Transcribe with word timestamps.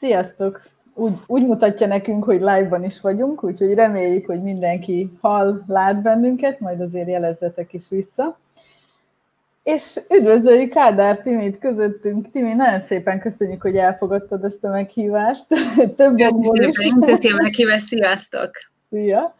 Sziasztok! 0.00 0.62
Úgy, 0.94 1.18
úgy 1.26 1.46
mutatja 1.46 1.86
nekünk, 1.86 2.24
hogy 2.24 2.38
live-ban 2.38 2.84
is 2.84 3.00
vagyunk, 3.00 3.44
úgyhogy 3.44 3.74
reméljük, 3.74 4.26
hogy 4.26 4.42
mindenki 4.42 5.10
hall, 5.20 5.62
lát 5.66 6.02
bennünket, 6.02 6.60
majd 6.60 6.80
azért 6.80 7.08
jelezzetek 7.08 7.72
is 7.72 7.88
vissza. 7.88 8.38
És 9.62 10.00
üdvözöljük 10.10 10.70
Kádár 10.70 11.18
Timit 11.18 11.58
közöttünk. 11.58 12.30
Timi, 12.30 12.52
nagyon 12.52 12.82
szépen 12.82 13.20
köszönjük, 13.20 13.62
hogy 13.62 13.76
elfogadtad 13.76 14.44
ezt 14.44 14.64
a 14.64 14.68
meghívást. 14.68 15.46
Több 15.96 16.16
Köszönöm, 16.16 16.68
is. 16.68 16.92
Köszönöm 17.06 17.38
a 17.38 17.42
meghívást, 17.42 17.86
sziasztok! 17.86 18.50
Szia! 18.90 19.34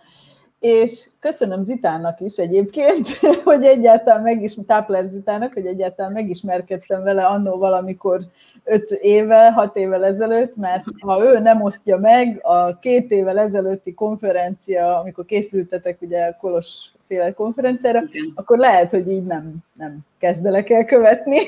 És 0.61 1.09
köszönöm 1.21 1.63
Zitának 1.63 2.21
is 2.21 2.37
egyébként, 2.37 3.09
hogy 3.45 3.65
egyáltalán 3.65 4.23
megis, 4.23 4.57
Tápler 4.67 5.05
Zitának, 5.05 5.53
hogy 5.53 5.67
egyáltalán 5.67 6.13
megismerkedtem 6.13 7.03
vele 7.03 7.27
annó 7.27 7.57
valamikor 7.57 8.21
öt 8.65 8.91
éve, 8.91 9.53
hat 9.53 9.77
évvel 9.77 10.05
ezelőtt, 10.05 10.57
mert 10.57 10.85
ha 11.01 11.25
ő 11.25 11.39
nem 11.39 11.63
osztja 11.63 11.99
meg 11.99 12.41
a 12.43 12.79
két 12.79 13.11
évvel 13.11 13.39
ezelőtti 13.39 13.95
konferencia, 13.95 14.99
amikor 14.99 15.25
készültetek 15.25 16.01
ugye 16.01 16.37
Kolos 16.41 16.91
féle 17.07 17.33
konferenciára, 17.33 18.03
Igen. 18.13 18.33
akkor 18.35 18.59
lehet, 18.59 18.91
hogy 18.91 19.09
így 19.09 19.25
nem, 19.25 19.57
nem 19.73 19.99
kezdelek 20.19 20.71
el 20.71 20.85
követni. 20.85 21.39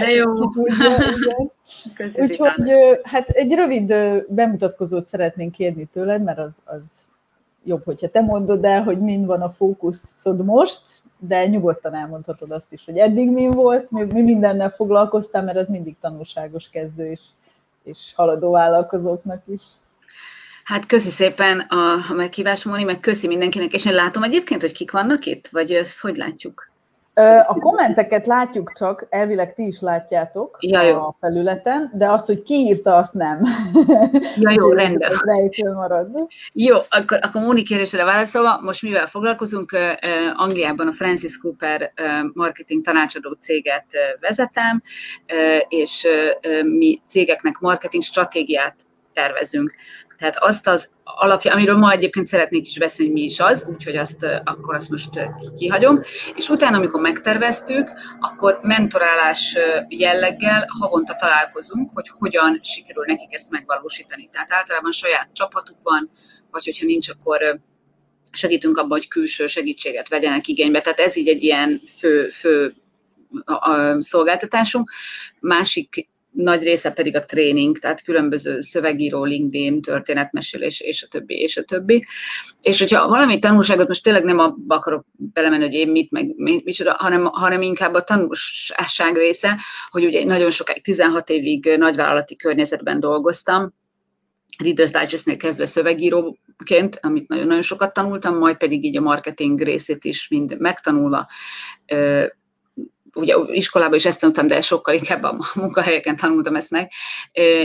De 0.00 0.10
jó. 0.10 0.32
Úgyhogy 2.22 2.72
hát 3.02 3.28
egy 3.28 3.52
rövid 3.52 3.94
bemutatkozót 4.28 5.04
szeretnénk 5.04 5.52
kérni 5.52 5.88
tőled, 5.92 6.22
mert 6.22 6.38
az, 6.38 6.54
az 6.64 6.80
jobb, 7.68 7.84
hogyha 7.84 8.08
te 8.08 8.20
mondod 8.20 8.64
el, 8.64 8.82
hogy 8.82 8.98
mind 8.98 9.26
van 9.26 9.42
a 9.42 9.50
fókuszod 9.50 10.44
most, 10.44 10.80
de 11.18 11.46
nyugodtan 11.46 11.94
elmondhatod 11.94 12.50
azt 12.50 12.72
is, 12.72 12.84
hogy 12.84 12.96
eddig 12.96 13.30
mi 13.30 13.46
volt, 13.46 13.90
mi, 13.90 14.02
mi 14.02 14.22
mindennel 14.22 14.70
foglalkoztál, 14.70 15.42
mert 15.42 15.58
az 15.58 15.68
mindig 15.68 15.96
tanulságos 16.00 16.68
kezdő 16.68 17.10
és, 17.10 17.20
és 17.84 18.12
haladó 18.16 18.50
vállalkozóknak 18.50 19.42
is. 19.46 19.62
Hát 20.64 20.86
köszi 20.86 21.10
szépen 21.10 21.60
a, 21.60 22.14
meghívást, 22.14 22.64
Móni, 22.64 22.84
meg 22.84 23.00
köszi 23.00 23.26
mindenkinek, 23.26 23.72
és 23.72 23.86
én 23.86 23.94
látom 23.94 24.22
egyébként, 24.22 24.60
hogy 24.60 24.72
kik 24.72 24.90
vannak 24.90 25.24
itt, 25.26 25.48
vagy 25.48 25.72
ezt 25.72 26.00
hogy 26.00 26.16
látjuk? 26.16 26.67
A 27.46 27.58
kommenteket 27.58 28.26
látjuk 28.26 28.72
csak, 28.72 29.06
elvileg 29.10 29.54
ti 29.54 29.66
is 29.66 29.80
látjátok 29.80 30.56
ja, 30.60 30.82
jó. 30.82 30.96
a 30.96 31.14
felületen, 31.20 31.90
de 31.94 32.10
az, 32.10 32.24
hogy 32.24 32.42
ki 32.42 32.54
írta, 32.54 32.96
azt 32.96 33.12
nem. 33.12 33.42
Ja, 34.36 34.50
jó, 34.50 34.72
rendben. 34.72 35.12
marad. 35.74 36.08
Jó, 36.52 36.76
akkor, 36.88 37.18
akkor 37.22 37.42
Móni 37.42 37.62
kérdésre 37.62 38.04
válaszolva, 38.04 38.60
most 38.62 38.82
mivel 38.82 39.06
foglalkozunk? 39.06 39.76
Angliában 40.34 40.86
a 40.86 40.92
Francis 40.92 41.38
Cooper 41.38 41.92
marketing 42.32 42.84
tanácsadó 42.84 43.32
céget 43.32 43.86
vezetem, 44.20 44.80
és 45.68 46.06
mi 46.64 46.98
cégeknek 47.06 47.58
marketing 47.58 48.02
stratégiát 48.02 48.76
tervezünk. 49.12 49.74
Tehát 50.16 50.36
azt 50.38 50.66
az 50.66 50.88
alapja, 51.16 51.52
amiről 51.52 51.76
ma 51.76 51.92
egyébként 51.92 52.26
szeretnék 52.26 52.66
is 52.66 52.78
beszélni, 52.78 53.12
mi 53.12 53.22
is 53.22 53.40
az, 53.40 53.66
úgyhogy 53.68 53.96
azt 53.96 54.26
akkor 54.44 54.74
azt 54.74 54.90
most 54.90 55.08
kihagyom. 55.58 56.00
És 56.36 56.48
utána, 56.48 56.76
amikor 56.76 57.00
megterveztük, 57.00 57.92
akkor 58.20 58.58
mentorálás 58.62 59.56
jelleggel 59.88 60.66
havonta 60.80 61.14
találkozunk, 61.14 61.90
hogy 61.94 62.06
hogyan 62.18 62.60
sikerül 62.62 63.04
nekik 63.06 63.34
ezt 63.34 63.50
megvalósítani. 63.50 64.28
Tehát 64.32 64.52
általában 64.52 64.92
saját 64.92 65.28
csapatuk 65.32 65.76
van, 65.82 66.10
vagy 66.50 66.64
hogyha 66.64 66.86
nincs, 66.86 67.08
akkor 67.08 67.60
segítünk 68.30 68.76
abban, 68.76 68.98
hogy 68.98 69.08
külső 69.08 69.46
segítséget 69.46 70.08
vegyenek 70.08 70.46
igénybe. 70.46 70.80
Tehát 70.80 70.98
ez 70.98 71.16
így 71.16 71.28
egy 71.28 71.42
ilyen 71.42 71.80
fő, 71.98 72.28
fő 72.28 72.74
szolgáltatásunk. 73.98 74.90
Másik 75.40 76.08
nagy 76.32 76.62
része 76.62 76.90
pedig 76.90 77.16
a 77.16 77.24
tréning, 77.24 77.78
tehát 77.78 78.02
különböző 78.02 78.60
szövegíró, 78.60 79.24
LinkedIn, 79.24 79.82
történetmesélés, 79.82 80.80
és 80.80 81.02
a 81.02 81.06
többi, 81.06 81.34
és 81.34 81.56
a 81.56 81.62
többi. 81.62 82.06
És 82.62 82.78
hogyha 82.78 83.08
valami 83.08 83.38
tanulságot, 83.38 83.88
most 83.88 84.02
tényleg 84.02 84.24
nem 84.24 84.38
abba 84.38 84.74
akarok 84.74 85.06
belemenni, 85.12 85.64
hogy 85.64 85.74
én 85.74 85.88
mit, 85.88 86.10
meg 86.10 86.34
micsoda, 86.36 86.96
hanem, 86.98 87.24
hanem 87.24 87.62
inkább 87.62 87.94
a 87.94 88.04
tanulság 88.04 89.16
része, 89.16 89.58
hogy 89.90 90.04
ugye 90.04 90.24
nagyon 90.24 90.50
sokáig, 90.50 90.82
16 90.82 91.30
évig 91.30 91.74
nagyvállalati 91.76 92.36
környezetben 92.36 93.00
dolgoztam, 93.00 93.76
Reader's 94.64 95.00
Digest-nél 95.00 95.36
kezdve 95.36 95.66
szövegíróként, 95.66 96.98
amit 97.00 97.28
nagyon-nagyon 97.28 97.62
sokat 97.62 97.92
tanultam, 97.92 98.38
majd 98.38 98.56
pedig 98.56 98.84
így 98.84 98.96
a 98.96 99.00
marketing 99.00 99.60
részét 99.60 100.04
is 100.04 100.28
mind 100.28 100.58
megtanulva 100.58 101.26
ugye 103.18 103.34
iskolában 103.52 103.94
is 103.94 104.04
ezt 104.04 104.20
tanultam, 104.20 104.46
de 104.46 104.60
sokkal 104.60 104.94
inkább 104.94 105.22
a 105.22 105.38
munkahelyeken 105.54 106.16
tanultam 106.16 106.56
ezt 106.56 106.70
meg, 106.70 106.90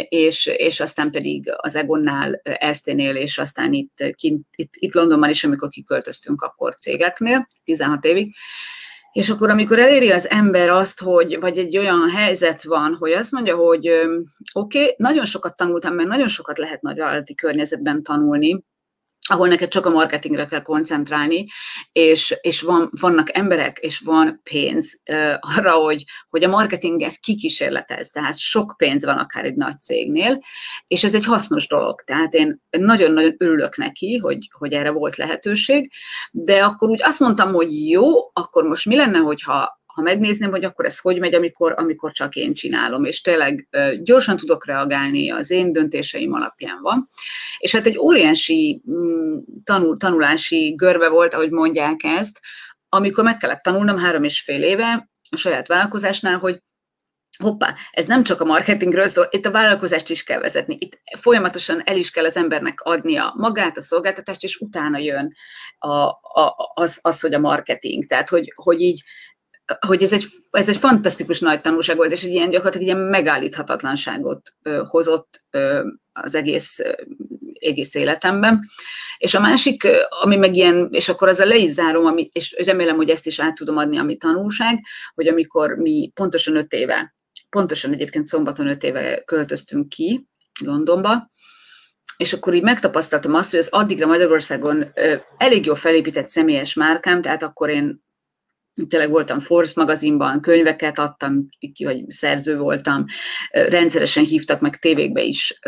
és, 0.10 0.46
és 0.46 0.80
aztán 0.80 1.12
pedig 1.12 1.54
az 1.56 1.76
Egonnál, 1.76 2.42
Ersténél, 2.44 3.16
és 3.16 3.38
aztán 3.38 3.74
itt, 3.74 4.04
kint, 4.16 4.46
itt, 4.56 4.74
itt 4.74 4.94
Londonban 4.94 5.30
is, 5.30 5.44
amikor 5.44 5.70
kiköltöztünk 5.70 6.42
akkor 6.42 6.76
cégeknél, 6.76 7.48
16 7.64 8.06
évig, 8.06 8.36
és 9.12 9.30
akkor, 9.30 9.50
amikor 9.50 9.80
eléri 9.80 10.12
az 10.12 10.30
ember 10.30 10.70
azt, 10.70 11.02
hogy, 11.02 11.40
vagy 11.40 11.58
egy 11.58 11.78
olyan 11.78 12.10
helyzet 12.10 12.64
van, 12.64 12.96
hogy 13.00 13.12
azt 13.12 13.32
mondja, 13.32 13.56
hogy 13.56 13.88
oké, 14.54 14.82
okay, 14.82 14.96
nagyon 14.98 15.26
sokat 15.26 15.56
tanultam, 15.56 15.96
mert 15.96 16.10
nagyon 16.10 16.28
sokat 16.28 16.58
lehet 16.58 16.82
nagyvállalati 16.82 17.36
környezetben 17.36 18.04
tanulni, 18.04 18.64
ahol 19.30 19.48
neked 19.48 19.70
csak 19.70 19.86
a 19.86 19.90
marketingre 19.90 20.46
kell 20.46 20.62
koncentrálni, 20.62 21.46
és, 21.92 22.36
és 22.42 22.62
van, 22.62 22.90
vannak 23.00 23.38
emberek, 23.38 23.78
és 23.78 24.00
van 24.00 24.42
pénz 24.44 25.02
uh, 25.12 25.34
arra, 25.40 25.72
hogy, 25.72 26.04
hogy 26.30 26.44
a 26.44 26.50
marketinget 26.50 27.18
kikísérletez, 27.18 28.10
tehát 28.10 28.38
sok 28.38 28.74
pénz 28.78 29.06
van 29.06 29.18
akár 29.18 29.46
egy 29.46 29.56
nagy 29.56 29.80
cégnél, 29.82 30.40
és 30.88 31.04
ez 31.04 31.14
egy 31.14 31.26
hasznos 31.26 31.68
dolog, 31.68 32.02
tehát 32.02 32.34
én 32.34 32.62
nagyon-nagyon 32.70 33.36
örülök 33.38 33.78
neki, 33.78 34.18
hogy, 34.18 34.50
hogy 34.58 34.74
erre 34.74 34.92
volt 34.92 35.16
lehetőség, 35.16 35.92
de 36.32 36.64
akkor 36.64 36.90
úgy 36.90 37.02
azt 37.04 37.20
mondtam, 37.20 37.54
hogy 37.54 37.90
jó, 37.90 38.12
akkor 38.34 38.64
most 38.64 38.86
mi 38.86 38.96
lenne, 38.96 39.18
hogyha 39.18 39.82
ha 39.94 40.02
megnézném, 40.02 40.50
hogy 40.50 40.64
akkor 40.64 40.86
ez 40.86 41.00
hogy 41.00 41.20
megy, 41.20 41.34
amikor, 41.34 41.74
amikor 41.78 42.12
csak 42.12 42.36
én 42.36 42.54
csinálom, 42.54 43.06
és 43.06 43.22
tényleg 43.22 43.68
gyorsan 44.02 44.38
tudok 44.38 44.66
reagálni, 44.66 45.32
az 45.32 45.52
én 45.52 45.72
döntéseim 45.72 46.34
alapján 46.34 46.82
van. 46.82 47.08
És 47.58 47.76
hát 47.76 47.86
egy 47.86 47.98
óriási 47.98 48.82
mm, 48.92 49.38
tanul, 49.64 49.98
tanulási 49.98 50.74
görbe 50.78 51.10
volt, 51.10 51.34
ahogy 51.34 51.52
mondják 51.52 52.04
ezt, 52.04 52.40
amikor 52.90 53.24
meg 53.24 53.38
kellett 53.38 53.62
tanulnom 53.62 53.98
három 53.98 54.24
és 54.24 54.42
fél 54.42 54.64
éve 54.64 55.10
a 55.30 55.38
saját 55.38 55.68
vállalkozásnál, 55.68 56.38
hogy 56.38 56.62
hoppá, 57.38 57.76
ez 57.92 58.06
nem 58.06 58.24
csak 58.24 58.42
a 58.42 58.46
marketingről 58.46 59.08
szól, 59.08 59.28
itt 59.32 59.46
a 59.46 59.52
vállalkozást 59.52 60.10
is 60.10 60.24
kell 60.24 60.40
vezetni, 60.40 60.78
itt 60.80 61.00
folyamatosan 61.20 61.82
el 61.86 61.98
is 61.98 62.12
kell 62.12 62.26
az 62.26 62.38
embernek 62.38 62.82
adnia 62.82 63.34
magát, 63.38 63.78
a 63.78 63.82
szolgáltatást, 63.82 64.44
és 64.44 64.58
utána 64.58 64.98
jön 64.98 65.34
a, 65.78 65.90
a, 65.90 66.72
az, 66.74 67.00
az, 67.02 67.22
hogy 67.22 67.34
a 67.34 67.40
marketing. 67.40 68.06
Tehát, 68.06 68.30
hogy, 68.30 68.54
hogy 68.56 68.82
így 68.82 69.04
hogy 69.80 70.04
ez 70.04 70.14
egy, 70.14 70.26
ez 70.52 70.70
egy 70.70 70.78
fantasztikus 70.78 71.40
nagy 71.40 71.62
tanulság 71.62 71.96
volt, 71.96 72.12
és 72.12 72.24
egy 72.24 72.32
ilyen 72.32 72.50
gyakorlatilag 72.50 72.88
ilyen 72.88 73.10
megállíthatatlanságot 73.10 74.54
ö, 74.62 74.82
hozott 74.86 75.44
ö, 75.50 75.90
az 76.12 76.36
egész, 76.36 76.80
ö, 76.80 76.92
egész 77.60 77.96
életemben. 77.96 78.60
És 79.18 79.34
a 79.34 79.40
másik, 79.40 79.88
ami 80.24 80.36
meg 80.36 80.56
ilyen, 80.56 80.88
és 80.92 81.10
akkor 81.10 81.28
a 81.28 81.46
le 81.46 81.56
is 81.56 81.72
zárom, 81.72 82.06
ami, 82.06 82.30
és 82.34 82.56
remélem, 82.66 82.96
hogy 82.96 83.10
ezt 83.10 83.28
is 83.28 83.40
át 83.40 83.56
tudom 83.56 83.78
adni, 83.78 83.98
ami 83.98 84.18
tanulság, 84.18 84.80
hogy 85.16 85.28
amikor 85.28 85.76
mi 85.76 86.12
pontosan 86.14 86.56
öt 86.56 86.74
éve, 86.74 87.16
pontosan 87.50 87.92
egyébként 87.92 88.26
szombaton 88.26 88.68
öt 88.68 88.84
éve 88.84 89.24
költöztünk 89.24 89.90
ki 89.90 90.28
Londonba, 90.66 91.32
és 92.18 92.34
akkor 92.34 92.54
így 92.54 92.64
megtapasztaltam 92.64 93.34
azt, 93.34 93.52
hogy 93.52 93.60
az 93.60 93.70
addigra 93.72 94.08
Magyarországon 94.08 94.94
elég 95.38 95.66
jó 95.66 95.74
felépített 95.74 96.28
személyes 96.28 96.74
márkám, 96.74 97.22
tehát 97.22 97.44
akkor 97.44 97.70
én 97.70 98.03
tényleg 98.88 99.10
voltam 99.10 99.40
Force 99.40 99.74
magazinban, 99.76 100.42
könyveket 100.42 101.00
adtam, 101.00 101.48
vagy 101.84 102.04
szerző 102.08 102.58
voltam, 102.58 103.06
rendszeresen 103.50 104.24
hívtak 104.24 104.60
meg 104.60 104.80
tévékbe 104.80 105.22
is 105.22 105.60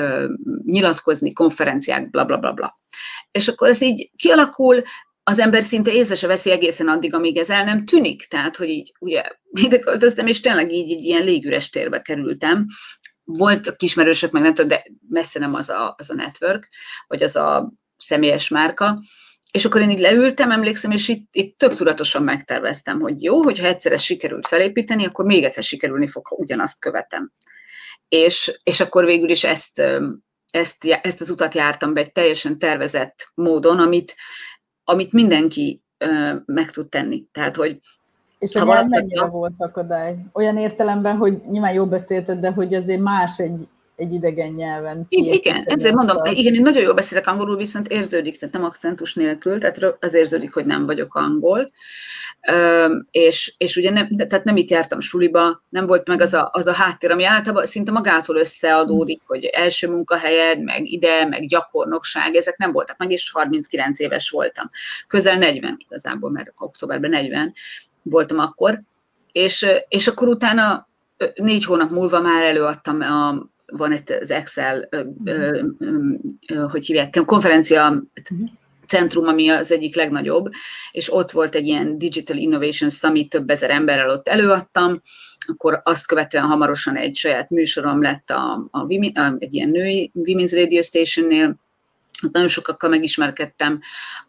nyilatkozni, 0.65 1.33
konferenciák, 1.33 2.09
bla 2.09 2.25
bla 2.25 2.37
bla 2.37 2.51
bla. 2.51 2.79
És 3.31 3.47
akkor 3.47 3.69
ez 3.69 3.81
így 3.81 4.11
kialakul, 4.15 4.83
az 5.27 5.39
ember 5.39 5.63
szinte 5.63 5.93
észre 5.93 6.15
se 6.15 6.27
veszi 6.27 6.51
egészen 6.51 6.87
addig, 6.87 7.13
amíg 7.13 7.37
ez 7.37 7.49
el 7.49 7.63
nem 7.63 7.85
tűnik. 7.85 8.27
Tehát, 8.27 8.55
hogy 8.55 8.69
így 8.69 8.93
ugye 8.99 9.23
ide 9.51 9.79
költöztem, 9.79 10.27
és 10.27 10.39
tényleg 10.39 10.71
így 10.71 10.91
egy 10.91 11.03
ilyen 11.03 11.23
légüres 11.23 11.69
térbe 11.69 12.01
kerültem. 12.01 12.65
Volt 13.23 13.75
kismerősök, 13.75 14.31
meg 14.31 14.41
nem 14.41 14.53
tudom, 14.53 14.69
de 14.69 14.83
messze 15.09 15.39
nem 15.39 15.53
az 15.53 15.69
a, 15.69 15.95
az 15.97 16.09
a 16.09 16.13
network, 16.13 16.67
vagy 17.07 17.23
az 17.23 17.35
a 17.35 17.73
személyes 17.97 18.49
márka, 18.49 18.99
és 19.55 19.65
akkor 19.65 19.81
én 19.81 19.89
így 19.89 19.99
leültem, 19.99 20.51
emlékszem, 20.51 20.91
és 20.91 21.07
itt, 21.07 21.27
itt 21.31 21.57
tök 21.57 21.73
tudatosan 21.73 22.23
megterveztem, 22.23 22.99
hogy 22.99 23.23
jó, 23.23 23.43
hogyha 23.43 23.67
egyszer 23.67 23.91
ezt 23.91 24.03
sikerült 24.03 24.47
felépíteni, 24.47 25.05
akkor 25.05 25.25
még 25.25 25.43
egyszer 25.43 25.63
sikerülni 25.63 26.07
fog, 26.07 26.27
ha 26.27 26.35
ugyanazt 26.35 26.79
követem. 26.79 27.31
És, 28.07 28.59
és 28.63 28.79
akkor 28.79 29.05
végül 29.05 29.29
is 29.29 29.43
ezt, 29.43 29.81
ezt, 30.51 30.85
ezt 31.01 31.21
az 31.21 31.29
utat 31.29 31.53
jártam 31.53 31.93
be 31.93 32.01
egy 32.01 32.11
teljesen 32.11 32.59
tervezett 32.59 33.31
módon, 33.33 33.79
amit, 33.79 34.15
amit 34.83 35.11
mindenki 35.13 35.83
meg 36.45 36.71
tud 36.71 36.89
tenni. 36.89 37.25
Tehát, 37.31 37.55
hogy 37.55 37.79
és 38.39 38.55
a 38.55 38.85
mennyire 38.85 39.25
volt 39.25 39.53
akadály? 39.57 40.15
Olyan 40.33 40.57
értelemben, 40.57 41.17
hogy 41.17 41.41
nyilván 41.47 41.73
jó 41.73 41.85
beszélted, 41.85 42.39
de 42.39 42.51
hogy 42.51 42.73
azért 42.73 43.01
más 43.01 43.39
egy 43.39 43.67
egy 43.95 44.13
idegen 44.13 44.51
nyelven. 44.51 45.05
Igen, 45.09 45.63
ezért 45.65 45.95
mondom, 45.95 46.17
a... 46.17 46.29
igen, 46.29 46.53
én 46.53 46.61
nagyon 46.61 46.81
jól 46.81 46.93
beszélek 46.93 47.27
angolul, 47.27 47.57
viszont 47.57 47.87
érződik, 47.87 48.37
tehát 48.37 48.53
nem 48.53 48.63
akcentus 48.63 49.13
nélkül, 49.13 49.59
tehát 49.59 49.97
az 49.99 50.13
érződik, 50.13 50.53
hogy 50.53 50.65
nem 50.65 50.85
vagyok 50.85 51.15
angol. 51.15 51.71
és, 53.11 53.53
és 53.57 53.75
ugye 53.75 53.89
nem, 53.89 54.17
tehát 54.17 54.43
nem 54.43 54.57
itt 54.57 54.69
jártam 54.69 54.99
suliba, 54.99 55.63
nem 55.69 55.85
volt 55.85 56.07
meg 56.07 56.21
az 56.21 56.33
a, 56.33 56.49
az 56.53 56.67
a 56.67 56.73
háttér, 56.73 57.11
ami 57.11 57.23
általában 57.23 57.65
szinte 57.65 57.91
magától 57.91 58.35
összeadódik, 58.35 59.21
hogy 59.27 59.45
első 59.45 59.89
munkahelyed, 59.89 60.63
meg 60.63 60.91
ide, 60.91 61.25
meg 61.25 61.47
gyakornokság, 61.47 62.35
ezek 62.35 62.57
nem 62.57 62.71
voltak 62.71 62.97
meg, 62.97 63.11
és 63.11 63.31
39 63.31 63.99
éves 63.99 64.29
voltam. 64.29 64.69
Közel 65.07 65.37
40 65.37 65.77
igazából, 65.87 66.31
mert 66.31 66.53
októberben 66.57 67.09
40 67.09 67.53
voltam 68.01 68.39
akkor, 68.39 68.81
és, 69.31 69.65
és 69.87 70.07
akkor 70.07 70.27
utána 70.27 70.87
négy 71.35 71.65
hónap 71.65 71.91
múlva 71.91 72.19
már 72.19 72.43
előadtam 72.43 73.01
a, 73.01 73.53
van 73.65 73.91
itt 73.91 74.09
az 74.09 74.31
Excel, 74.31 74.89
hogy 76.71 76.85
hívják, 76.85 77.21
konferencia 77.25 78.03
centrum, 78.87 79.27
ami 79.27 79.49
az 79.49 79.71
egyik 79.71 79.95
legnagyobb, 79.95 80.49
és 80.91 81.13
ott 81.13 81.31
volt 81.31 81.55
egy 81.55 81.67
ilyen 81.67 81.97
Digital 81.97 82.37
Innovation 82.37 82.89
Summit, 82.89 83.29
több 83.29 83.49
ezer 83.49 83.69
emberrel 83.69 84.09
ott 84.09 84.27
előadtam, 84.27 85.01
akkor 85.47 85.81
azt 85.83 86.07
követően 86.07 86.45
hamarosan 86.45 86.95
egy 86.95 87.15
saját 87.15 87.49
műsorom 87.49 88.01
lett 88.01 88.29
a, 88.29 88.67
a, 88.71 88.79
a 88.79 88.85
egy 89.39 89.53
ilyen 89.53 89.69
női 89.69 90.11
Women's 90.15 90.51
Radio 90.53 90.81
Station-nél, 90.81 91.55
nagyon 92.31 92.47
sokakkal 92.47 92.89
megismerkedtem, 92.89 93.79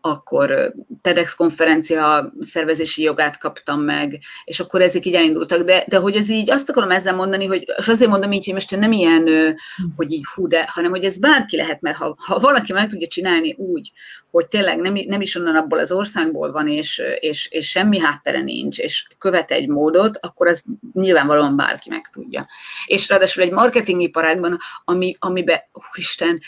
akkor 0.00 0.72
TEDx 1.02 1.34
konferencia 1.34 2.32
szervezési 2.40 3.02
jogát 3.02 3.38
kaptam 3.38 3.80
meg, 3.80 4.20
és 4.44 4.60
akkor 4.60 4.82
ezek 4.82 5.04
így 5.04 5.14
elindultak, 5.14 5.62
de, 5.62 5.84
de 5.88 5.96
hogy 5.96 6.16
ez 6.16 6.28
így, 6.28 6.50
azt 6.50 6.68
akarom 6.68 6.90
ezzel 6.90 7.14
mondani, 7.14 7.46
hogy, 7.46 7.64
és 7.76 7.88
azért 7.88 8.10
mondom 8.10 8.32
így, 8.32 8.44
hogy 8.44 8.54
most 8.54 8.76
nem 8.76 8.92
ilyen, 8.92 9.56
hogy 9.96 10.12
így 10.12 10.24
hú, 10.34 10.46
de, 10.46 10.68
hanem 10.70 10.90
hogy 10.90 11.04
ez 11.04 11.18
bárki 11.18 11.56
lehet, 11.56 11.80
mert 11.80 11.96
ha, 11.96 12.16
ha 12.18 12.38
valaki 12.38 12.72
meg 12.72 12.88
tudja 12.88 13.08
csinálni 13.08 13.54
úgy, 13.58 13.92
hogy 14.30 14.46
tényleg 14.46 14.80
nem, 14.80 14.94
nem 15.06 15.20
is 15.20 15.34
onnan 15.34 15.56
abból 15.56 15.78
az 15.78 15.92
országból 15.92 16.52
van, 16.52 16.68
és, 16.68 17.02
és, 17.20 17.48
és 17.50 17.68
semmi 17.68 17.98
háttere 17.98 18.40
nincs, 18.40 18.78
és 18.78 19.08
követ 19.18 19.50
egy 19.50 19.68
módot, 19.68 20.18
akkor 20.20 20.48
az 20.48 20.64
nyilvánvalóan 20.92 21.56
bárki 21.56 21.90
meg 21.90 22.10
tudja. 22.12 22.48
És 22.86 23.08
ráadásul 23.08 23.42
egy 23.42 23.52
marketingiparágban, 23.52 24.58
ami, 24.84 25.16
amiben, 25.18 25.60
Isten, 25.94 26.40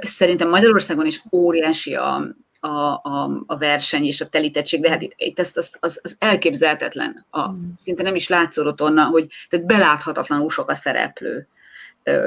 szerintem 0.00 0.48
Magyarországon 0.48 1.06
is 1.06 1.22
óriási 1.32 1.94
a, 1.94 2.34
a, 2.60 2.68
a, 2.68 3.42
a 3.46 3.56
verseny 3.56 4.04
és 4.04 4.20
a 4.20 4.28
telítettség, 4.28 4.80
de 4.80 4.90
hát 4.90 5.02
itt, 5.02 5.12
itt 5.16 5.38
ezt, 5.38 5.56
az, 5.56 5.76
az, 5.80 6.00
az 6.02 6.16
elképzelhetetlen. 6.18 7.24
A, 7.30 7.50
mm. 7.50 7.68
Szinte 7.82 8.02
nem 8.02 8.14
is 8.14 8.28
látszott 8.28 8.82
onnan, 8.82 9.06
hogy 9.06 9.26
tehát 9.48 9.66
beláthatatlanul 9.66 10.50
sok 10.50 10.70
a 10.70 10.74
szereplő, 10.74 11.48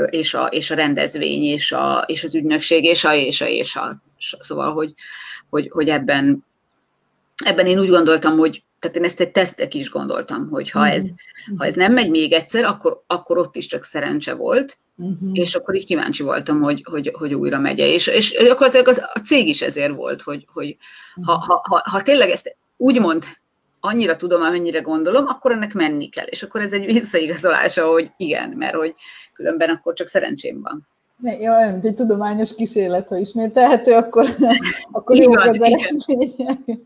és 0.10 0.34
a, 0.34 0.46
és 0.46 0.72
a 0.72 0.76
rendezvény, 0.76 1.44
és, 1.44 1.72
a, 1.72 2.04
és 2.08 2.24
az 2.24 2.36
ügynökség, 2.36 2.84
és 2.84 3.04
a, 3.04 3.16
és 3.16 3.42
a, 3.42 3.46
és 3.46 3.76
a, 3.76 4.00
szóval, 4.40 4.74
hogy, 4.74 4.94
hogy, 5.50 5.70
hogy 5.70 5.90
ebben, 5.90 6.46
ebben 7.46 7.66
én 7.66 7.80
úgy 7.80 7.90
gondoltam, 7.90 8.38
hogy 8.38 8.64
tehát 8.82 8.98
én 8.98 9.04
ezt 9.04 9.20
egy 9.20 9.32
tesztek 9.32 9.74
is 9.74 9.90
gondoltam, 9.90 10.50
hogy 10.50 10.70
ha 10.70 10.88
ez, 10.88 11.04
mm. 11.04 11.56
ha 11.58 11.66
ez 11.66 11.76
nem 11.76 11.94
megy 11.94 12.10
még 12.10 12.32
egyszer, 12.32 12.64
akkor, 12.64 13.04
akkor 13.08 13.38
ott 13.38 13.56
is 13.56 13.68
csak 13.68 13.84
szerencse 13.84 14.34
volt, 14.34 14.78
Uh-huh. 15.02 15.30
És 15.34 15.56
akkor 15.56 15.76
így 15.76 15.86
kíváncsi 15.86 16.24
voltam, 16.24 16.62
hogy, 16.62 16.86
hogy, 16.90 17.12
hogy 17.14 17.34
újra 17.34 17.60
megye. 17.60 17.88
És, 17.88 18.08
és 18.08 18.38
gyakorlatilag 18.44 18.88
a 19.14 19.20
cég 19.20 19.48
is 19.48 19.62
ezért 19.62 19.96
volt, 19.96 20.22
hogy, 20.22 20.48
hogy 20.54 20.78
ha, 21.26 21.34
ha, 21.34 21.62
ha, 21.70 21.82
ha 21.90 22.02
tényleg 22.02 22.30
ezt 22.30 22.56
úgymond 22.78 23.26
annyira 23.80 24.16
tudom, 24.16 24.42
amennyire 24.42 24.80
gondolom, 24.80 25.28
akkor 25.28 25.52
ennek 25.52 25.74
menni 25.74 26.10
kell. 26.10 26.26
És 26.26 26.44
akkor 26.44 26.62
ez 26.62 26.74
egy 26.74 26.86
visszaigazolása, 26.86 27.88
hogy 27.88 28.12
igen, 28.18 28.50
mert 28.50 28.76
hogy 28.76 28.96
különben 29.34 29.70
akkor 29.70 29.94
csak 29.94 30.08
szerencsém 30.08 30.62
van. 30.62 30.88
Olyan, 31.24 31.72
mint 31.72 31.86
egy 31.86 31.96
tudományos 31.96 32.56
kísérlet, 32.56 33.08
ha 33.08 33.18
ismételhető, 33.18 33.94
akkor, 33.94 34.26
akkor 34.92 35.16
jó 35.16 35.32
az 35.32 35.62
eredmények. 35.62 36.60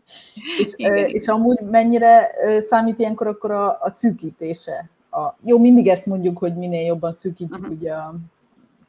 És, 0.58 0.74
és 1.06 1.28
amúgy 1.28 1.58
mennyire 1.70 2.30
számít 2.68 2.98
ilyenkor 2.98 3.26
akkor 3.26 3.50
a, 3.50 3.78
a 3.80 3.90
szűkítése 3.90 4.90
a, 5.16 5.36
jó, 5.44 5.58
mindig 5.58 5.88
ezt 5.88 6.06
mondjuk, 6.06 6.38
hogy 6.38 6.54
minél 6.54 6.86
jobban 6.86 7.12
szűkítjük 7.12 7.58
uh-huh. 7.58 7.76
ugye 7.76 7.92
a 7.92 8.14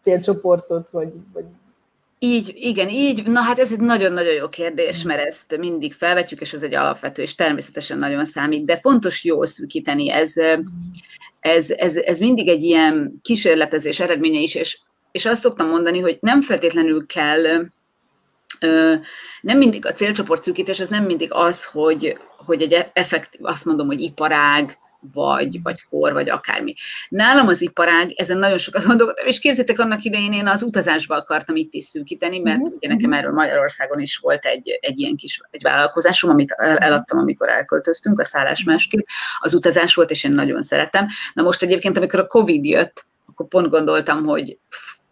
célcsoportot, 0.02 0.88
vagy, 0.92 1.14
vagy 1.34 1.46
így, 2.20 2.54
igen, 2.56 2.90
így. 2.90 3.28
Na 3.28 3.40
hát 3.40 3.60
ez 3.60 3.72
egy 3.72 3.80
nagyon-nagyon 3.80 4.34
jó 4.34 4.50
kérdés, 4.50 5.04
mert 5.04 5.20
ezt 5.28 5.58
mindig 5.58 5.94
felvetjük, 5.94 6.42
és 6.42 6.54
ez 6.54 6.62
egy 6.62 6.74
alapvető, 6.74 7.22
és 7.22 7.36
természetesen 7.36 7.98
nagyon 7.98 8.26
számít, 8.26 8.66
de 8.66 8.78
fontos 8.78 9.24
jól 9.24 9.46
szűkíteni. 9.46 10.12
Ez, 10.12 10.34
ez, 11.40 11.70
ez, 11.70 11.96
ez 11.96 12.20
mindig 12.20 12.48
egy 12.48 12.64
ilyen 12.64 13.16
kísérletezés 13.22 14.00
eredménye 14.00 14.40
is, 14.40 14.56
és, 14.56 14.80
és 15.18 15.26
azt 15.26 15.42
szoktam 15.42 15.68
mondani, 15.68 16.00
hogy 16.00 16.18
nem 16.22 16.42
feltétlenül 16.42 17.06
kell, 17.06 17.42
nem 19.42 19.58
mindig 19.58 19.86
a 19.86 19.92
célcsoport 19.92 20.44
szűkítés, 20.44 20.80
ez 20.80 20.90
nem 20.90 21.04
mindig 21.04 21.34
az, 21.34 21.66
hogy, 21.66 22.18
hogy 22.46 22.62
egy 22.62 22.90
effektív, 22.94 23.46
azt 23.46 23.66
mondom, 23.66 23.88
hogy 23.88 24.02
iparág, 24.02 24.78
vagy, 25.14 25.62
vagy 25.62 25.84
kor, 25.90 26.14
vagy 26.14 26.30
akármi. 26.30 26.74
Nálam 27.10 27.48
az 27.48 27.62
iparág, 27.62 28.12
ezen 28.16 28.38
nagyon 28.38 28.58
sokat 28.58 28.86
gondolkodtam, 28.86 29.28
és 29.28 29.40
képzétek, 29.40 29.80
annak 29.80 30.04
idején 30.04 30.34
én 30.34 30.48
az 30.48 30.64
utazásba 30.64 31.16
akartam 31.16 31.56
itt 31.56 31.74
is 31.74 31.84
szűkíteni, 31.84 32.40
mert 32.40 32.58
uh-huh. 32.58 32.76
ugye 32.76 32.88
nekem 32.88 33.14
erről 33.14 33.32
Magyarországon 33.32 34.00
is 34.00 34.18
volt 34.18 34.46
egy, 34.46 34.78
egy 34.82 35.00
ilyen 35.00 35.16
kis 35.16 35.42
egy 35.52 35.62
vállalkozásom, 35.62 36.30
amit 36.30 36.52
eladtam, 36.58 37.18
amikor 37.18 37.50
elköltöztünk, 37.50 38.20
a 38.20 38.24
szállás 38.24 38.64
másképp. 38.64 39.06
Az 39.40 39.54
utazás 39.54 39.96
volt, 39.96 40.12
és 40.12 40.24
én 40.24 40.32
nagyon 40.32 40.62
szeretem. 40.62 41.06
Na 41.34 41.44
most 41.44 41.64
egyébként, 41.64 41.98
amikor 41.98 42.20
a 42.20 42.28
Covid 42.28 42.66
jött, 42.66 43.06
akkor 43.38 43.48
pont 43.48 43.70
gondoltam, 43.70 44.26
hogy 44.26 44.58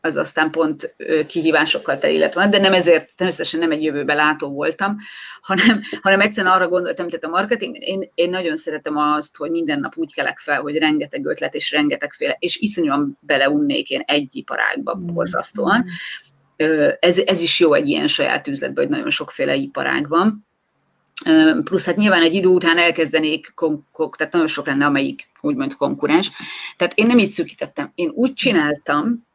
az 0.05 0.15
aztán 0.15 0.51
pont 0.51 0.95
kihívásokkal 1.27 1.97
teli 1.97 2.17
lett 2.17 2.33
van, 2.33 2.49
de 2.49 2.57
nem 2.57 2.73
ezért, 2.73 3.09
természetesen 3.15 3.59
nem 3.59 3.71
egy 3.71 3.83
jövőbe 3.83 4.13
látó 4.13 4.49
voltam, 4.49 4.97
hanem, 5.41 5.81
hanem 6.01 6.21
egyszerűen 6.21 6.53
arra 6.53 6.67
gondoltam, 6.67 7.09
tehát 7.09 7.25
a 7.25 7.29
marketing, 7.29 7.75
én, 7.79 8.11
én 8.15 8.29
nagyon 8.29 8.55
szeretem 8.55 8.97
azt, 8.97 9.37
hogy 9.37 9.51
minden 9.51 9.79
nap 9.79 9.97
úgy 9.97 10.13
kelek 10.13 10.39
fel, 10.39 10.61
hogy 10.61 10.77
rengeteg 10.77 11.25
ötlet 11.25 11.53
és 11.55 11.71
rengetegféle, 11.71 12.35
és 12.39 12.57
iszonyúan 12.57 13.17
beleunnék 13.19 13.89
én 13.89 14.03
egy 14.05 14.35
iparágba 14.35 14.97
mm. 14.97 15.05
borzasztóan. 15.05 15.85
Ez, 16.99 17.17
ez 17.17 17.39
is 17.39 17.59
jó 17.59 17.73
egy 17.73 17.87
ilyen 17.87 18.07
saját 18.07 18.47
üzletben, 18.47 18.83
hogy 18.83 18.93
nagyon 18.93 19.09
sokféle 19.09 19.55
iparág 19.55 20.07
van. 20.07 20.45
Plusz 21.63 21.85
hát 21.85 21.95
nyilván 21.95 22.21
egy 22.21 22.33
idő 22.33 22.47
után 22.47 22.77
elkezdenék, 22.77 23.53
tehát 24.17 24.33
nagyon 24.33 24.47
sok 24.47 24.65
lenne, 24.65 24.85
amelyik 24.85 25.29
úgymond 25.41 25.75
konkurens. 25.75 26.31
Tehát 26.77 26.93
én 26.93 27.05
nem 27.05 27.17
így 27.17 27.29
szűkítettem. 27.29 27.91
Én 27.95 28.11
úgy 28.13 28.33
csináltam, 28.33 29.27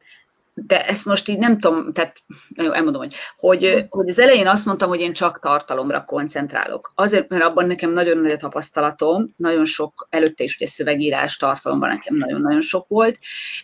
de 0.67 0.87
ezt 0.87 1.05
most 1.05 1.29
így 1.29 1.39
nem 1.39 1.59
tudom, 1.59 1.93
tehát 1.93 2.23
jó, 2.57 2.73
elmondom, 2.73 3.01
hogy, 3.01 3.15
hogy, 3.35 3.87
hogy 3.89 4.09
az 4.09 4.19
elején 4.19 4.47
azt 4.47 4.67
mondtam, 4.67 4.89
hogy 4.89 5.01
én 5.01 5.13
csak 5.13 5.39
tartalomra 5.41 6.05
koncentrálok. 6.05 6.93
Azért, 6.95 7.29
mert 7.29 7.43
abban 7.43 7.67
nekem 7.67 7.93
nagyon 7.93 8.19
nagy 8.19 8.31
a 8.33 8.37
tapasztalatom, 8.37 9.35
nagyon 9.37 9.65
sok, 9.65 10.07
előtte 10.11 10.45
is 10.45 10.57
ugye 10.57 10.67
szövegírás 10.67 11.37
tartalomban 11.37 11.89
nekem 11.89 12.17
nagyon-nagyon 12.17 12.61
sok 12.61 12.89
volt, 12.89 13.19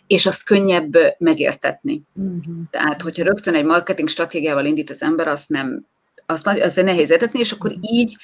és 0.06 0.26
azt 0.26 0.44
könnyebb 0.44 0.96
megértetni. 1.18 2.02
Uh-huh. 2.14 2.54
Tehát, 2.70 3.02
hogyha 3.02 3.24
rögtön 3.24 3.54
egy 3.54 3.64
marketing 3.64 4.08
stratégiával 4.08 4.64
indít 4.64 4.90
az 4.90 5.02
ember, 5.02 5.28
azt 5.28 5.48
nem, 5.48 5.86
azt, 6.26 6.46
azt 6.46 6.82
nehéz 6.82 7.10
értetni, 7.10 7.38
és 7.38 7.52
akkor 7.52 7.72
így 7.80 8.16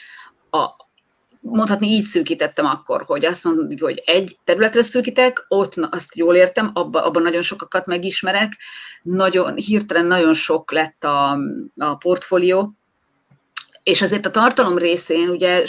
a, 0.50 0.82
mondhatni 1.43 1.87
így 1.87 2.05
szűkítettem 2.05 2.67
akkor, 2.67 3.03
hogy 3.03 3.25
azt 3.25 3.45
mondjuk, 3.45 3.81
hogy 3.81 4.03
egy 4.07 4.39
területre 4.45 4.83
szűkítek, 4.83 5.45
ott 5.49 5.75
azt 5.91 6.17
jól 6.17 6.35
értem, 6.35 6.71
abban 6.75 7.03
abba 7.03 7.21
nagyon 7.21 7.43
sokakat 7.43 7.87
megismerek, 7.87 8.57
nagyon, 9.03 9.57
hirtelen 9.57 10.07
nagyon 10.07 10.35
sok 10.35 10.73
lett 10.73 11.05
a, 11.05 11.39
a 11.77 11.95
portfólió, 11.95 12.73
és 13.83 14.03
azért 14.03 14.27
a 14.27 14.31
tartalom 14.31 14.79
részén 14.79 15.29
ugye 15.29 15.65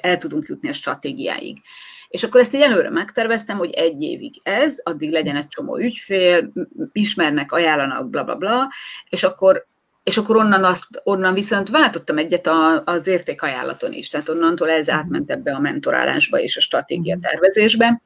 el 0.00 0.18
tudunk 0.18 0.46
jutni 0.48 0.68
a 0.68 0.72
stratégiáig. 0.72 1.60
És 2.08 2.22
akkor 2.22 2.40
ezt 2.40 2.54
így 2.54 2.60
előre 2.60 2.90
megterveztem, 2.90 3.56
hogy 3.56 3.70
egy 3.70 4.02
évig 4.02 4.34
ez, 4.42 4.80
addig 4.82 5.10
legyen 5.10 5.36
egy 5.36 5.48
csomó 5.48 5.78
ügyfél, 5.78 6.52
ismernek, 6.92 7.52
ajánlanak, 7.52 8.10
bla 8.10 8.24
bla 8.24 8.34
bla, 8.34 8.68
és 9.08 9.22
akkor 9.22 9.66
és 10.02 10.16
akkor 10.16 10.36
onnan, 10.36 10.64
azt, 10.64 10.86
onnan 11.04 11.34
viszont 11.34 11.68
váltottam 11.68 12.18
egyet 12.18 12.46
a, 12.46 12.82
az 12.84 13.06
értékajánlaton 13.06 13.92
is, 13.92 14.08
tehát 14.08 14.28
onnantól 14.28 14.70
ez 14.70 14.86
mhm. 14.86 14.96
átment 14.96 15.30
ebbe 15.30 15.54
a 15.54 15.60
mentorálásba 15.60 16.40
és 16.40 16.56
a 16.56 16.60
stratégia 16.60 17.16
mhm. 17.16 17.24
tervezésbe. 17.24 18.02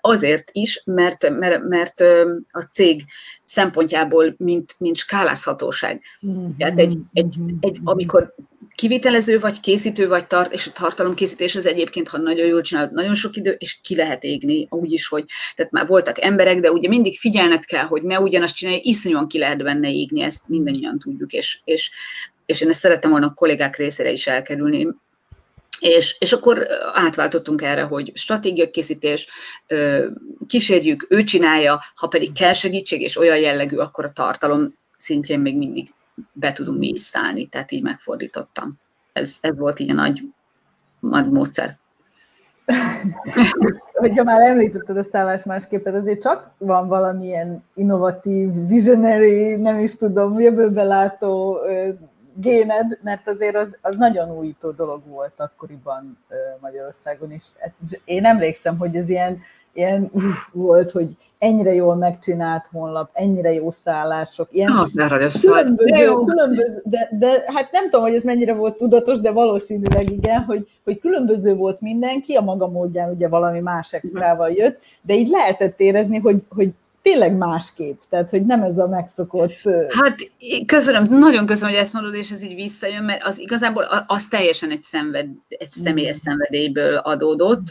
Azért 0.00 0.50
is, 0.52 0.82
mert, 0.84 1.30
mert, 1.30 1.62
mert 1.62 2.00
a 2.50 2.60
cég 2.72 3.04
szempontjából, 3.44 4.34
mint, 4.38 4.74
mint 4.78 4.96
skálázhatóság. 4.96 6.02
Mhm. 6.20 6.50
Tehát 6.58 6.78
egy, 6.78 6.98
egy, 7.12 7.36
egy, 7.60 7.78
amikor 7.84 8.34
kivitelező 8.76 9.38
vagy, 9.38 9.60
készítő 9.60 10.08
vagy, 10.08 10.26
tart, 10.26 10.52
és 10.52 10.66
a 10.66 10.72
tartalomkészítés 10.72 11.56
az 11.56 11.66
egyébként, 11.66 12.08
ha 12.08 12.18
nagyon 12.18 12.46
jól 12.46 12.60
csinálod, 12.60 12.92
nagyon 12.92 13.14
sok 13.14 13.36
idő, 13.36 13.56
és 13.58 13.78
ki 13.82 13.96
lehet 13.96 14.24
égni, 14.24 14.66
úgy 14.70 14.92
is, 14.92 15.06
hogy 15.06 15.24
tehát 15.54 15.72
már 15.72 15.86
voltak 15.86 16.22
emberek, 16.22 16.60
de 16.60 16.70
ugye 16.70 16.88
mindig 16.88 17.18
figyelned 17.18 17.64
kell, 17.64 17.84
hogy 17.84 18.02
ne 18.02 18.20
ugyanazt 18.20 18.56
csinálj, 18.56 18.80
iszonyúan 18.82 19.28
ki 19.28 19.38
lehet 19.38 19.62
benne 19.62 19.90
égni, 19.90 20.22
ezt 20.22 20.48
mindannyian 20.48 20.98
tudjuk, 20.98 21.32
és, 21.32 21.58
és, 21.64 21.90
és 22.46 22.60
én 22.60 22.68
ezt 22.68 22.78
szerettem 22.78 23.10
volna 23.10 23.26
a 23.26 23.34
kollégák 23.34 23.76
részére 23.76 24.10
is 24.10 24.26
elkerülni. 24.26 24.88
és, 25.80 26.16
és 26.18 26.32
akkor 26.32 26.66
átváltottunk 26.92 27.62
erre, 27.62 27.82
hogy 27.82 28.12
stratégiakészítés, 28.14 29.28
kísérjük, 30.46 31.06
ő 31.08 31.22
csinálja, 31.22 31.80
ha 31.94 32.06
pedig 32.06 32.32
kell 32.32 32.52
segítség, 32.52 33.00
és 33.00 33.16
olyan 33.16 33.38
jellegű, 33.38 33.76
akkor 33.76 34.04
a 34.04 34.12
tartalom 34.12 34.74
szintjén 34.96 35.40
még 35.40 35.56
mindig 35.56 35.88
be 36.32 36.52
tudunk 36.52 36.78
mi 36.78 36.88
is 36.88 37.00
szállni, 37.00 37.46
tehát 37.46 37.72
így 37.72 37.82
megfordítottam. 37.82 38.72
Ez, 39.12 39.38
ez 39.40 39.58
volt 39.58 39.78
így 39.78 39.90
a 39.90 39.94
nagy, 39.94 40.22
nagy 41.00 41.30
módszer. 41.30 41.78
és 43.66 43.80
hogyha 43.92 44.24
már 44.24 44.40
említetted 44.40 44.96
a 44.96 45.02
szállás 45.02 45.44
másképet, 45.44 45.94
azért 45.94 46.22
csak 46.22 46.50
van 46.58 46.88
valamilyen 46.88 47.64
innovatív, 47.74 48.66
visionary, 48.68 49.56
nem 49.56 49.78
is 49.78 49.96
tudom, 49.96 50.40
jövőbe 50.40 50.82
látó 50.82 51.58
géned, 52.34 52.98
mert 53.02 53.28
azért 53.28 53.56
az, 53.56 53.76
az 53.80 53.96
nagyon 53.96 54.30
újító 54.30 54.70
dolog 54.70 55.02
volt 55.06 55.32
akkoriban 55.36 56.18
Magyarországon 56.60 57.32
is. 57.32 57.44
Hát 57.58 57.72
én 58.04 58.24
emlékszem, 58.24 58.78
hogy 58.78 58.96
ez 58.96 59.08
ilyen, 59.08 59.38
ilyen 59.76 60.10
uff, 60.12 60.48
volt, 60.52 60.90
hogy 60.90 61.08
ennyire 61.38 61.74
jól 61.74 61.94
megcsinált 61.94 62.68
honlap, 62.72 63.10
ennyire 63.12 63.52
jó 63.52 63.70
szállások, 63.70 64.48
ilyen 64.52 64.70
ah, 64.70 64.88
különböző, 65.40 66.14
különböző 66.24 66.82
de, 66.84 67.08
de, 67.18 67.42
hát 67.46 67.72
nem 67.72 67.84
tudom, 67.84 68.02
hogy 68.02 68.14
ez 68.14 68.24
mennyire 68.24 68.54
volt 68.54 68.76
tudatos, 68.76 69.20
de 69.20 69.30
valószínűleg 69.30 70.10
igen, 70.10 70.42
hogy, 70.42 70.68
hogy 70.84 70.98
különböző 70.98 71.54
volt 71.54 71.80
mindenki, 71.80 72.34
a 72.34 72.40
maga 72.40 72.68
módján 72.68 73.10
ugye 73.10 73.28
valami 73.28 73.60
más 73.60 73.92
extrával 73.92 74.50
jött, 74.50 74.78
de 75.02 75.14
így 75.14 75.28
lehetett 75.28 75.80
érezni, 75.80 76.18
hogy, 76.18 76.42
hogy 76.48 76.72
tényleg 77.06 77.36
másképp, 77.36 78.00
tehát 78.10 78.30
hogy 78.30 78.46
nem 78.46 78.62
ez 78.62 78.78
a 78.78 78.86
megszokott... 78.86 79.60
Hát 79.88 80.30
köszönöm, 80.66 81.18
nagyon 81.18 81.46
köszönöm, 81.46 81.70
hogy 81.70 81.80
ezt 81.82 81.92
mondod, 81.92 82.14
és 82.14 82.30
ez 82.30 82.42
így 82.42 82.54
visszajön, 82.54 83.02
mert 83.02 83.24
az 83.24 83.38
igazából 83.38 84.04
az 84.06 84.26
teljesen 84.28 84.70
egy, 84.70 84.82
szenved, 84.82 85.28
egy 85.48 85.68
személyes 85.68 86.16
szenvedélyből 86.16 86.96
adódott, 86.96 87.66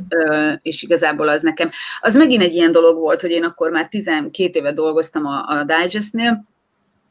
és 0.61 0.83
igazából 0.83 1.27
az 1.27 1.41
nekem, 1.41 1.69
az 2.01 2.15
megint 2.15 2.41
egy 2.41 2.53
ilyen 2.53 2.71
dolog 2.71 2.97
volt, 2.97 3.21
hogy 3.21 3.31
én 3.31 3.43
akkor 3.43 3.71
már 3.71 3.87
12 3.87 4.59
éve 4.59 4.73
dolgoztam 4.73 5.25
a, 5.25 5.45
a 5.47 5.63
Digestnél, 5.63 6.45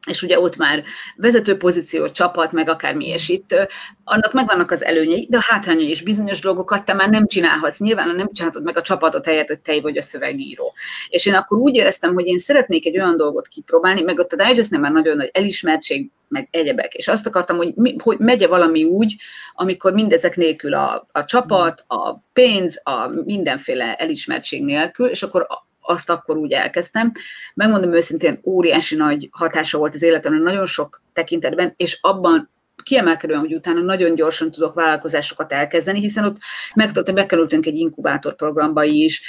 és 0.06 0.22
ugye 0.22 0.40
ott 0.40 0.56
már 0.56 0.82
vezető 1.16 1.56
pozíció, 1.56 2.08
csapat, 2.08 2.52
meg 2.52 2.68
akármi, 2.68 3.06
és 3.06 3.28
itt 3.28 3.54
annak 4.04 4.32
megvannak 4.32 4.70
az 4.70 4.84
előnyei, 4.84 5.26
de 5.30 5.36
a 5.36 5.44
hátrányai 5.48 5.90
is 5.90 6.02
bizonyos 6.02 6.40
dolgokat 6.40 6.84
te 6.84 6.92
már 6.92 7.08
nem 7.08 7.26
csinálhatsz. 7.26 7.78
Nyilván 7.78 8.16
nem 8.16 8.28
csinálhatod 8.32 8.64
meg 8.64 8.76
a 8.76 8.82
csapatot 8.82 9.24
helyett, 9.24 9.48
hogy 9.48 9.60
te 9.60 9.80
vagy 9.80 9.96
a 9.96 10.02
szövegíró. 10.02 10.72
És 11.08 11.26
én 11.26 11.34
akkor 11.34 11.58
úgy 11.58 11.76
éreztem, 11.76 12.14
hogy 12.14 12.26
én 12.26 12.38
szeretnék 12.38 12.86
egy 12.86 12.98
olyan 12.98 13.16
dolgot 13.16 13.48
kipróbálni, 13.48 14.02
meg 14.02 14.18
ott 14.18 14.32
a 14.32 14.46
Digestnél 14.46 14.80
már 14.80 14.92
nagyon 14.92 15.16
nagy 15.16 15.30
elismertség, 15.32 16.10
meg 16.28 16.48
egyebek. 16.50 16.94
És 16.94 17.08
azt 17.08 17.26
akartam, 17.26 17.56
hogy, 17.56 17.74
mi, 17.74 17.94
hogy 18.02 18.18
megye 18.18 18.46
valami 18.46 18.84
úgy, 18.84 19.16
amikor 19.54 19.92
mindezek 19.92 20.36
nélkül 20.36 20.74
a, 20.74 21.06
a 21.12 21.24
csapat, 21.24 21.84
a 21.86 22.14
pénz, 22.32 22.80
a 22.82 23.06
mindenféle 23.24 23.94
elismertség 23.94 24.64
nélkül, 24.64 25.08
és 25.08 25.22
akkor 25.22 25.46
azt 25.86 26.10
akkor 26.10 26.36
úgy 26.36 26.52
elkezdtem. 26.52 27.12
Megmondom 27.54 27.92
őszintén, 27.92 28.40
óriási 28.44 28.96
nagy 28.96 29.28
hatása 29.32 29.78
volt 29.78 29.94
az 29.94 30.02
életemre 30.02 30.38
nagyon 30.38 30.66
sok 30.66 31.02
tekintetben, 31.12 31.74
és 31.76 31.98
abban 32.00 32.50
kiemelkedően, 32.82 33.40
hogy 33.40 33.54
utána 33.54 33.80
nagyon 33.80 34.14
gyorsan 34.14 34.50
tudok 34.50 34.74
vállalkozásokat 34.74 35.52
elkezdeni, 35.52 36.00
hiszen 36.00 36.24
ott 36.24 36.36
megtudtam, 36.74 37.14
bekerültünk 37.14 37.66
egy 37.66 37.76
inkubátor 37.76 38.34
programba 38.34 38.84
is, 38.84 39.22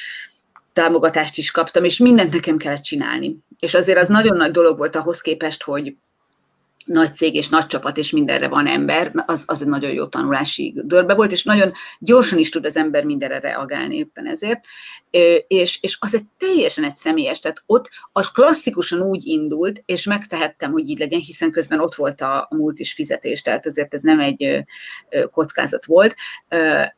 támogatást 0.73 1.37
is 1.37 1.51
kaptam, 1.51 1.83
és 1.83 1.97
mindent 1.97 2.33
nekem 2.33 2.57
kellett 2.57 2.81
csinálni. 2.81 3.37
És 3.59 3.73
azért 3.73 3.99
az 3.99 4.07
nagyon 4.07 4.37
nagy 4.37 4.51
dolog 4.51 4.77
volt 4.77 4.95
ahhoz 4.95 5.21
képest, 5.21 5.63
hogy 5.63 5.95
nagy 6.85 7.13
cég 7.13 7.35
és 7.35 7.49
nagy 7.49 7.65
csapat, 7.65 7.97
és 7.97 8.11
mindenre 8.11 8.47
van 8.47 8.67
ember, 8.67 9.11
az, 9.25 9.43
az 9.47 9.61
egy 9.61 9.67
nagyon 9.67 9.91
jó 9.91 10.07
tanulási 10.07 10.73
dörbe 10.83 11.13
volt, 11.13 11.31
és 11.31 11.43
nagyon 11.43 11.71
gyorsan 11.99 12.39
is 12.39 12.49
tud 12.49 12.65
az 12.65 12.77
ember 12.77 13.03
mindenre 13.03 13.39
reagálni 13.39 13.95
éppen 13.95 14.27
ezért, 14.27 14.59
és, 15.47 15.77
és 15.81 15.97
az 15.99 16.15
egy 16.15 16.25
teljesen 16.37 16.83
egy 16.83 16.95
személyes, 16.95 17.39
tehát 17.39 17.63
ott 17.65 17.89
az 18.11 18.31
klasszikusan 18.31 19.01
úgy 19.01 19.25
indult, 19.25 19.81
és 19.85 20.05
megtehettem, 20.05 20.71
hogy 20.71 20.89
így 20.89 20.99
legyen, 20.99 21.19
hiszen 21.19 21.51
közben 21.51 21.79
ott 21.79 21.95
volt 21.95 22.21
a, 22.21 22.47
a 22.49 22.55
múlt 22.55 22.79
is 22.79 22.93
fizetés, 22.93 23.41
tehát 23.41 23.65
azért 23.65 23.93
ez 23.93 24.01
nem 24.01 24.19
egy 24.19 24.65
kockázat 25.31 25.85
volt. 25.85 26.15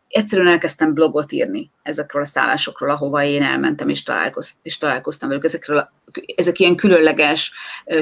Egyszerűen 0.08 0.48
elkezdtem 0.48 0.94
blogot 0.94 1.32
írni 1.32 1.72
ezekről 1.84 2.22
a 2.22 2.26
szállásokról, 2.26 2.90
ahova 2.90 3.24
én 3.24 3.44
elmentem, 3.44 3.90
és, 3.90 4.04
találkoz, 4.04 4.60
és 4.62 4.78
találkoztam 4.78 5.30
velük. 5.30 5.44
Ezekről 5.44 5.90
ezek 6.36 6.60
ilyen 6.60 6.76
különleges 6.76 7.52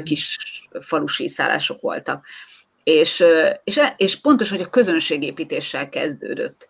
kis 0.03 0.37
falusi 0.81 1.27
szállások 1.27 1.81
voltak. 1.81 2.25
És, 2.83 3.23
és, 3.63 3.81
és 3.97 4.19
pontos, 4.21 4.49
hogy 4.49 4.61
a 4.61 4.69
közönségépítéssel 4.69 5.89
kezdődött 5.89 6.69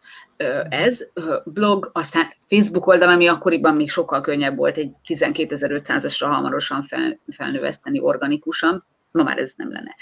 ez. 0.69 1.07
Blog, 1.45 1.89
aztán 1.93 2.33
Facebook 2.47 2.87
oldal, 2.87 3.09
ami 3.09 3.27
akkoriban 3.27 3.75
még 3.75 3.89
sokkal 3.89 4.21
könnyebb 4.21 4.55
volt, 4.55 4.77
egy 4.77 4.91
12.500-asra 5.07 6.25
hamarosan 6.25 6.83
fel, 6.83 7.19
felnöveszteni 7.31 7.99
organikusan, 7.99 8.85
ma 9.11 9.23
már 9.23 9.37
ez 9.37 9.53
nem 9.55 9.71
lenne. 9.71 9.95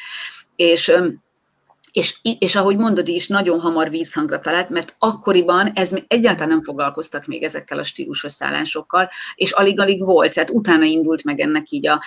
És 0.55 0.93
és, 1.93 2.15
és 2.39 2.55
ahogy 2.55 2.77
mondod 2.77 3.07
is, 3.07 3.27
nagyon 3.27 3.59
hamar 3.59 3.89
vízhangra 3.89 4.39
talált, 4.39 4.69
mert 4.69 4.95
akkoriban 4.97 5.71
ez 5.73 5.95
egyáltalán 6.07 6.49
nem 6.49 6.63
foglalkoztak 6.63 7.25
még 7.25 7.43
ezekkel 7.43 7.79
a 7.79 7.83
stílusos 7.83 8.31
szállásokkal, 8.31 9.09
és 9.35 9.51
alig-alig 9.51 10.05
volt, 10.05 10.33
tehát 10.33 10.49
utána 10.49 10.83
indult 10.83 11.23
meg 11.23 11.39
ennek 11.39 11.69
így 11.69 11.87
a, 11.87 12.01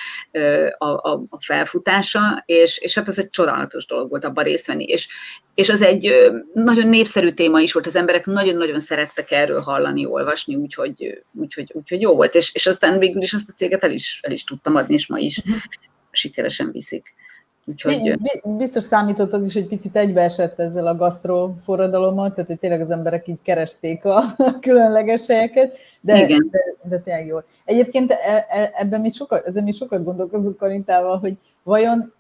a, 0.79 0.87
a, 0.87 1.23
a 1.29 1.41
felfutása, 1.41 2.43
és, 2.47 2.79
és 2.79 2.95
hát 2.95 3.09
az 3.09 3.19
egy 3.19 3.31
csodálatos 3.31 3.87
dolog 3.87 4.11
volt 4.11 4.25
abban 4.25 4.45
részt 4.45 4.67
venni, 4.67 4.85
és, 4.85 5.09
és 5.55 5.69
az 5.69 5.83
egy 5.83 6.15
nagyon 6.55 6.89
népszerű 6.89 7.31
téma 7.31 7.61
is 7.61 7.73
volt, 7.73 7.87
az 7.87 7.97
emberek 7.97 8.27
nagyon-nagyon 8.27 8.81
szerettek 8.81 9.31
erről 9.31 9.61
hallani, 9.61 10.07
olvasni, 10.07 10.55
úgyhogy, 10.55 11.23
úgyhogy, 11.33 11.71
úgyhogy 11.75 12.01
jó 12.01 12.15
volt, 12.15 12.35
és, 12.35 12.55
és 12.55 12.67
aztán 12.67 12.99
végül 12.99 13.23
is 13.23 13.33
azt 13.33 13.49
a 13.49 13.53
céget 13.53 13.85
el 13.85 13.93
is, 13.93 14.21
el 14.23 14.33
is 14.33 14.45
tudtam 14.45 14.77
adni, 14.77 14.95
és 14.95 15.07
ma 15.07 15.19
is 15.19 15.43
mhm. 15.43 15.57
sikeresen 16.11 16.71
viszik. 16.73 17.15
Úgyhogy... 17.69 18.19
Biztos 18.45 18.85
számított 18.85 19.33
az 19.33 19.47
is, 19.47 19.53
hogy 19.53 19.69
picit 19.69 19.97
egybeesett 19.97 20.59
ezzel 20.59 20.87
a 20.87 20.97
gasztro 20.97 21.55
forradalommal, 21.65 22.33
tehát 22.33 22.47
hogy 22.47 22.59
tényleg 22.59 22.81
az 22.81 22.91
emberek 22.91 23.29
így 23.29 23.43
keresték 23.43 24.05
a 24.05 24.23
különleges 24.61 25.27
helyeket, 25.27 25.77
de, 26.01 26.25
Igen. 26.25 26.49
de, 26.51 26.59
de 26.83 26.99
tényleg 26.99 27.27
jó. 27.27 27.39
Egyébként 27.65 28.11
e, 28.11 28.47
e, 28.49 28.71
ebben 28.75 29.01
mi 29.01 29.11
sokat, 29.11 29.47
ezen 29.47 29.65
mi 29.65 29.73
sokat 29.73 30.05
gondolkozunk 30.05 30.63
Anitával, 30.63 31.19
hogy 31.19 31.37
vajon 31.63 32.15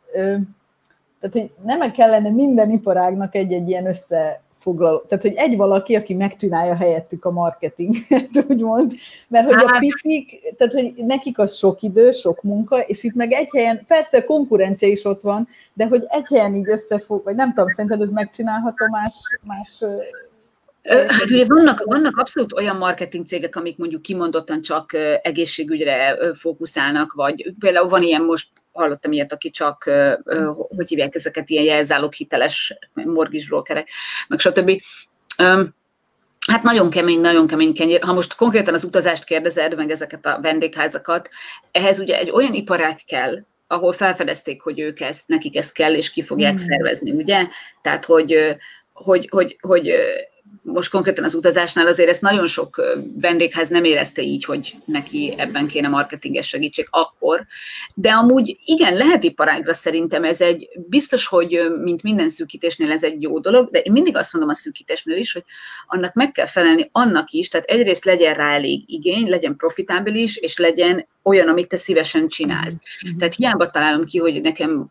tehát, 1.21 1.33
hogy 1.33 1.51
nem 1.65 1.93
kellene 1.93 2.31
minden 2.31 2.71
iparágnak 2.71 3.35
egy-egy 3.35 3.69
ilyen 3.69 3.87
össze 3.87 4.41
foglaló. 4.67 4.99
Tehát, 4.99 5.25
hogy 5.25 5.35
egy 5.35 5.57
valaki, 5.57 5.95
aki 5.95 6.15
megcsinálja 6.15 6.75
helyettük 6.75 7.25
a 7.25 7.31
marketinget, 7.31 8.29
úgymond, 8.51 8.93
mert 9.29 9.45
hogy 9.45 9.63
a 9.65 9.69
hát- 9.69 9.79
picik, 9.79 10.55
tehát, 10.57 10.73
hogy 10.73 10.93
nekik 10.97 11.39
az 11.39 11.55
sok 11.55 11.83
idő, 11.83 12.11
sok 12.11 12.43
munka, 12.43 12.81
és 12.81 13.05
itt 13.05 13.15
meg 13.15 13.33
egy 13.33 13.49
helyen, 13.53 13.85
persze 13.87 14.25
konkurencia 14.25 14.89
is 14.89 15.05
ott 15.05 15.21
van, 15.21 15.49
de 15.73 15.87
hogy 15.87 16.05
egy 16.09 16.27
helyen 16.29 16.55
így 16.55 16.69
összefog, 16.69 17.25
vagy 17.25 17.35
nem 17.35 17.55
tudom, 17.55 17.69
szerinted 17.69 18.01
ez 18.01 18.11
megcsinálható 18.11 18.87
más, 18.87 19.15
más 19.45 19.83
Hát 20.89 21.31
ugye 21.31 21.45
vannak, 21.45 21.83
vannak 21.85 22.17
abszolút 22.17 22.53
olyan 22.53 22.77
marketing 22.77 23.27
cégek, 23.27 23.57
amik 23.57 23.79
mondjuk 23.79 24.03
kimondottan 24.03 24.61
csak 24.61 24.93
egészségügyre 25.23 26.17
fókuszálnak, 26.35 27.13
vagy 27.13 27.55
például 27.59 27.89
van 27.89 28.03
ilyen 28.03 28.23
most 28.23 28.49
hallottam 28.77 29.13
ilyet, 29.13 29.33
aki 29.33 29.51
csak, 29.51 29.91
hogy 30.77 30.89
hívják 30.89 31.15
ezeket, 31.15 31.49
ilyen 31.49 31.65
jelzálók 31.65 32.15
hiteles 32.15 32.79
mortgage 32.93 33.45
brokerek, 33.49 33.89
meg 34.29 34.39
stb. 34.39 34.83
Hát 36.47 36.63
nagyon 36.63 36.91
kemény, 36.91 37.21
nagyon 37.21 37.47
kemény 37.47 37.75
kenyér. 37.75 38.03
Ha 38.03 38.13
most 38.13 38.35
konkrétan 38.35 38.75
az 38.75 38.85
utazást 38.85 39.25
kérdezed, 39.25 39.77
meg 39.77 39.91
ezeket 39.91 40.27
a 40.27 40.39
vendégházakat, 40.43 41.29
ehhez 41.71 42.01
ugye 42.01 42.19
egy 42.19 42.31
olyan 42.31 42.55
iparág 42.55 42.99
kell, 43.07 43.45
ahol 43.67 43.93
felfedezték, 43.93 44.63
hogy 44.63 44.81
ők 44.81 45.01
ezt, 45.01 45.29
nekik 45.29 45.57
ez 45.57 45.73
kell, 45.73 45.95
és 45.95 46.11
ki 46.11 46.23
fogják 46.23 46.53
mm. 46.53 46.65
szervezni, 46.65 47.11
ugye? 47.11 47.47
Tehát, 47.83 48.05
hogy, 48.05 48.57
hogy, 48.93 49.29
hogy, 49.31 49.59
hogy 49.61 49.95
most 50.63 50.91
konkrétan 50.91 51.25
az 51.25 51.35
utazásnál 51.35 51.87
azért 51.87 52.09
ezt 52.09 52.21
nagyon 52.21 52.47
sok 52.47 52.83
vendégház 53.21 53.69
nem 53.69 53.85
érezte 53.85 54.23
így, 54.23 54.45
hogy 54.45 54.75
neki 54.85 55.35
ebben 55.37 55.67
kéne 55.67 55.89
marketinges 55.89 56.49
segítség 56.49 56.87
akkor, 56.91 57.47
de 57.95 58.11
amúgy 58.11 58.59
igen, 58.65 58.95
lehet 58.95 59.25
iparágra 59.25 59.75
szerintem 59.75 60.25
ez 60.25 60.41
egy, 60.41 60.69
biztos, 60.89 61.27
hogy 61.27 61.73
mint 61.83 62.03
minden 62.03 62.29
szűkítésnél 62.29 62.91
ez 62.93 63.05
egy 63.05 63.23
jó 63.23 63.39
dolog, 63.39 63.71
de 63.71 63.79
én 63.79 63.93
mindig 63.93 64.17
azt 64.17 64.33
mondom 64.33 64.51
a 64.51 64.55
szűkítésnél 64.55 65.17
is, 65.17 65.33
hogy 65.33 65.45
annak 65.87 66.15
meg 66.15 66.33
kell 66.33 66.47
felelni 66.47 66.89
annak 66.93 67.31
is, 67.31 67.49
tehát 67.49 67.67
egyrészt 67.67 68.05
legyen 68.05 68.35
rá 68.35 68.55
elég 68.55 68.83
igény, 68.87 69.29
legyen 69.29 69.57
profitábilis, 69.57 70.37
és 70.37 70.59
legyen 70.59 71.09
olyan, 71.23 71.49
amit 71.49 71.69
te 71.69 71.77
szívesen 71.77 72.29
csinálsz. 72.29 72.75
Mm-hmm. 72.75 73.17
Tehát 73.17 73.35
hiába 73.35 73.71
találom 73.71 74.05
ki, 74.05 74.19
hogy 74.19 74.41
nekem 74.41 74.87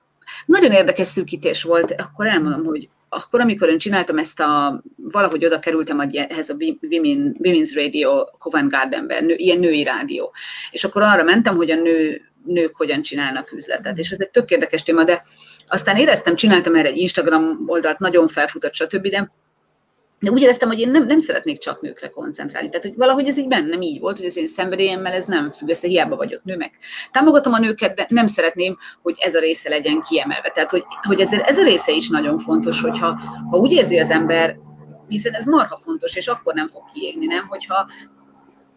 nagyon 0.45 0.72
érdekes 0.72 1.07
szűkítés 1.07 1.63
volt, 1.63 1.95
akkor 1.98 2.27
elmondom, 2.27 2.65
hogy 2.65 2.89
akkor, 3.09 3.39
amikor 3.39 3.69
én 3.69 3.77
csináltam 3.77 4.17
ezt 4.17 4.39
a, 4.39 4.83
valahogy 4.95 5.45
oda 5.45 5.59
kerültem 5.59 6.00
ehhez 6.00 6.50
a 6.50 6.55
Women, 6.81 7.35
Women's 7.39 7.71
Radio 7.75 8.25
Covent 8.38 8.71
Gardenben, 8.71 9.25
nő, 9.25 9.33
ilyen 9.35 9.59
női 9.59 9.83
rádió. 9.83 10.33
És 10.71 10.83
akkor 10.83 11.01
arra 11.01 11.24
mentem, 11.24 11.55
hogy 11.55 11.71
a 11.71 11.75
nő, 11.75 12.21
nők 12.45 12.75
hogyan 12.75 13.01
csinálnak 13.01 13.51
üzletet. 13.51 13.97
És 13.97 14.12
ez 14.12 14.19
egy 14.19 14.29
tök 14.29 14.50
érdekes 14.50 14.83
téma, 14.83 15.03
de 15.03 15.24
aztán 15.67 15.97
éreztem, 15.97 16.35
csináltam 16.35 16.75
erre 16.75 16.88
egy 16.88 16.97
Instagram 16.97 17.63
oldalt, 17.65 18.00
nagyon 18.00 18.27
felfutott, 18.27 18.74
stb., 18.74 19.07
de 19.07 19.31
de 20.25 20.32
úgy 20.32 20.41
éreztem, 20.41 20.67
hogy 20.67 20.79
én 20.79 20.89
nem, 20.89 21.05
nem 21.05 21.20
szeretnék 21.20 21.60
csak 21.60 21.82
nőkre 21.82 22.10
koncentrálni. 22.10 22.70
Tehát, 22.70 22.86
hogy 22.86 22.96
valahogy 22.96 23.27
ez 23.27 23.38
így 23.38 23.48
bennem 23.48 23.82
így 23.82 24.00
volt, 24.00 24.17
hogy 24.17 24.25
az 24.25 24.38
én 24.38 24.48
szenvedélyemmel 24.48 25.13
ez 25.13 25.25
nem 25.25 25.51
függ 25.51 25.70
össze, 25.70 25.88
hiába 25.88 26.15
vagyok 26.15 26.44
nő 26.44 26.58
meg. 26.58 26.72
Támogatom 27.12 27.53
a 27.53 27.60
nőket, 27.60 27.96
de 27.96 28.05
nem 28.10 28.27
szeretném, 28.27 28.77
hogy 29.01 29.15
ez 29.17 29.36
a 29.36 29.39
része 29.39 29.70
legyen 29.70 30.01
kiemelve. 30.01 30.50
Tehát, 30.50 30.72
hogy, 30.72 30.84
hogy 31.01 31.20
ez, 31.20 31.32
ez 31.32 31.58
a 31.58 31.63
része 31.63 31.91
is 31.91 32.10
nagyon 32.10 32.38
fontos, 32.38 32.82
hogyha 32.82 33.20
ha 33.50 33.58
úgy 33.58 33.72
érzi 33.72 34.00
az 34.00 34.10
ember, 34.10 34.58
hiszen 35.08 35.34
ez 35.34 35.46
marha 35.46 35.77
fontos, 35.77 36.15
és 36.15 36.27
akkor 36.27 36.53
nem 36.53 36.67
fog 36.67 36.84
kiégni, 36.94 37.25
nem? 37.25 37.48
Hogyha 37.48 37.88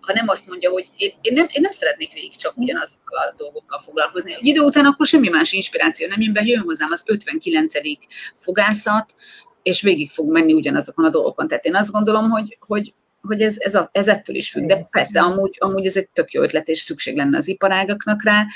ha 0.00 0.14
nem 0.14 0.28
azt 0.28 0.46
mondja, 0.46 0.70
hogy 0.70 0.90
én, 0.96 1.12
én, 1.20 1.32
nem, 1.32 1.46
én 1.50 1.60
nem 1.60 1.70
szeretnék 1.70 2.12
végig 2.12 2.36
csak 2.36 2.56
ugyanazokkal 2.56 3.18
a 3.18 3.34
dolgokkal 3.36 3.78
foglalkozni. 3.78 4.34
Egy 4.34 4.46
idő 4.46 4.60
után 4.60 4.84
akkor 4.84 5.06
semmi 5.06 5.28
más 5.28 5.52
inspiráció 5.52 6.08
nem 6.08 6.20
jön 6.20 6.32
be, 6.32 6.42
jön 6.44 6.62
hozzám 6.62 6.90
az 6.90 7.02
59. 7.06 7.72
fogászat, 8.34 9.14
és 9.68 9.82
végig 9.82 10.10
fog 10.10 10.30
menni 10.30 10.52
ugyanazokon 10.52 11.04
a 11.04 11.08
dolgokon. 11.08 11.48
Tehát 11.48 11.64
én 11.64 11.76
azt 11.76 11.90
gondolom, 11.90 12.30
hogy, 12.30 12.58
hogy, 12.60 12.94
hogy 13.20 13.42
ez, 13.42 13.56
ez, 13.58 13.74
a, 13.74 13.88
ez 13.92 14.08
ettől 14.08 14.36
is 14.36 14.50
függ, 14.50 14.66
de 14.66 14.88
persze 14.90 15.20
amúgy, 15.20 15.56
amúgy 15.58 15.86
ez 15.86 15.96
egy 15.96 16.08
tök 16.08 16.32
jó 16.32 16.42
ötlet, 16.42 16.68
és 16.68 16.78
szükség 16.78 17.16
lenne 17.16 17.36
az 17.36 17.48
iparágaknak 17.48 18.22
rá. 18.24 18.46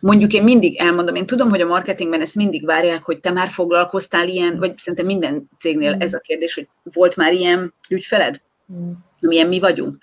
Mondjuk 0.00 0.32
én 0.32 0.42
mindig 0.42 0.76
elmondom, 0.76 1.14
én 1.14 1.26
tudom, 1.26 1.50
hogy 1.50 1.60
a 1.60 1.66
marketingben 1.66 2.20
ezt 2.20 2.34
mindig 2.34 2.64
várják, 2.64 3.02
hogy 3.02 3.20
te 3.20 3.30
már 3.30 3.48
foglalkoztál 3.48 4.28
ilyen, 4.28 4.58
vagy 4.58 4.78
szerintem 4.78 5.06
minden 5.06 5.48
cégnél 5.58 5.96
ez 5.98 6.14
a 6.14 6.18
kérdés, 6.18 6.54
hogy 6.54 6.68
volt 6.82 7.16
már 7.16 7.32
ilyen 7.32 7.74
ügyfeled? 7.88 8.42
Mm 8.72 8.90
amilyen 9.22 9.48
mi 9.48 9.58
vagyunk. 9.58 9.96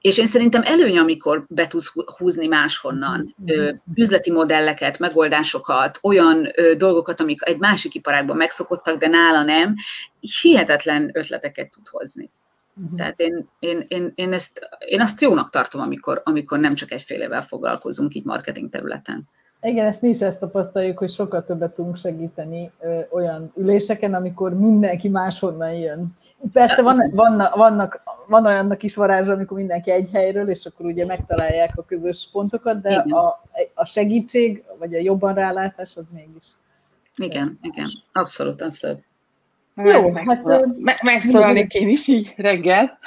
És 0.00 0.18
én 0.18 0.26
szerintem 0.26 0.62
előny, 0.64 0.98
amikor 0.98 1.44
be 1.48 1.66
tudsz 1.66 1.92
húzni 2.16 2.46
máshonnan 2.46 3.34
ö, 3.46 3.72
üzleti 3.94 4.30
modelleket, 4.30 4.98
megoldásokat, 4.98 5.98
olyan 6.02 6.48
ö, 6.54 6.74
dolgokat, 6.74 7.20
amik 7.20 7.40
egy 7.44 7.58
másik 7.58 7.94
iparágban 7.94 8.36
megszokottak, 8.36 8.98
de 8.98 9.06
nála 9.06 9.42
nem, 9.42 9.74
hihetetlen 10.42 11.10
ötleteket 11.12 11.70
tud 11.70 11.88
hozni. 11.88 12.30
Uh-huh. 12.76 12.96
Tehát 12.96 13.20
én, 13.20 13.48
én, 13.58 13.84
én, 13.88 14.12
én, 14.14 14.32
ezt, 14.32 14.68
én 14.78 15.00
azt 15.00 15.20
jónak 15.20 15.50
tartom, 15.50 15.80
amikor, 15.80 16.20
amikor 16.24 16.58
nem 16.58 16.74
csak 16.74 16.90
egyfélevel 16.90 17.42
foglalkozunk 17.42 18.14
így 18.14 18.24
marketing 18.24 18.70
területen. 18.70 19.28
Igen, 19.64 19.86
ezt 19.86 20.02
mi 20.02 20.08
is 20.08 20.20
ezt 20.20 20.38
tapasztaljuk, 20.38 20.98
hogy 20.98 21.10
sokkal 21.10 21.44
többet 21.44 21.74
tudunk 21.74 21.96
segíteni 21.96 22.70
ö, 22.80 23.00
olyan 23.10 23.52
üléseken, 23.56 24.14
amikor 24.14 24.58
mindenki 24.58 25.08
máshonnan 25.08 25.72
jön. 25.72 26.16
Persze 26.52 26.82
van, 26.82 27.10
vannak, 27.14 27.54
vannak, 27.54 28.02
van 28.26 28.46
olyannak 28.46 28.82
is 28.82 28.94
varázsa, 28.94 29.32
amikor 29.32 29.56
mindenki 29.56 29.90
egy 29.90 30.08
helyről, 30.12 30.48
és 30.48 30.66
akkor 30.66 30.86
ugye 30.86 31.06
megtalálják 31.06 31.70
a 31.76 31.84
közös 31.84 32.28
pontokat, 32.32 32.80
de 32.80 32.94
a, 32.96 33.42
a 33.74 33.84
segítség, 33.84 34.64
vagy 34.78 34.94
a 34.94 35.00
jobban 35.00 35.34
rálátás 35.34 35.96
az 35.96 36.06
mégis. 36.12 36.44
Igen, 37.16 37.58
igen, 37.62 37.88
abszolút, 38.12 38.62
abszolút. 38.62 39.02
Jó, 39.76 40.12
hát... 40.12 40.44
Me- 40.76 41.02
megszólalnék 41.02 41.74
én 41.74 41.88
is 41.88 42.08
így 42.08 42.34
reggel. 42.36 42.98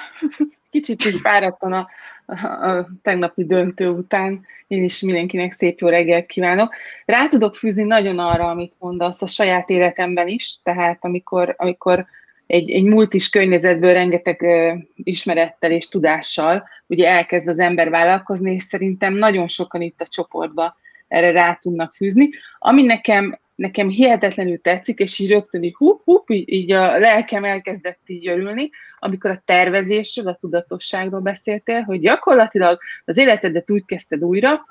Kicsit 0.69 1.05
így 1.05 1.19
fáradtan 1.19 1.73
a 1.73 1.87
a 2.27 2.87
tegnapi 3.01 3.45
döntő 3.45 3.89
után. 3.89 4.45
Én 4.67 4.83
is 4.83 5.01
mindenkinek 5.01 5.51
szép 5.51 5.79
jó 5.79 5.87
reggelt 5.87 6.25
kívánok. 6.25 6.73
Rá 7.05 7.27
tudok 7.27 7.55
fűzni 7.55 7.83
nagyon 7.83 8.19
arra, 8.19 8.49
amit 8.49 8.73
mondasz 8.79 9.21
a 9.21 9.27
saját 9.27 9.69
életemben 9.69 10.27
is, 10.27 10.57
tehát 10.63 10.97
amikor, 11.05 11.55
amikor 11.57 12.05
egy, 12.47 12.71
egy 12.71 12.83
multis 12.83 13.29
környezetből 13.29 13.93
rengeteg 13.93 14.41
uh, 14.41 14.79
ismerettel 14.95 15.71
és 15.71 15.87
tudással 15.87 16.67
ugye 16.87 17.09
elkezd 17.09 17.47
az 17.47 17.59
ember 17.59 17.89
vállalkozni, 17.89 18.53
és 18.53 18.63
szerintem 18.63 19.13
nagyon 19.13 19.47
sokan 19.47 19.81
itt 19.81 20.01
a 20.01 20.07
csoportba 20.07 20.75
erre 21.07 21.31
rá 21.31 21.53
tudnak 21.53 21.93
fűzni. 21.93 22.29
Ami 22.59 22.83
nekem 22.83 23.39
nekem 23.57 23.89
hihetetlenül 23.89 24.61
tetszik, 24.61 24.99
és 24.99 25.19
így 25.19 25.31
rögtön 25.31 25.63
így 25.63 25.75
hup, 25.75 26.03
hup, 26.03 26.29
így, 26.29 26.49
így 26.49 26.71
a 26.71 26.97
lelkem 26.97 27.43
elkezdett 27.43 27.99
így 28.05 28.27
örülni, 28.27 28.69
amikor 28.99 29.31
a 29.31 29.41
tervezésről, 29.45 30.27
a 30.27 30.37
tudatosságról 30.41 31.19
beszéltél, 31.19 31.81
hogy 31.81 31.99
gyakorlatilag 31.99 32.79
az 33.05 33.17
életedet 33.17 33.71
úgy 33.71 33.85
kezdted 33.85 34.23
újra, 34.23 34.65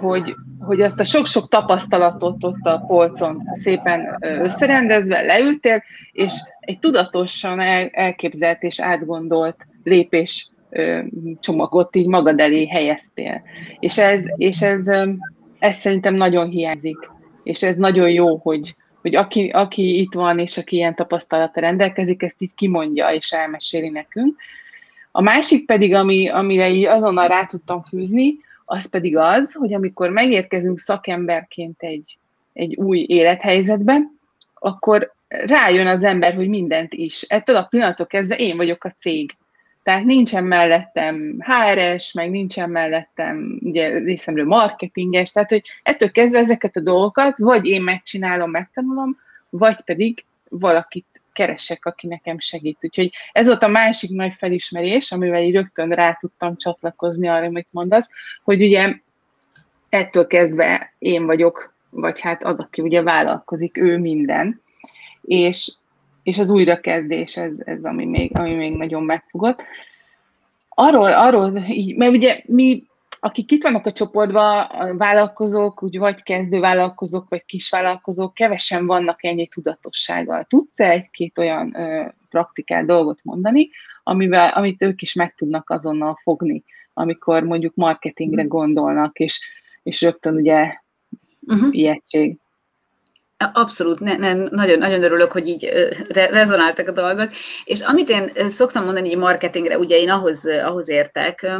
hogy, 0.00 0.34
hogy 0.58 0.80
azt 0.80 1.00
a 1.00 1.04
sok-sok 1.04 1.48
tapasztalatot 1.48 2.44
ott 2.44 2.64
a 2.64 2.84
polcon 2.86 3.42
szépen 3.52 4.16
összerendezve 4.20 5.20
leültél, 5.22 5.82
és 6.12 6.32
egy 6.60 6.78
tudatosan 6.78 7.60
el, 7.60 7.88
elképzelt 7.92 8.62
és 8.62 8.80
átgondolt 8.80 9.66
lépés 9.82 10.50
csomagot 11.40 11.96
így 11.96 12.06
magad 12.06 12.40
elé 12.40 12.66
helyeztél. 12.66 13.42
És 13.78 13.98
ez, 13.98 14.24
és 14.36 14.62
ez, 14.62 14.86
ez 15.58 15.76
szerintem 15.76 16.14
nagyon 16.14 16.48
hiányzik 16.48 17.12
és 17.44 17.62
ez 17.62 17.76
nagyon 17.76 18.10
jó, 18.10 18.36
hogy, 18.36 18.74
hogy 19.00 19.14
aki, 19.14 19.48
aki 19.48 19.98
itt 20.00 20.14
van, 20.14 20.38
és 20.38 20.58
aki 20.58 20.76
ilyen 20.76 20.94
tapasztalata 20.94 21.60
rendelkezik, 21.60 22.22
ezt 22.22 22.42
így 22.42 22.54
kimondja, 22.54 23.08
és 23.08 23.32
elmeséli 23.32 23.88
nekünk. 23.88 24.36
A 25.12 25.22
másik 25.22 25.66
pedig, 25.66 25.94
ami, 25.94 26.28
amire 26.28 26.70
így 26.70 26.84
azonnal 26.84 27.28
rá 27.28 27.46
tudtam 27.46 27.82
fűzni, 27.82 28.36
az 28.64 28.90
pedig 28.90 29.16
az, 29.16 29.52
hogy 29.52 29.74
amikor 29.74 30.10
megérkezünk 30.10 30.78
szakemberként 30.78 31.82
egy, 31.82 32.18
egy 32.52 32.74
új 32.74 33.04
élethelyzetbe, 33.08 34.00
akkor 34.54 35.12
rájön 35.28 35.86
az 35.86 36.02
ember, 36.02 36.34
hogy 36.34 36.48
mindent 36.48 36.92
is. 36.92 37.22
Ettől 37.22 37.56
a 37.56 37.66
pillanatok 37.70 38.08
kezdve 38.08 38.36
én 38.36 38.56
vagyok 38.56 38.84
a 38.84 38.94
cég. 38.98 39.36
Tehát 39.84 40.04
nincsen 40.04 40.44
mellettem 40.44 41.36
HRS, 41.38 42.12
meg 42.12 42.30
nincsen 42.30 42.70
mellettem 42.70 43.58
ugye 43.62 43.98
részemről 43.98 44.46
marketinges, 44.46 45.32
tehát 45.32 45.50
hogy 45.50 45.62
ettől 45.82 46.10
kezdve 46.10 46.38
ezeket 46.38 46.76
a 46.76 46.80
dolgokat 46.80 47.38
vagy 47.38 47.66
én 47.66 47.82
megcsinálom, 47.82 48.50
megtanulom, 48.50 49.18
vagy 49.50 49.84
pedig 49.84 50.24
valakit 50.48 51.06
keresek, 51.32 51.84
aki 51.84 52.06
nekem 52.06 52.38
segít. 52.38 52.78
Úgyhogy 52.80 53.10
ez 53.32 53.46
volt 53.46 53.62
a 53.62 53.68
másik 53.68 54.10
nagy 54.10 54.32
felismerés, 54.36 55.12
amivel 55.12 55.42
így 55.42 55.54
rögtön 55.54 55.88
rá 55.88 56.12
tudtam 56.12 56.56
csatlakozni 56.56 57.28
arra, 57.28 57.46
amit 57.46 57.68
mondasz, 57.70 58.10
hogy 58.42 58.62
ugye 58.62 58.94
ettől 59.88 60.26
kezdve 60.26 60.94
én 60.98 61.26
vagyok, 61.26 61.74
vagy 61.90 62.20
hát 62.20 62.44
az, 62.44 62.60
aki 62.60 62.82
ugye 62.82 63.02
vállalkozik, 63.02 63.78
ő 63.78 63.98
minden. 63.98 64.62
És 65.22 65.72
és 66.24 66.38
az 66.38 66.50
újrakezdés, 66.50 67.36
ez, 67.36 67.56
ez 67.64 67.84
ami, 67.84 68.04
még, 68.04 68.38
ami 68.38 68.54
még 68.54 68.76
nagyon 68.76 69.02
megfogott. 69.02 69.64
Arról, 70.68 71.12
arról 71.12 71.56
így, 71.68 71.96
mert 71.96 72.12
ugye 72.12 72.42
mi, 72.46 72.84
akik 73.20 73.50
itt 73.50 73.62
vannak 73.62 73.86
a 73.86 73.92
csoportban, 73.92 74.60
a 74.60 74.96
vállalkozók, 74.96 75.82
úgy 75.82 75.98
vagy 75.98 76.22
kezdő 76.22 76.60
vállalkozók, 76.60 77.28
vagy 77.28 77.44
kisvállalkozók, 77.44 78.34
kevesen 78.34 78.86
vannak 78.86 79.24
ennyi 79.24 79.46
tudatossággal. 79.46 80.44
Tudsz 80.48 80.80
-e 80.80 80.90
egy-két 80.90 81.38
olyan 81.38 81.74
ö, 81.76 82.04
praktikát 82.28 82.86
dolgot 82.86 83.18
mondani, 83.22 83.70
amivel, 84.02 84.48
amit 84.48 84.82
ők 84.82 85.02
is 85.02 85.14
meg 85.14 85.34
tudnak 85.34 85.70
azonnal 85.70 86.18
fogni, 86.22 86.64
amikor 86.94 87.42
mondjuk 87.42 87.74
marketingre 87.74 88.42
gondolnak, 88.42 89.18
és, 89.18 89.48
és 89.82 90.02
rögtön 90.02 90.34
ugye 90.34 90.76
uh-huh. 91.40 91.68
ijegység. 91.76 92.38
Abszolút, 93.36 94.00
ne, 94.00 94.16
ne, 94.16 94.34
nagyon, 94.34 94.78
nagyon 94.78 95.02
örülök, 95.02 95.32
hogy 95.32 95.48
így 95.48 95.64
re, 96.08 96.26
rezonáltak 96.26 96.88
a 96.88 96.92
dolgok. 96.92 97.30
És 97.64 97.80
amit 97.80 98.08
én 98.08 98.48
szoktam 98.48 98.84
mondani 98.84 99.08
így 99.08 99.16
marketingre, 99.16 99.78
ugye 99.78 99.96
én 99.96 100.10
ahhoz, 100.10 100.46
ahhoz 100.46 100.88
értek, 100.88 101.50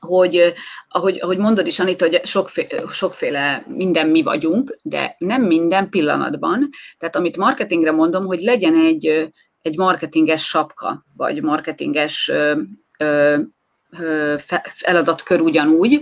hogy 0.00 0.54
ahogy, 0.88 1.18
ahogy 1.20 1.38
mondod 1.38 1.66
is, 1.66 1.78
Anita, 1.78 2.08
hogy 2.08 2.20
sokféle, 2.24 2.82
sokféle 2.90 3.64
minden 3.68 4.08
mi 4.08 4.22
vagyunk, 4.22 4.78
de 4.82 5.16
nem 5.18 5.42
minden 5.42 5.88
pillanatban. 5.88 6.68
Tehát 6.98 7.16
amit 7.16 7.36
marketingre 7.36 7.90
mondom, 7.90 8.26
hogy 8.26 8.40
legyen 8.40 8.74
egy, 8.74 9.32
egy 9.62 9.76
marketinges 9.76 10.46
sapka, 10.48 11.04
vagy 11.16 11.42
marketinges 11.42 12.32
feladatkör 14.64 15.40
ugyanúgy, 15.40 16.00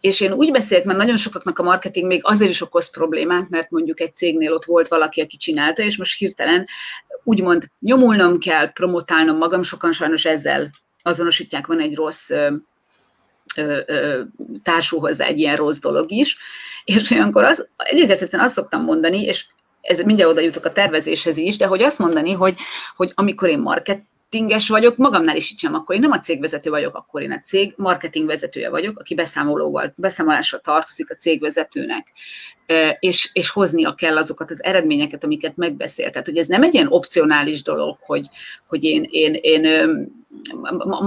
és 0.00 0.20
én 0.20 0.32
úgy 0.32 0.50
beszélek, 0.50 0.84
mert 0.84 0.98
nagyon 0.98 1.16
sokaknak 1.16 1.58
a 1.58 1.62
marketing 1.62 2.06
még 2.06 2.20
azért 2.22 2.50
is 2.50 2.62
okoz 2.62 2.90
problémát, 2.90 3.48
mert 3.48 3.70
mondjuk 3.70 4.00
egy 4.00 4.14
cégnél 4.14 4.52
ott 4.52 4.64
volt 4.64 4.88
valaki, 4.88 5.20
aki 5.20 5.36
csinálta, 5.36 5.82
és 5.82 5.96
most 5.96 6.18
hirtelen 6.18 6.66
úgymond 7.24 7.70
nyomulnom 7.80 8.38
kell, 8.38 8.72
promotálnom 8.72 9.36
magam, 9.36 9.62
sokan 9.62 9.92
sajnos 9.92 10.24
ezzel 10.24 10.70
azonosítják, 11.02 11.66
van 11.66 11.80
egy 11.80 11.94
rossz 11.94 12.30
társul 14.62 15.00
hozzá 15.00 15.24
egy 15.24 15.38
ilyen 15.38 15.56
rossz 15.56 15.78
dolog 15.78 16.10
is, 16.10 16.36
és 16.84 17.10
olyankor 17.10 17.44
az, 17.44 17.68
egész 17.76 18.20
egyszerűen 18.20 18.48
azt 18.48 18.54
szoktam 18.54 18.82
mondani, 18.82 19.22
és 19.22 19.46
ez 19.80 19.98
mindjárt 19.98 20.30
oda 20.30 20.40
jutok 20.40 20.64
a 20.64 20.72
tervezéshez 20.72 21.36
is, 21.36 21.56
de 21.56 21.66
hogy 21.66 21.82
azt 21.82 21.98
mondani, 21.98 22.32
hogy, 22.32 22.56
hogy 22.96 23.12
amikor 23.14 23.48
én 23.48 23.58
market, 23.58 24.02
marketinges 24.36 24.68
vagyok, 24.68 24.96
magamnál 24.96 25.36
is 25.36 25.54
sem, 25.56 25.74
akkor 25.74 25.94
én 25.94 26.00
nem 26.00 26.10
a 26.10 26.20
cégvezető 26.20 26.70
vagyok, 26.70 26.94
akkor 26.94 27.22
én 27.22 27.32
a 27.32 27.38
cég 27.38 27.74
marketingvezetője 27.76 28.70
vagyok, 28.70 28.98
aki 28.98 29.14
beszámolóval, 29.14 29.92
beszámolással 29.96 30.60
tartozik 30.60 31.10
a 31.10 31.14
cégvezetőnek, 31.14 32.12
és, 32.98 33.30
és 33.32 33.50
hoznia 33.50 33.94
kell 33.94 34.16
azokat 34.16 34.50
az 34.50 34.64
eredményeket, 34.64 35.24
amiket 35.24 35.56
megbeszélt. 35.56 36.10
Tehát, 36.10 36.26
hogy 36.26 36.36
ez 36.36 36.46
nem 36.46 36.62
egy 36.62 36.74
ilyen 36.74 36.86
opcionális 36.90 37.62
dolog, 37.62 37.96
hogy, 38.00 38.26
hogy 38.66 38.84
én, 38.84 39.06
én, 39.10 39.34
én 39.34 39.64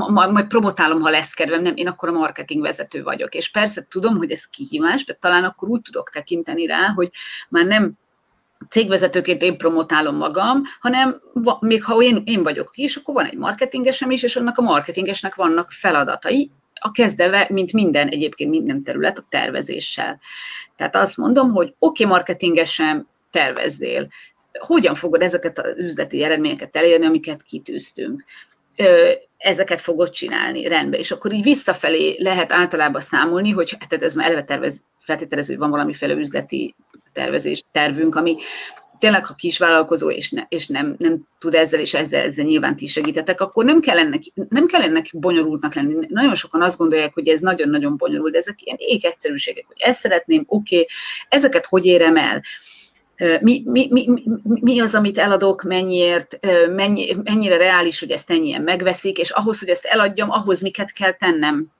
majd 0.07 0.47
promotálom, 0.47 1.01
ha 1.01 1.09
lesz 1.09 1.33
kedvem, 1.33 1.61
nem, 1.61 1.75
én 1.75 1.87
akkor 1.87 2.09
a 2.09 2.11
marketing 2.11 2.61
vezető 2.61 3.03
vagyok. 3.03 3.35
És 3.35 3.51
persze 3.51 3.85
tudom, 3.89 4.17
hogy 4.17 4.31
ez 4.31 4.45
kihívás, 4.45 5.05
de 5.05 5.13
talán 5.13 5.43
akkor 5.43 5.69
úgy 5.69 5.81
tudok 5.81 6.09
tekinteni 6.09 6.65
rá, 6.65 6.87
hogy 6.95 7.09
már 7.49 7.65
nem 7.65 7.93
cégvezetőként 8.69 9.41
én 9.41 9.57
promotálom 9.57 10.15
magam, 10.15 10.63
hanem 10.79 11.21
még 11.59 11.83
ha 11.83 12.01
én, 12.01 12.21
én 12.25 12.43
vagyok 12.43 12.71
is, 12.75 12.95
akkor 12.95 13.13
van 13.13 13.25
egy 13.25 13.37
marketingesem 13.37 14.11
is, 14.11 14.23
és 14.23 14.35
annak 14.35 14.57
a 14.57 14.61
marketingesnek 14.61 15.35
vannak 15.35 15.71
feladatai, 15.71 16.51
a 16.73 16.91
kezdeve, 16.91 17.47
mint 17.49 17.73
minden 17.73 18.07
egyébként 18.07 18.49
minden 18.49 18.83
terület, 18.83 19.17
a 19.17 19.25
tervezéssel. 19.29 20.19
Tehát 20.75 20.95
azt 20.95 21.17
mondom, 21.17 21.51
hogy 21.51 21.67
oké, 21.79 22.03
okay, 22.03 22.15
marketingesem, 22.15 23.07
tervezzél. 23.31 24.07
Hogyan 24.59 24.95
fogod 24.95 25.21
ezeket 25.21 25.59
az 25.59 25.77
üzleti 25.77 26.23
eredményeket 26.23 26.75
elérni, 26.75 27.05
amiket 27.05 27.43
kitűztünk? 27.43 28.23
Ezeket 29.39 29.81
fogod 29.81 30.09
csinálni, 30.09 30.67
rendben. 30.67 30.99
És 30.99 31.11
akkor 31.11 31.33
így 31.33 31.43
visszafelé 31.43 32.15
lehet 32.17 32.51
általában 32.51 33.01
számolni, 33.01 33.51
hogy 33.51 33.77
tehát 33.87 34.03
ez 34.03 34.15
már 34.15 34.25
eleve 34.25 34.43
tervez, 34.43 34.83
feltételező, 34.99 35.51
hogy 35.51 35.61
van 35.61 35.69
valamiféle 35.69 36.13
üzleti 36.13 36.75
tervezés, 37.13 37.63
tervünk, 37.71 38.15
ami 38.15 38.37
tényleg, 38.99 39.25
ha 39.25 39.33
kisvállalkozó, 39.33 40.11
és, 40.11 40.31
ne, 40.31 40.43
és 40.49 40.67
nem, 40.67 40.95
nem 40.97 41.27
tud 41.39 41.53
ezzel, 41.53 41.79
és 41.79 41.93
ezzel, 41.93 42.21
ezzel 42.21 42.45
nyilván 42.45 42.75
ti 42.75 42.85
segítetek, 42.85 43.41
akkor 43.41 43.65
nem 43.65 43.79
kell, 43.79 43.97
ennek, 43.97 44.21
nem 44.49 44.65
kell 44.65 44.81
ennek 44.81 45.09
bonyolultnak 45.13 45.73
lenni. 45.73 46.05
Nagyon 46.07 46.35
sokan 46.35 46.61
azt 46.61 46.77
gondolják, 46.77 47.13
hogy 47.13 47.27
ez 47.27 47.39
nagyon-nagyon 47.39 47.97
bonyolult, 47.97 48.31
de 48.31 48.37
ezek 48.37 48.61
ilyen 48.61 48.77
ég 48.79 49.05
egyszerűségek, 49.05 49.65
hogy 49.67 49.79
ezt 49.79 49.99
szeretném, 49.99 50.43
oké, 50.47 50.75
okay, 50.75 50.87
ezeket 51.29 51.65
hogy 51.65 51.85
érem 51.85 52.17
el? 52.17 52.41
Mi, 53.41 53.63
mi, 53.65 53.87
mi, 53.91 54.07
mi 54.43 54.79
az, 54.79 54.95
amit 54.95 55.17
eladok, 55.17 55.63
mennyiért, 55.63 56.39
mennyi, 56.75 57.15
mennyire 57.23 57.57
reális, 57.57 57.99
hogy 57.99 58.11
ezt 58.11 58.31
ennyien 58.31 58.61
megveszik, 58.61 59.17
és 59.17 59.29
ahhoz, 59.29 59.59
hogy 59.59 59.69
ezt 59.69 59.85
eladjam, 59.85 60.31
ahhoz 60.31 60.61
miket 60.61 60.91
kell 60.91 61.11
tennem 61.11 61.71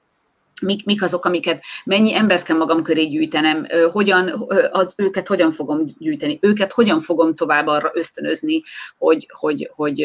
mik, 0.62 0.86
mik 0.86 1.04
azok, 1.04 1.26
amiket, 1.26 1.64
mennyi 1.86 2.16
embert 2.16 2.44
kell 2.44 2.58
magam 2.58 2.84
köré 2.84 3.06
gyűjtenem, 3.06 3.68
hogyan, 3.92 4.48
az, 4.72 4.94
őket 4.98 5.28
hogyan 5.28 5.52
fogom 5.52 5.96
gyűjteni, 5.98 6.38
őket 6.42 6.74
hogyan 6.74 7.02
fogom 7.02 7.36
tovább 7.36 7.68
arra 7.68 7.92
ösztönözni, 7.94 8.62
hogy, 8.98 9.30
hogy, 9.34 9.72
hogy 9.76 10.02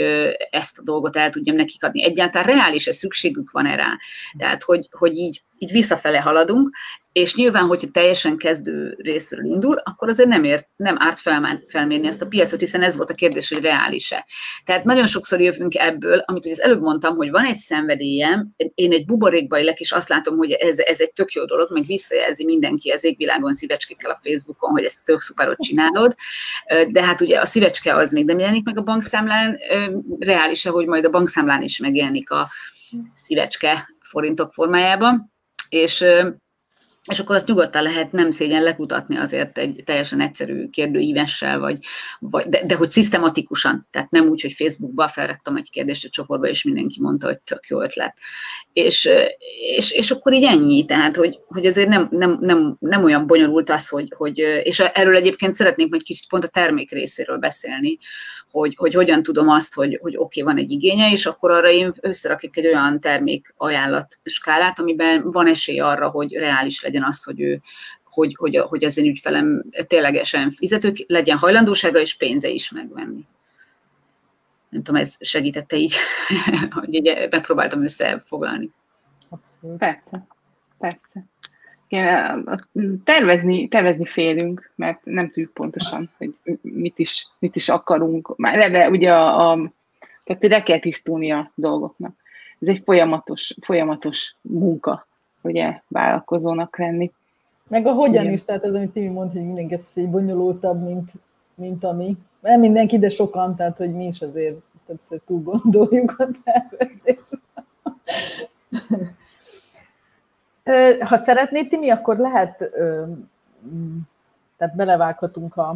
ezt 0.51 0.79
a 0.79 0.83
dolgot 0.83 1.17
el 1.17 1.31
tudjam 1.31 1.57
nekik 1.57 1.85
adni. 1.85 2.05
Egyáltalán 2.05 2.47
reális-e 2.47 2.93
szükségük 2.93 3.51
van 3.51 3.67
erre? 3.67 3.99
Tehát, 4.39 4.63
hogy, 4.63 4.89
hogy 4.91 5.17
így, 5.17 5.43
így 5.59 5.73
visszafele 5.73 6.21
haladunk, 6.21 6.77
és 7.15 7.35
nyilván, 7.35 7.67
hogyha 7.67 7.91
teljesen 7.93 8.37
kezdő 8.37 8.97
részről 8.99 9.45
indul, 9.45 9.77
akkor 9.85 10.09
azért 10.09 10.29
nem, 10.29 10.45
ért, 10.45 10.69
nem 10.77 10.97
árt 10.99 11.19
felmérni 11.69 12.07
ezt 12.07 12.23
a 12.23 12.27
piacot, 12.27 12.61
hiszen 12.61 12.83
ez 12.83 12.97
volt 12.97 13.11
a 13.11 13.15
kérdés, 13.15 13.49
hogy 13.53 13.63
reális-e. 13.63 14.27
Tehát 14.65 14.85
nagyon 14.85 15.07
sokszor 15.07 15.41
jövünk 15.41 15.75
ebből, 15.75 16.19
amit 16.19 16.45
ugye 16.45 16.55
az 16.55 16.63
előbb 16.63 16.81
mondtam, 16.81 17.17
hogy 17.17 17.31
van 17.31 17.45
egy 17.45 17.57
szenvedélyem, 17.57 18.51
én 18.75 18.93
egy 18.93 19.05
buborékba 19.05 19.59
élek, 19.59 19.81
és 19.81 19.93
azt 19.93 20.09
látom, 20.09 20.37
hogy 20.37 20.51
ez, 20.51 20.79
ez 20.79 21.01
egy 21.01 21.13
tök 21.13 21.33
jó 21.33 21.45
dolog, 21.45 21.69
meg 21.73 21.85
visszajelzi 21.87 22.45
mindenki 22.45 22.91
az 22.91 23.05
égvilágon 23.05 23.53
szívecskékkel 23.53 24.11
a 24.11 24.19
Facebookon, 24.23 24.71
hogy 24.71 24.85
ezt 24.85 25.05
tök 25.05 25.21
szuperot 25.21 25.59
csinálod, 25.59 26.15
de 26.91 27.05
hát 27.05 27.21
ugye 27.21 27.41
a 27.41 27.47
szívecske 27.47 27.95
az 27.95 28.13
még 28.13 28.25
nem 28.25 28.39
jelenik 28.39 28.65
meg 28.65 28.79
a 28.79 28.83
bankszámlán, 28.83 29.59
reális-e, 30.19 30.71
hogy 30.71 30.87
majd 30.87 31.05
a 31.05 31.11
bankszámlán 31.11 31.63
is 31.63 31.79
megjelenik 31.79 32.31
a 32.31 32.49
szívecske 33.13 33.97
forintok 34.01 34.53
formájában, 34.53 35.33
és 35.69 36.05
és 37.11 37.19
akkor 37.19 37.37
azt 37.37 37.47
nyugodtan 37.47 37.83
lehet 37.83 38.13
nem 38.13 38.31
szégyen 38.31 38.63
lekutatni 38.63 39.17
azért 39.17 39.59
egy 39.59 39.83
teljesen 39.85 40.21
egyszerű 40.21 40.69
kérdőívessel, 40.69 41.59
vagy, 41.59 41.79
vagy 42.19 42.47
de, 42.47 42.67
de 42.67 42.75
hogy 42.75 42.91
szisztematikusan, 42.91 43.87
tehát 43.91 44.11
nem 44.11 44.29
úgy, 44.29 44.41
hogy 44.41 44.53
Facebookba 44.53 45.09
felraktam 45.09 45.57
egy 45.57 45.71
kérdést 45.71 46.05
a 46.05 46.09
csoportba, 46.09 46.49
és 46.49 46.63
mindenki 46.63 47.01
mondta, 47.01 47.27
hogy 47.27 47.39
tök 47.39 47.67
jó 47.69 47.83
ötlet. 47.83 48.17
És, 48.73 49.09
és, 49.77 49.91
és 49.91 50.11
akkor 50.11 50.33
így 50.33 50.45
ennyi, 50.45 50.85
tehát 50.85 51.17
hogy, 51.17 51.39
hogy 51.47 51.67
azért 51.67 51.89
nem, 51.89 52.09
nem, 52.11 52.39
nem, 52.41 52.77
nem 52.79 53.05
olyan 53.05 53.27
bonyolult 53.27 53.71
az, 53.71 53.89
hogy, 53.89 54.13
hogy, 54.17 54.39
és 54.39 54.81
erről 54.81 55.17
egyébként 55.17 55.55
szeretnék 55.55 55.91
majd 55.91 56.03
kicsit 56.03 56.29
pont 56.29 56.45
a 56.45 56.49
termék 56.49 56.91
részéről 56.91 57.39
beszélni, 57.39 57.99
hogy, 58.51 58.75
hogy 58.77 58.95
hogyan 58.95 59.23
tudom 59.23 59.49
azt, 59.49 59.75
hogy, 59.75 59.99
hogy 60.03 60.17
oké, 60.17 60.41
okay, 60.41 60.55
van 60.55 60.63
egy 60.63 60.71
igénye, 60.71 61.11
és 61.11 61.27
akkor 61.27 61.51
arra 61.51 61.71
én 61.71 61.93
összerakjuk 62.01 62.57
egy 62.57 62.67
olyan 62.67 63.01
termék 63.01 63.55
ajánlat 63.57 64.19
skálát, 64.25 64.79
amiben 64.79 65.31
van 65.31 65.47
esély 65.47 65.79
arra, 65.79 66.09
hogy 66.09 66.33
reális 66.33 66.83
legyen 66.83 66.94
az, 67.03 67.25
hogy 67.25 67.41
ő 67.41 67.61
hogy, 68.05 68.35
hogy, 68.35 68.57
hogy 68.57 68.85
az 68.85 68.97
én 68.97 69.11
ügyfelem 69.11 69.65
ténylegesen 69.87 70.51
fizető, 70.51 70.93
legyen 71.07 71.37
hajlandósága 71.37 72.01
és 72.01 72.17
pénze 72.17 72.49
is 72.49 72.71
megvenni. 72.71 73.27
Nem 74.69 74.83
tudom, 74.83 75.01
ez 75.01 75.17
segítette 75.21 75.77
így, 75.77 75.95
hogy 76.71 76.95
így 76.95 77.29
megpróbáltam 77.31 77.83
összefoglalni. 77.83 78.71
Persze, 79.79 80.27
persze 80.79 81.25
tervezni, 83.05 83.69
tervezni 83.69 84.05
félünk, 84.05 84.71
mert 84.75 85.05
nem 85.05 85.27
tudjuk 85.27 85.53
pontosan, 85.53 86.11
hogy 86.17 86.39
mit 86.63 86.99
is, 86.99 87.29
mit 87.39 87.57
is 87.57 87.69
akarunk. 87.69 88.37
Már 88.37 88.55
eleve 88.55 88.89
ugye 88.89 89.13
a, 89.13 89.51
a 89.51 89.73
tehát 90.25 90.43
le 90.43 90.63
kell 90.63 90.79
tisztulni 90.79 91.33
a 91.33 91.53
dolgoknak. 91.55 92.15
Ez 92.61 92.69
egy 92.69 92.83
folyamatos, 92.85 93.57
folyamatos 93.61 94.35
munka, 94.41 95.07
ugye, 95.45 95.81
vállalkozónak 95.89 96.79
lenni. 96.79 97.13
Meg 97.69 97.87
a 97.87 97.93
hogyan 97.93 98.23
Igen. 98.23 98.35
is, 98.35 98.45
tehát 98.45 98.65
ez, 98.65 98.75
amit 98.75 98.91
Timi 98.91 99.09
mondta, 99.09 99.37
hogy 99.37 99.47
mindenki 99.47 99.75
ez 99.75 99.93
bonyolultabb, 99.95 100.83
mint, 100.83 101.11
mint 101.55 101.85
ami. 101.85 102.17
Nem 102.41 102.61
mindenki, 102.61 102.99
de 102.99 103.09
sokan, 103.09 103.57
tehát 103.57 103.77
hogy 103.77 103.93
mi 103.95 104.05
is 104.05 104.21
azért 104.21 104.57
többször 104.87 105.21
túl 105.27 105.43
gondoljuk 105.43 106.15
a 106.19 106.29
tervezést. 106.45 107.39
Ha 111.01 111.17
szeretnéd, 111.17 111.69
Timi, 111.69 111.91
akkor 111.91 112.17
lehet, 112.17 112.57
tehát 114.57 114.77
belevághatunk 114.77 115.57
a, 115.57 115.69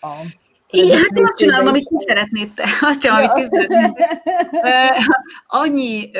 a 0.00 0.08
igen, 0.70 0.96
hát 0.96 1.18
én 1.18 1.24
azt 1.24 1.36
csinálom, 1.36 1.66
amit 1.66 1.88
ti 1.88 1.94
szeretnéd 1.98 2.52
te. 2.52 2.64
Azt 2.80 3.00
csinálom, 3.00 3.30
amit 3.30 3.48
ti 3.48 3.56
szeretnéd. 3.56 3.92
Annyi, 5.46 6.10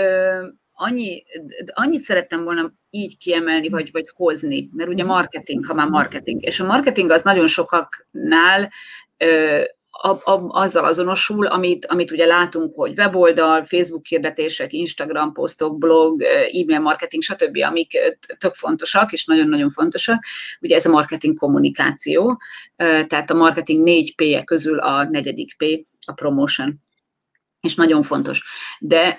annyi, 0.84 1.24
annyit 1.72 2.02
szerettem 2.02 2.44
volna 2.44 2.72
így 2.90 3.18
kiemelni, 3.18 3.68
vagy, 3.68 3.88
vagy 3.92 4.10
hozni, 4.14 4.70
mert 4.72 4.88
ugye 4.88 5.04
marketing, 5.04 5.66
ha 5.66 5.74
már 5.74 5.88
marketing, 5.88 6.42
és 6.42 6.60
a 6.60 6.64
marketing 6.64 7.10
az 7.10 7.22
nagyon 7.22 7.46
sokaknál 7.46 8.70
a, 9.90 10.08
a, 10.08 10.48
azzal 10.48 10.84
azonosul, 10.84 11.46
amit, 11.46 11.86
amit 11.86 12.10
ugye 12.10 12.26
látunk, 12.26 12.74
hogy 12.74 12.98
weboldal, 12.98 13.64
Facebook 13.64 14.06
hirdetések, 14.06 14.72
Instagram 14.72 15.32
posztok, 15.32 15.78
blog, 15.78 16.22
e-mail 16.22 16.80
marketing, 16.80 17.22
stb., 17.22 17.56
amik 17.62 17.98
tök 18.38 18.54
fontosak, 18.54 19.12
és 19.12 19.24
nagyon-nagyon 19.24 19.70
fontosak. 19.70 20.24
Ugye 20.60 20.76
ez 20.76 20.86
a 20.86 20.90
marketing 20.90 21.38
kommunikáció, 21.38 22.40
tehát 22.76 23.30
a 23.30 23.34
marketing 23.34 23.82
négy 23.82 24.14
P-je 24.14 24.44
közül 24.44 24.78
a 24.78 25.04
negyedik 25.04 25.56
P, 25.56 25.64
a 26.06 26.12
promotion. 26.12 26.82
És 27.60 27.74
nagyon 27.74 28.02
fontos. 28.02 28.42
De 28.80 29.18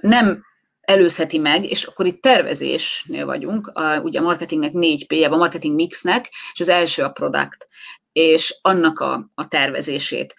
nem 0.00 0.44
előzheti 0.82 1.38
meg, 1.38 1.64
és 1.64 1.84
akkor 1.84 2.06
itt 2.06 2.22
tervezésnél 2.22 3.24
vagyunk, 3.26 3.66
a, 3.66 4.00
ugye 4.00 4.18
a 4.18 4.22
marketingnek 4.22 4.72
négy 4.72 5.06
P-je, 5.06 5.28
a 5.28 5.36
marketing 5.36 5.74
mixnek, 5.74 6.28
és 6.52 6.60
az 6.60 6.68
első 6.68 7.02
a 7.02 7.10
product 7.10 7.68
és 8.12 8.58
annak 8.62 9.00
a, 9.00 9.30
a 9.34 9.48
tervezését. 9.48 10.34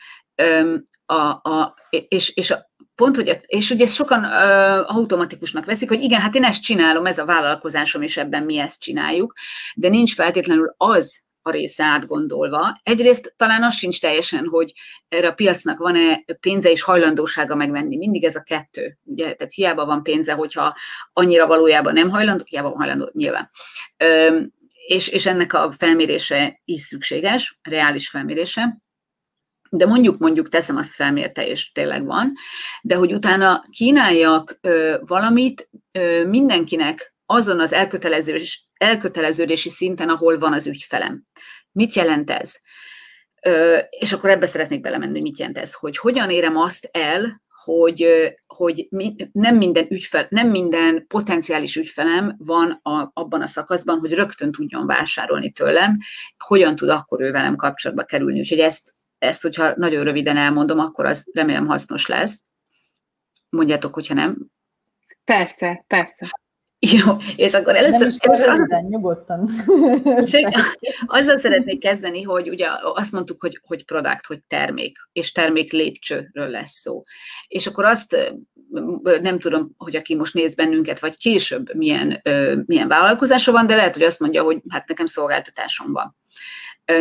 A, 1.05 1.15
a, 1.15 1.75
és, 1.89 2.35
és 2.35 2.51
a, 2.51 2.71
pont, 2.95 3.15
hogy, 3.15 3.39
és 3.45 3.69
ugye 3.69 3.85
sokan 3.85 4.23
uh, 4.23 4.95
automatikusnak 4.95 5.65
veszik, 5.65 5.89
hogy 5.89 6.01
igen, 6.01 6.21
hát 6.21 6.35
én 6.35 6.43
ezt 6.43 6.63
csinálom, 6.63 7.05
ez 7.05 7.17
a 7.17 7.25
vállalkozásom, 7.25 8.01
és 8.01 8.17
ebben 8.17 8.43
mi 8.43 8.57
ezt 8.57 8.79
csináljuk, 8.79 9.33
de 9.75 9.89
nincs 9.89 10.13
feltétlenül 10.13 10.73
az 10.77 11.22
a 11.43 11.51
része 11.51 11.83
átgondolva. 11.83 12.79
Egyrészt 12.83 13.33
talán 13.37 13.63
az 13.63 13.75
sincs 13.75 14.01
teljesen, 14.01 14.47
hogy 14.47 14.73
erre 15.07 15.27
a 15.27 15.33
piacnak 15.33 15.77
van-e 15.77 16.23
pénze 16.39 16.69
és 16.69 16.81
hajlandósága 16.81 17.55
megvenni. 17.55 17.97
Mindig 17.97 18.23
ez 18.23 18.35
a 18.35 18.43
kettő. 18.43 18.97
Ugye? 19.03 19.33
Tehát 19.33 19.53
hiába 19.53 19.85
van 19.85 20.03
pénze, 20.03 20.33
hogyha 20.33 20.75
annyira 21.13 21.47
valójában 21.47 21.93
nem 21.93 22.09
hajlandó, 22.09 22.43
hiába 22.47 22.69
van 22.69 22.77
hajlandó, 22.77 23.09
nyilván 23.13 23.49
és, 24.85 25.07
és 25.07 25.25
ennek 25.25 25.53
a 25.53 25.71
felmérése 25.77 26.61
is 26.65 26.81
szükséges, 26.81 27.59
reális 27.61 28.09
felmérése, 28.09 28.81
de 29.69 29.85
mondjuk, 29.85 30.17
mondjuk 30.17 30.49
teszem 30.49 30.75
azt 30.75 30.95
felmérte, 30.95 31.47
és 31.47 31.71
tényleg 31.71 32.05
van, 32.05 32.33
de 32.81 32.95
hogy 32.95 33.13
utána 33.13 33.63
kínáljak 33.69 34.57
ö, 34.61 34.97
valamit 35.05 35.69
ö, 35.91 36.25
mindenkinek 36.25 37.12
azon 37.33 37.59
az 37.59 37.73
elköteleződés, 37.73 38.67
elköteleződési 38.73 39.69
szinten, 39.69 40.09
ahol 40.09 40.37
van 40.37 40.53
az 40.53 40.67
ügyfelem. 40.67 41.23
Mit 41.71 41.93
jelent 41.93 42.29
ez? 42.29 42.57
Ö, 43.41 43.77
és 43.89 44.13
akkor 44.13 44.29
ebbe 44.29 44.45
szeretnék 44.45 44.81
belemenni, 44.81 45.19
mit 45.21 45.39
jelent 45.39 45.57
ez, 45.57 45.73
hogy 45.73 45.97
hogyan 45.97 46.29
érem 46.29 46.57
azt 46.57 46.89
el, 46.91 47.41
hogy, 47.63 48.07
hogy 48.47 48.87
nem 49.31 49.55
minden 49.55 49.85
ügyfel, 49.89 50.27
nem 50.29 50.47
minden 50.49 51.07
potenciális 51.07 51.75
ügyfelem 51.75 52.35
van 52.37 52.79
a, 52.81 53.11
abban 53.13 53.41
a 53.41 53.45
szakaszban, 53.45 53.99
hogy 53.99 54.13
rögtön 54.13 54.51
tudjon 54.51 54.85
vásárolni 54.85 55.51
tőlem, 55.51 55.97
hogyan 56.37 56.75
tud 56.75 56.89
akkor 56.89 57.21
ő 57.21 57.31
velem 57.31 57.55
kapcsolatba 57.55 58.03
kerülni. 58.03 58.39
Úgyhogy 58.39 58.59
ezt, 58.59 58.95
ezt 59.17 59.41
hogyha 59.41 59.73
nagyon 59.75 60.03
röviden 60.03 60.37
elmondom, 60.37 60.79
akkor 60.79 61.05
az 61.05 61.29
remélem 61.33 61.67
hasznos 61.67 62.07
lesz. 62.07 62.41
Mondjátok, 63.49 63.93
hogyha 63.93 64.13
nem. 64.13 64.37
Persze, 65.23 65.83
persze. 65.87 66.42
Jó, 66.91 67.17
és 67.35 67.53
akkor 67.53 67.75
először... 67.75 67.99
Nem 67.99 68.09
is 68.09 68.15
először 68.17 68.47
röviden, 68.47 68.85
nyugodtan. 68.85 69.49
azzal 71.05 71.37
szeretnék 71.37 71.79
kezdeni, 71.79 72.21
hogy 72.21 72.49
ugye 72.49 72.67
azt 72.81 73.11
mondtuk, 73.11 73.41
hogy, 73.41 73.59
hogy 73.67 73.85
product, 73.85 74.25
hogy 74.25 74.39
termék, 74.47 74.97
és 75.11 75.31
termék 75.31 75.71
lépcsőről 75.71 76.49
lesz 76.49 76.79
szó. 76.79 77.03
És 77.47 77.67
akkor 77.67 77.85
azt 77.85 78.33
nem 79.21 79.39
tudom, 79.39 79.71
hogy 79.77 79.95
aki 79.95 80.15
most 80.15 80.33
néz 80.33 80.55
bennünket, 80.55 80.99
vagy 80.99 81.17
később 81.17 81.75
milyen, 81.75 82.21
milyen 82.65 82.87
vállalkozása 82.87 83.51
van, 83.51 83.67
de 83.67 83.75
lehet, 83.75 83.93
hogy 83.93 84.03
azt 84.03 84.19
mondja, 84.19 84.43
hogy 84.43 84.61
hát 84.69 84.87
nekem 84.87 85.05
szolgáltatásom 85.05 85.91
van. 85.91 86.15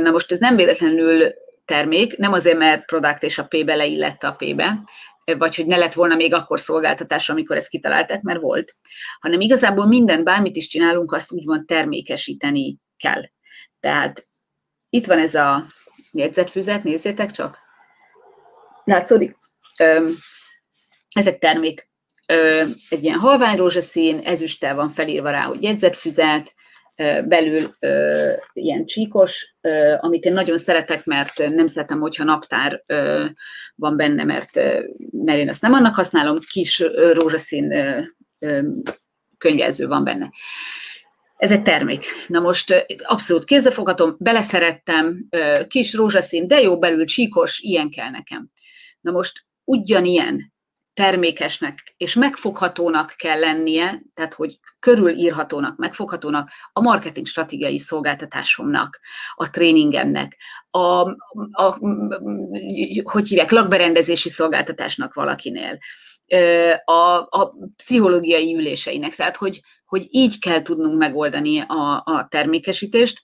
Na 0.03 0.11
most 0.11 0.33
ez 0.33 0.39
nem 0.39 0.57
véletlenül 0.57 1.33
termék, 1.65 2.17
nem 2.17 2.33
azért, 2.33 2.59
mert 2.59 2.85
product 2.85 3.23
és 3.23 3.39
a 3.39 3.47
P-be 3.47 3.75
leillette 3.75 4.27
a 4.27 4.35
P-be, 4.35 4.83
vagy 5.25 5.57
hogy 5.57 5.67
ne 5.67 5.77
lett 5.77 5.93
volna 5.93 6.15
még 6.15 6.35
akkor 6.35 6.61
szolgáltatás, 6.61 7.29
amikor 7.29 7.57
ezt 7.57 7.69
kitalálták, 7.69 8.23
mert 8.23 8.41
volt, 8.41 8.77
hanem 9.21 9.41
igazából 9.41 9.87
mindent, 9.87 10.25
bármit 10.25 10.57
is 10.57 10.67
csinálunk, 10.67 11.13
azt 11.13 11.33
úgymond 11.33 11.67
termékesíteni 11.67 12.77
kell. 12.97 13.23
Tehát 13.81 14.27
itt 14.91 15.07
van 15.07 15.19
ez 15.19 15.35
a 15.35 15.67
jegyzetfüzet, 16.13 16.85
nézzétek 16.85 17.31
csak. 17.31 17.59
Látszódik? 18.85 19.39
Ezek 21.13 21.39
termék. 21.39 21.91
Egy 22.89 23.03
ilyen 23.03 23.19
halvány 23.19 23.57
rózsaszín, 23.57 24.19
ezüsttel 24.19 24.75
van 24.75 24.91
felírva 24.91 25.31
rá, 25.31 25.43
hogy 25.43 25.63
jegyzetfüzet, 25.63 26.55
belül 27.29 27.71
ilyen 28.53 28.87
csíkos, 28.87 29.55
amit 30.01 30.25
én 30.25 30.33
nagyon 30.33 30.59
szeretek, 30.59 31.05
mert 31.05 31.39
nem 31.39 31.67
szeretem, 31.67 32.01
hogyha 32.01 32.25
naptár 32.25 32.83
van 33.75 33.97
benne, 33.97 34.25
mert, 34.25 34.55
mert 35.11 35.39
én 35.39 35.49
azt 35.49 35.63
nem 35.63 35.73
annak 35.73 35.95
használom, 35.95 36.39
kis 36.51 36.85
rózsaszín 37.13 37.73
könyvelző 39.39 39.87
van 39.87 40.05
benne. 40.05 40.31
Ez 41.37 41.53
egy 41.53 41.63
termék. 41.63 42.05
Na 42.27 42.41
most 42.41 42.87
abszolút 43.03 43.45
kézzelfoghatom, 43.45 44.17
beleszerettem, 44.19 45.29
kis 45.69 45.95
rózsaszín, 45.95 46.47
de 46.47 46.61
jó 46.61 46.79
belül, 46.79 47.05
csíkos, 47.05 47.59
ilyen 47.59 47.91
kell 47.91 48.11
nekem. 48.11 48.51
Na 49.01 49.11
most 49.11 49.45
ugyanilyen 49.65 50.52
termékesnek 50.95 51.95
és 51.97 52.15
megfoghatónak 52.15 53.15
kell 53.17 53.39
lennie, 53.39 54.03
tehát 54.15 54.35
hogy 54.35 54.59
körülírhatónak, 54.79 55.77
megfoghatónak 55.77 56.51
a 56.73 56.81
marketing 56.81 57.27
stratégiai 57.27 57.79
szolgáltatásomnak, 57.79 59.01
a 59.35 59.51
tréningemnek, 59.51 60.41
a, 60.71 61.09
a, 61.53 61.79
hogy 63.03 63.29
hívják, 63.29 63.51
lakberendezési 63.51 64.29
szolgáltatásnak 64.29 65.15
valakinél, 65.15 65.79
a, 66.85 67.27
a 67.31 67.53
pszichológiai 67.77 68.55
üléseinek, 68.55 69.15
tehát 69.15 69.37
hogy, 69.37 69.61
hogy 69.85 70.07
így 70.11 70.39
kell 70.39 70.63
tudnunk 70.63 70.99
megoldani 70.99 71.61
a, 71.61 72.03
a 72.05 72.27
termékesítést, 72.31 73.23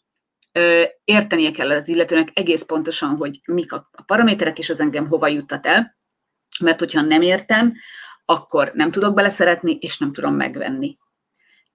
értenie 1.05 1.51
kell 1.51 1.71
az 1.71 1.89
illetőnek 1.89 2.31
egész 2.33 2.63
pontosan, 2.63 3.17
hogy 3.17 3.41
mik 3.45 3.73
a 3.73 3.91
paraméterek, 4.07 4.59
és 4.59 4.71
az 4.71 4.81
engem 4.81 5.07
hova 5.07 5.29
juttat 5.29 5.67
el, 5.67 5.98
mert 6.61 6.79
hogyha 6.79 7.01
nem 7.01 7.23
értem, 7.23 7.75
akkor 8.25 8.71
nem 8.75 8.91
tudok 8.91 9.15
beleszeretni, 9.15 9.79
és 9.81 9.99
nem 9.99 10.13
tudom 10.13 10.35
megvenni. 10.35 10.99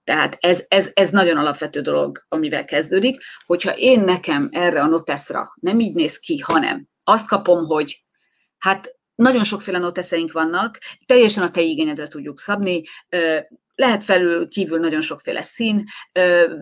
Tehát 0.03 0.38
ez, 0.39 0.65
ez, 0.67 0.91
ez 0.93 1.09
nagyon 1.09 1.38
alapvető 1.38 1.81
dolog, 1.81 2.25
amivel 2.27 2.65
kezdődik, 2.65 3.21
hogyha 3.45 3.77
én 3.77 3.99
nekem 3.99 4.49
erre 4.51 4.81
a 4.81 4.86
noteszra 4.88 5.53
nem 5.59 5.79
így 5.79 5.93
néz 5.93 6.17
ki, 6.17 6.39
hanem 6.39 6.88
azt 7.03 7.27
kapom, 7.27 7.65
hogy 7.65 8.03
hát 8.57 8.97
nagyon 9.15 9.43
sokféle 9.43 9.77
noteszeink 9.77 10.31
vannak, 10.31 10.79
teljesen 11.05 11.43
a 11.43 11.49
te 11.49 11.62
igényedre 11.62 12.07
tudjuk 12.07 12.39
szabni, 12.39 12.83
lehet 13.75 14.03
felül 14.03 14.47
kívül 14.47 14.79
nagyon 14.79 15.01
sokféle 15.01 15.41
szín, 15.41 15.83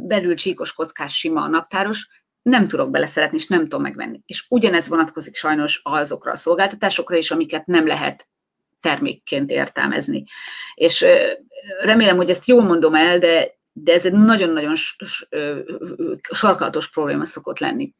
belül 0.08 0.36
csíkos, 0.36 0.74
kockás, 0.74 1.17
sima, 1.17 1.47
naptáros, 1.47 2.20
nem 2.41 2.67
tudok 2.67 2.89
beleszeretni, 2.89 3.38
és 3.38 3.47
nem 3.47 3.62
tudom 3.62 3.82
megvenni. 3.82 4.21
És 4.25 4.45
ugyanez 4.49 4.88
vonatkozik 4.88 5.36
sajnos 5.36 5.82
azokra 5.84 6.32
a 6.32 6.36
szolgáltatásokra 6.36 7.15
is, 7.17 7.32
amiket 7.32 7.65
nem 7.65 7.88
lehet 7.88 8.27
termékként 8.80 9.51
értelmezni. 9.51 10.23
És 10.73 11.06
remélem, 11.82 12.15
hogy 12.15 12.30
ezt 12.30 12.47
jól 12.47 12.63
mondom 12.63 12.95
el, 12.95 13.19
de, 13.19 13.58
de 13.71 13.93
ez 13.93 14.06
egy 14.06 14.13
nagyon-nagyon 14.13 14.73
sarkalatos 16.32 16.89
probléma 16.89 17.25
szokott 17.25 17.60
lenni. 17.60 17.93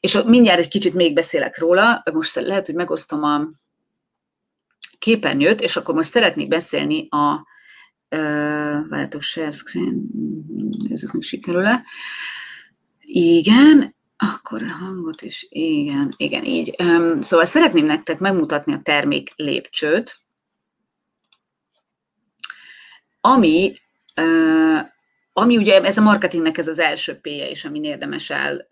És 0.00 0.18
mindjárt 0.26 0.58
egy 0.58 0.68
kicsit 0.68 0.94
még 0.94 1.14
beszélek 1.14 1.58
róla, 1.58 2.02
most 2.12 2.34
lehet, 2.34 2.66
hogy 2.66 2.74
megosztom 2.74 3.22
a 3.22 3.48
képernyőt, 4.98 5.60
és 5.60 5.76
akkor 5.76 5.94
most 5.94 6.10
szeretnék 6.10 6.48
beszélni 6.48 7.08
a 7.10 7.46
várjátok, 8.88 9.22
share 9.22 9.50
screen, 9.50 10.08
nézzük, 10.88 11.10
hogy 11.10 11.22
sikerül-e. 11.22 11.84
Igen, 13.06 13.94
akkor 14.16 14.62
a 14.62 14.72
hangot 14.72 15.22
is, 15.22 15.46
igen, 15.48 16.12
igen, 16.16 16.44
így. 16.44 16.74
Szóval 17.20 17.44
szeretném 17.44 17.84
nektek 17.84 18.18
megmutatni 18.18 18.72
a 18.72 18.80
termék 18.82 19.30
lépcsőt, 19.36 20.18
ami, 23.20 23.74
ami 25.32 25.56
ugye 25.56 25.82
ez 25.82 25.98
a 25.98 26.02
marketingnek 26.02 26.58
ez 26.58 26.68
az 26.68 26.78
első 26.78 27.14
péje 27.14 27.50
is, 27.50 27.64
amin 27.64 27.84
érdemes 27.84 28.30
el 28.30 28.66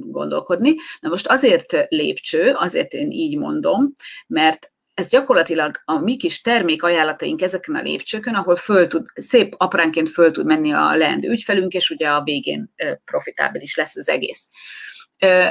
gondolkodni. 0.00 0.74
Na 1.00 1.08
most 1.08 1.26
azért 1.26 1.72
lépcső, 1.88 2.52
azért 2.52 2.92
én 2.92 3.10
így 3.10 3.36
mondom, 3.36 3.92
mert 4.26 4.72
ez 4.98 5.08
gyakorlatilag 5.08 5.80
a 5.84 5.98
mi 5.98 6.16
kis 6.16 6.40
termékajánlataink 6.40 7.42
ezeken 7.42 7.74
a 7.74 7.82
lépcsőkön, 7.82 8.34
ahol 8.34 8.56
föl 8.56 8.86
tud, 8.86 9.06
szép 9.14 9.54
apránként 9.56 10.08
föl 10.08 10.30
tud 10.30 10.46
menni 10.46 10.72
a 10.72 10.96
leendő 10.96 11.30
ügyfelünk, 11.30 11.72
és 11.72 11.90
ugye 11.90 12.08
a 12.08 12.22
végén 12.22 12.74
profitábilis 13.04 13.76
lesz 13.76 13.96
az 13.96 14.08
egész. 14.08 14.48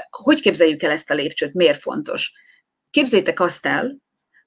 Hogy 0.10 0.42
képzeljük 0.42 0.82
el 0.82 0.92
ezt 0.92 1.12
a 1.12 1.14
lépcsőt? 1.14 1.54
Miért 1.54 1.82
fontos? 1.82 2.32
Képzétek 2.90 3.40
azt 3.40 3.66
el, 3.66 3.98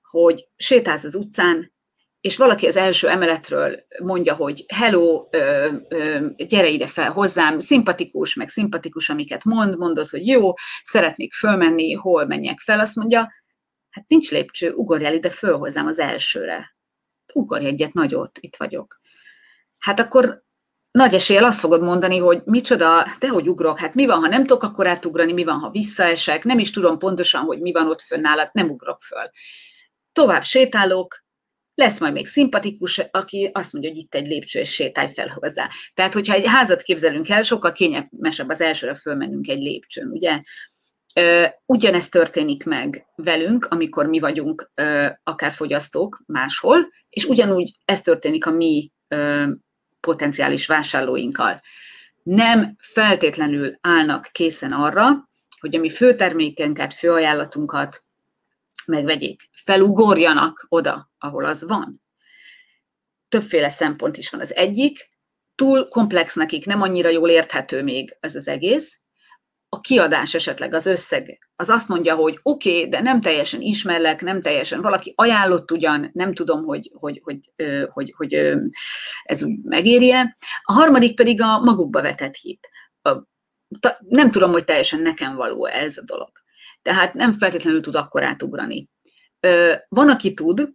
hogy 0.02 0.48
sétálsz 0.56 1.04
az 1.04 1.14
utcán, 1.14 1.72
és 2.20 2.36
valaki 2.36 2.66
az 2.66 2.76
első 2.76 3.08
emeletről 3.08 3.84
mondja, 4.02 4.34
hogy 4.34 4.64
hello, 4.74 5.28
gyere 6.36 6.68
ide 6.68 6.86
fel 6.86 7.10
hozzám, 7.10 7.60
szimpatikus, 7.60 8.34
meg 8.34 8.48
szimpatikus, 8.48 9.08
amiket 9.08 9.44
mond, 9.44 9.76
mondod, 9.76 10.08
hogy 10.08 10.26
jó, 10.26 10.52
szeretnék 10.82 11.34
fölmenni, 11.34 11.92
hol 11.92 12.26
menjek 12.26 12.58
fel, 12.58 12.80
azt 12.80 12.96
mondja, 12.96 13.32
Hát 13.90 14.08
nincs 14.08 14.30
lépcső, 14.30 14.72
ugorjál 14.72 15.14
ide 15.14 15.30
föl 15.30 15.56
hozzám 15.58 15.86
az 15.86 15.98
elsőre. 15.98 16.76
Ugorj 17.32 17.66
egyet 17.66 17.92
nagyot, 17.92 18.38
itt 18.40 18.56
vagyok. 18.56 19.00
Hát 19.78 20.00
akkor 20.00 20.44
nagy 20.90 21.14
eséllyel 21.14 21.44
azt 21.44 21.60
fogod 21.60 21.82
mondani, 21.82 22.18
hogy 22.18 22.42
micsoda, 22.44 23.06
de 23.18 23.28
hogy 23.28 23.48
ugrok, 23.48 23.78
hát 23.78 23.94
mi 23.94 24.06
van, 24.06 24.20
ha 24.20 24.28
nem 24.28 24.46
tudok 24.46 24.62
akkor 24.62 24.86
átugrani, 24.86 25.32
mi 25.32 25.44
van, 25.44 25.58
ha 25.58 25.70
visszaesek, 25.70 26.44
nem 26.44 26.58
is 26.58 26.70
tudom 26.70 26.98
pontosan, 26.98 27.42
hogy 27.42 27.60
mi 27.60 27.72
van 27.72 27.88
ott 27.88 28.00
fönnállad, 28.00 28.50
nem 28.52 28.70
ugrok 28.70 29.02
föl. 29.02 29.30
Tovább 30.12 30.44
sétálok, 30.44 31.24
lesz 31.74 32.00
majd 32.00 32.12
még 32.12 32.26
szimpatikus, 32.26 32.98
aki 32.98 33.50
azt 33.52 33.72
mondja, 33.72 33.90
hogy 33.90 33.98
itt 33.98 34.14
egy 34.14 34.26
lépcső, 34.26 34.60
és 34.60 34.72
sétálj 34.72 35.12
fel 35.12 35.28
hozzá. 35.28 35.68
Tehát, 35.94 36.14
hogyha 36.14 36.34
egy 36.34 36.46
házat 36.46 36.82
képzelünk 36.82 37.28
el, 37.28 37.42
sokkal 37.42 37.72
kényelmesebb 37.72 38.48
az 38.48 38.60
elsőre 38.60 38.94
fölmennünk 38.94 39.48
egy 39.48 39.60
lépcsőn, 39.60 40.10
ugye? 40.10 40.40
Ugyanezt 41.66 42.10
történik 42.10 42.64
meg 42.64 43.06
velünk, 43.14 43.64
amikor 43.64 44.06
mi 44.06 44.18
vagyunk 44.18 44.70
akár 45.22 45.52
fogyasztók 45.52 46.22
máshol, 46.26 46.78
és 47.08 47.24
ugyanúgy 47.24 47.76
ez 47.84 48.02
történik 48.02 48.46
a 48.46 48.50
mi 48.50 48.92
potenciális 50.00 50.66
vásárlóinkkal. 50.66 51.60
Nem 52.22 52.76
feltétlenül 52.78 53.78
állnak 53.80 54.28
készen 54.32 54.72
arra, 54.72 55.28
hogy 55.60 55.76
a 55.76 55.78
mi 55.78 55.90
főtermékenket, 55.90 56.94
főajánlatunkat 56.94 58.04
megvegyék. 58.86 59.48
Felugorjanak 59.52 60.66
oda, 60.68 61.10
ahol 61.18 61.44
az 61.44 61.64
van. 61.66 62.02
Többféle 63.28 63.68
szempont 63.68 64.16
is 64.16 64.30
van. 64.30 64.40
Az 64.40 64.54
egyik, 64.54 65.10
túl 65.54 65.88
komplex 65.88 66.34
nekik, 66.34 66.66
nem 66.66 66.82
annyira 66.82 67.08
jól 67.08 67.28
érthető 67.28 67.82
még 67.82 68.16
ez 68.20 68.34
az 68.34 68.48
egész, 68.48 68.99
a 69.72 69.80
kiadás 69.80 70.34
esetleg, 70.34 70.74
az 70.74 70.86
összeg, 70.86 71.50
az 71.56 71.68
azt 71.68 71.88
mondja, 71.88 72.14
hogy 72.14 72.38
oké, 72.42 72.76
okay, 72.76 72.88
de 72.88 73.00
nem 73.00 73.20
teljesen 73.20 73.60
ismerlek, 73.60 74.20
nem 74.20 74.40
teljesen, 74.40 74.80
valaki 74.80 75.12
ajánlott 75.16 75.70
ugyan, 75.70 76.10
nem 76.12 76.34
tudom, 76.34 76.64
hogy, 76.64 76.90
hogy, 76.94 77.20
hogy, 77.24 77.38
hogy, 77.56 77.88
hogy, 77.90 78.14
hogy 78.16 78.34
ez 79.22 79.44
megérje. 79.62 80.36
A 80.62 80.72
harmadik 80.72 81.14
pedig 81.16 81.40
a 81.40 81.58
magukba 81.58 82.02
vetett 82.02 82.34
hit. 82.34 82.68
Nem 83.98 84.30
tudom, 84.30 84.50
hogy 84.50 84.64
teljesen 84.64 85.00
nekem 85.02 85.36
való 85.36 85.66
ez 85.66 85.96
a 85.96 86.04
dolog. 86.04 86.30
Tehát 86.82 87.14
nem 87.14 87.32
feltétlenül 87.32 87.80
tud 87.80 87.94
akkor 87.94 88.22
átugrani. 88.22 88.88
Van, 89.88 90.10
aki 90.10 90.34
tud, 90.34 90.68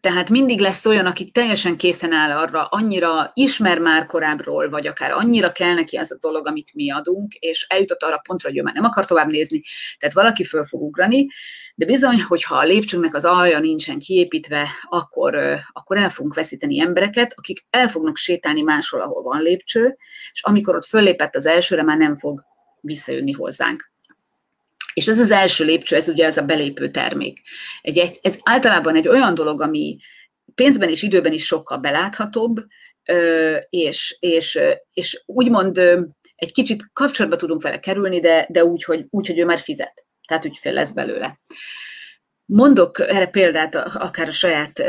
tehát 0.00 0.30
mindig 0.30 0.60
lesz 0.60 0.86
olyan, 0.86 1.06
aki 1.06 1.30
teljesen 1.30 1.76
készen 1.76 2.12
áll 2.12 2.30
arra, 2.38 2.64
annyira 2.64 3.30
ismer 3.34 3.78
már 3.78 4.06
korábbról, 4.06 4.68
vagy 4.68 4.86
akár 4.86 5.10
annyira 5.12 5.52
kell 5.52 5.74
neki 5.74 5.96
az 5.96 6.12
a 6.12 6.18
dolog, 6.20 6.46
amit 6.46 6.74
mi 6.74 6.90
adunk, 6.90 7.34
és 7.34 7.66
eljutott 7.68 8.02
arra 8.02 8.20
pontra, 8.28 8.48
hogy 8.48 8.58
ő 8.58 8.62
már 8.62 8.74
nem 8.74 8.84
akar 8.84 9.04
tovább 9.04 9.30
nézni, 9.30 9.62
tehát 9.98 10.14
valaki 10.14 10.44
föl 10.44 10.64
fog 10.64 10.82
ugrani, 10.82 11.26
de 11.74 11.86
bizony, 11.86 12.22
hogyha 12.22 12.56
a 12.56 12.64
lépcsőnek 12.64 13.14
az 13.14 13.24
alja 13.24 13.58
nincsen 13.58 13.98
kiépítve, 13.98 14.68
akkor, 14.88 15.60
akkor 15.72 15.96
el 15.96 16.10
fogunk 16.10 16.34
veszíteni 16.34 16.80
embereket, 16.80 17.34
akik 17.36 17.66
el 17.70 17.88
fognak 17.88 18.16
sétálni 18.16 18.62
máshol, 18.62 19.00
ahol 19.00 19.22
van 19.22 19.42
lépcső, 19.42 19.96
és 20.32 20.42
amikor 20.42 20.76
ott 20.76 20.86
föllépett 20.86 21.36
az 21.36 21.46
elsőre, 21.46 21.82
már 21.82 21.96
nem 21.96 22.16
fog 22.16 22.44
visszajönni 22.80 23.32
hozzánk. 23.32 23.91
És 24.94 25.06
ez 25.06 25.18
az 25.18 25.30
első 25.30 25.64
lépcső, 25.64 25.96
ez 25.96 26.08
ugye 26.08 26.24
ez 26.24 26.36
a 26.36 26.44
belépő 26.44 26.90
termék. 26.90 27.40
Egy, 27.80 28.18
ez 28.22 28.38
általában 28.42 28.96
egy 28.96 29.08
olyan 29.08 29.34
dolog, 29.34 29.60
ami 29.60 29.96
pénzben 30.54 30.88
és 30.88 31.02
időben 31.02 31.32
is 31.32 31.46
sokkal 31.46 31.78
beláthatóbb, 31.78 32.64
és, 33.68 34.16
és, 34.20 34.58
és 34.92 35.22
úgymond 35.26 35.78
egy 36.34 36.52
kicsit 36.52 36.90
kapcsolatba 36.92 37.36
tudunk 37.36 37.62
vele 37.62 37.80
kerülni, 37.80 38.20
de, 38.20 38.46
de 38.50 38.64
úgy, 38.64 38.84
hogy, 38.84 39.06
úgy, 39.10 39.26
hogy 39.26 39.38
ő 39.38 39.44
már 39.44 39.58
fizet. 39.58 40.06
Tehát 40.26 40.44
ügyfél 40.44 40.72
lesz 40.72 40.92
belőle. 40.92 41.40
Mondok 42.44 43.00
erre 43.00 43.26
példát 43.26 43.74
akár 43.74 44.28
a 44.28 44.30
saját 44.30 44.82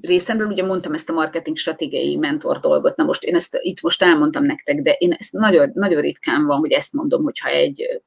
részemről, 0.00 0.48
ugye 0.48 0.62
mondtam 0.62 0.94
ezt 0.94 1.10
a 1.10 1.12
marketing 1.12 1.56
stratégiai 1.56 2.16
mentor 2.16 2.60
dolgot, 2.60 2.96
na 2.96 3.04
most 3.04 3.24
én 3.24 3.34
ezt 3.34 3.58
itt 3.60 3.80
most 3.80 4.02
elmondtam 4.02 4.44
nektek, 4.44 4.82
de 4.82 4.92
én 4.92 5.12
ezt 5.12 5.32
nagyon, 5.32 5.70
nagyon 5.74 6.00
ritkán 6.00 6.46
van, 6.46 6.58
hogy 6.58 6.72
ezt 6.72 6.92
mondom, 6.92 7.22
hogyha 7.22 7.48
egy 7.48 8.02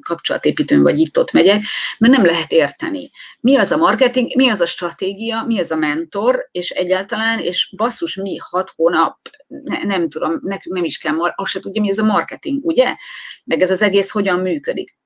kapcsolatépítőn 0.00 0.82
vagy 0.82 0.98
itt-ott 0.98 1.32
megyek, 1.32 1.62
mert 1.98 2.12
nem 2.12 2.24
lehet 2.24 2.52
érteni. 2.52 3.10
Mi 3.40 3.56
az 3.56 3.70
a 3.70 3.76
marketing, 3.76 4.36
mi 4.36 4.48
az 4.48 4.60
a 4.60 4.66
stratégia, 4.66 5.44
mi 5.44 5.58
az 5.58 5.70
a 5.70 5.76
mentor, 5.76 6.48
és 6.50 6.70
egyáltalán, 6.70 7.38
és 7.38 7.74
basszus, 7.76 8.14
mi 8.14 8.36
hat 8.36 8.72
hónap, 8.76 9.18
ne, 9.46 9.82
nem 9.82 10.08
tudom, 10.08 10.40
nekünk 10.42 10.74
nem 10.74 10.84
is 10.84 10.98
kell, 10.98 11.16
azt 11.34 11.50
se 11.50 11.60
tudja, 11.60 11.80
mi 11.80 11.90
ez 11.90 11.98
a 11.98 12.04
marketing, 12.04 12.64
ugye? 12.64 12.94
Meg 13.44 13.60
ez 13.60 13.70
az 13.70 13.82
egész 13.82 14.10
hogyan 14.10 14.40
működik. 14.40 14.96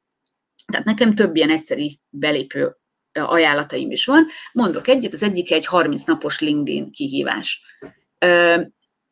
Tehát 0.66 0.86
nekem 0.86 1.14
több 1.14 1.36
ilyen 1.36 1.50
egyszeri 1.50 2.00
belépő 2.08 2.76
ajánlataim 3.12 3.90
is 3.90 4.04
van. 4.04 4.26
Mondok 4.52 4.88
egyet, 4.88 5.12
az 5.12 5.22
egyik 5.22 5.52
egy 5.52 5.66
30 5.66 6.04
napos 6.04 6.40
LinkedIn 6.40 6.90
kihívás 6.90 7.62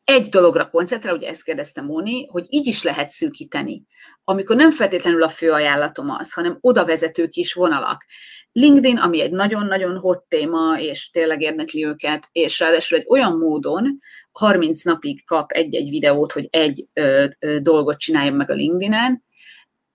egy 0.07 0.29
dologra 0.29 0.67
koncentrál, 0.67 1.15
ugye 1.15 1.27
ezt 1.27 1.43
kérdezte 1.43 1.81
Móni, 1.81 2.27
hogy 2.27 2.45
így 2.49 2.67
is 2.67 2.83
lehet 2.83 3.09
szűkíteni. 3.09 3.83
Amikor 4.23 4.55
nem 4.55 4.71
feltétlenül 4.71 5.23
a 5.23 5.29
fő 5.29 5.51
ajánlatom 5.51 6.09
az, 6.09 6.33
hanem 6.33 6.57
oda 6.61 6.85
vezető 6.85 7.27
kis 7.27 7.53
vonalak. 7.53 8.05
LinkedIn, 8.51 8.97
ami 8.97 9.21
egy 9.21 9.31
nagyon-nagyon 9.31 9.97
hot 9.97 10.23
téma, 10.27 10.79
és 10.79 11.09
tényleg 11.09 11.41
érdekli 11.41 11.85
őket, 11.85 12.29
és 12.31 12.59
ráadásul 12.59 12.97
egy 12.97 13.05
olyan 13.07 13.37
módon 13.37 13.99
30 14.31 14.83
napig 14.83 15.25
kap 15.25 15.51
egy-egy 15.51 15.89
videót, 15.89 16.31
hogy 16.31 16.47
egy 16.51 16.87
ö, 16.93 17.25
ö, 17.39 17.59
dolgot 17.59 17.97
csináljon 17.97 18.35
meg 18.35 18.49
a 18.49 18.53
LinkedIn-en, 18.53 19.25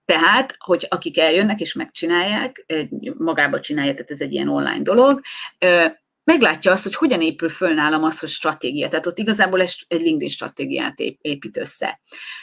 tehát, 0.04 0.54
hogy 0.58 0.86
akik 0.90 1.18
eljönnek 1.18 1.60
és 1.60 1.72
megcsinálják, 1.72 2.66
magába 3.18 3.60
csinálják, 3.60 3.94
tehát 3.94 4.10
ez 4.10 4.20
egy 4.20 4.32
ilyen 4.32 4.48
online 4.48 4.82
dolog, 4.82 5.20
meglátja 6.24 6.72
azt, 6.72 6.82
hogy 6.82 6.94
hogyan 6.94 7.20
épül 7.20 7.48
föl 7.48 7.74
nálam 7.74 8.04
az, 8.04 8.18
hogy 8.18 8.28
stratégia. 8.28 8.88
Tehát 8.88 9.06
ott 9.06 9.18
igazából 9.18 9.60
egy 9.60 9.86
LinkedIn 9.88 10.28
stratégiát 10.28 10.98
épít 11.20 11.56
össze. 11.56 12.00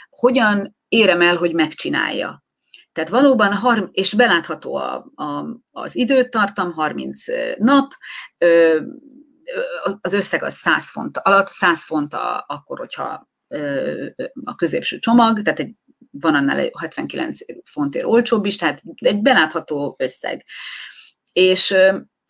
Hogyan 0.10 0.76
érem 0.88 1.22
el, 1.22 1.36
hogy 1.36 1.54
megcsinálja. 1.54 2.44
Tehát 2.92 3.10
valóban, 3.10 3.90
és 3.92 4.14
belátható 4.14 4.76
a, 4.76 5.12
a, 5.16 5.46
az 5.72 5.96
időtartam, 5.96 6.72
30 6.72 7.24
nap, 7.58 7.92
az 10.02 10.14
összeg 10.14 10.44
az 10.44 10.54
100 10.54 10.90
font 10.90 11.18
alatt, 11.18 11.48
100 11.48 11.84
font 11.84 12.14
a, 12.14 12.46
akkor, 12.48 12.80
hogyha 12.80 13.30
a 14.44 14.56
középső 14.56 15.00
csomag, 15.00 15.42
tehát 15.42 15.60
egy, 15.60 15.74
van 16.12 16.36
annál 16.36 16.70
79 16.80 17.40
fontért 17.64 18.06
olcsóbb 18.06 18.46
is, 18.46 18.56
tehát 18.56 18.82
egy 18.96 19.22
belátható 19.22 19.96
összeg. 20.00 20.46
És 21.32 21.76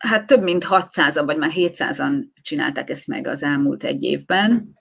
hát 0.00 0.26
több 0.26 0.42
mint 0.42 0.66
600-an, 0.68 1.22
vagy 1.24 1.36
már 1.36 1.50
700-an 1.54 2.24
csinálták 2.42 2.90
ezt 2.90 3.06
meg 3.06 3.26
az 3.26 3.42
elmúlt 3.42 3.84
egy 3.84 4.02
évben, 4.02 4.78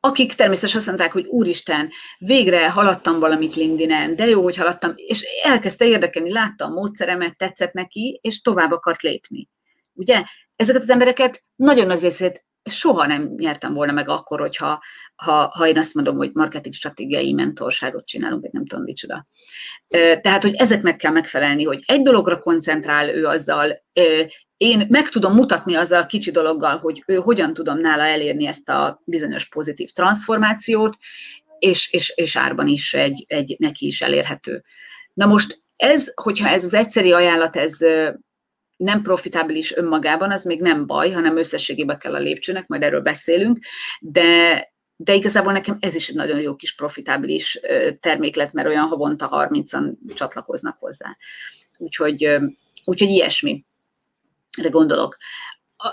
akik 0.00 0.34
természetesen 0.34 0.78
azt 0.78 0.86
mondták, 0.86 1.12
hogy 1.12 1.26
úristen, 1.26 1.90
végre 2.18 2.70
haladtam 2.70 3.18
valamit 3.18 3.54
LinkedIn-en, 3.54 4.16
de 4.16 4.26
jó, 4.26 4.42
hogy 4.42 4.56
haladtam, 4.56 4.92
és 4.96 5.24
elkezdte 5.42 5.86
érdekelni, 5.86 6.32
látta 6.32 6.64
a 6.64 6.72
módszeremet, 6.72 7.36
tetszett 7.36 7.72
neki, 7.72 8.18
és 8.22 8.40
tovább 8.40 8.70
akart 8.70 9.02
lépni. 9.02 9.48
Ugye? 9.92 10.24
Ezeket 10.56 10.82
az 10.82 10.90
embereket 10.90 11.44
nagyon 11.56 11.86
nagy 11.86 12.00
részét 12.00 12.44
soha 12.70 13.06
nem 13.06 13.34
nyertem 13.36 13.74
volna 13.74 13.92
meg 13.92 14.08
akkor, 14.08 14.40
hogyha 14.40 14.82
ha, 15.14 15.48
ha 15.54 15.66
én 15.66 15.78
azt 15.78 15.94
mondom, 15.94 16.16
hogy 16.16 16.30
marketing 16.34 16.74
stratégiai 16.74 17.32
mentorságot 17.32 18.06
csinálunk, 18.06 18.42
vagy 18.42 18.52
nem 18.52 18.66
tudom 18.66 18.84
micsoda. 18.84 19.26
Tehát, 20.20 20.42
hogy 20.42 20.54
ezeknek 20.54 20.96
kell 20.96 21.12
megfelelni, 21.12 21.64
hogy 21.64 21.82
egy 21.86 22.02
dologra 22.02 22.38
koncentrál 22.38 23.08
ő 23.08 23.26
azzal, 23.26 23.82
én 24.56 24.86
meg 24.88 25.08
tudom 25.08 25.34
mutatni 25.34 25.74
azzal 25.74 26.02
a 26.02 26.06
kicsi 26.06 26.30
dologgal, 26.30 26.76
hogy 26.76 27.02
ő 27.06 27.14
hogyan 27.14 27.54
tudom 27.54 27.78
nála 27.78 28.02
elérni 28.02 28.46
ezt 28.46 28.68
a 28.68 29.02
bizonyos 29.04 29.48
pozitív 29.48 29.90
transformációt, 29.90 30.96
és, 31.58 31.92
és, 31.92 32.12
és 32.16 32.36
árban 32.36 32.66
is 32.66 32.94
egy, 32.94 33.24
egy 33.28 33.56
neki 33.58 33.86
is 33.86 34.02
elérhető. 34.02 34.64
Na 35.14 35.26
most 35.26 35.62
ez, 35.76 36.12
hogyha 36.14 36.48
ez 36.48 36.64
az 36.64 36.74
egyszeri 36.74 37.12
ajánlat, 37.12 37.56
ez 37.56 37.78
nem 38.82 39.02
profitábilis 39.02 39.76
önmagában, 39.76 40.32
az 40.32 40.44
még 40.44 40.60
nem 40.60 40.86
baj, 40.86 41.10
hanem 41.10 41.36
összességében 41.36 41.98
kell 41.98 42.14
a 42.14 42.18
lépcsőnek, 42.18 42.66
majd 42.66 42.82
erről 42.82 43.00
beszélünk, 43.00 43.58
de, 44.00 44.72
de 44.96 45.14
igazából 45.14 45.52
nekem 45.52 45.76
ez 45.80 45.94
is 45.94 46.08
egy 46.08 46.14
nagyon 46.14 46.40
jó 46.40 46.56
kis 46.56 46.74
profitábilis 46.74 47.60
termék 48.00 48.36
lett, 48.36 48.52
mert 48.52 48.68
olyan 48.68 48.86
havonta 48.86 49.48
30-an 49.50 49.92
csatlakoznak 50.14 50.76
hozzá. 50.78 51.16
Úgyhogy, 51.78 52.36
úgyhogy 52.84 53.08
ilyesmi. 53.08 53.64
Erre 54.58 54.68
gondolok. 54.68 55.16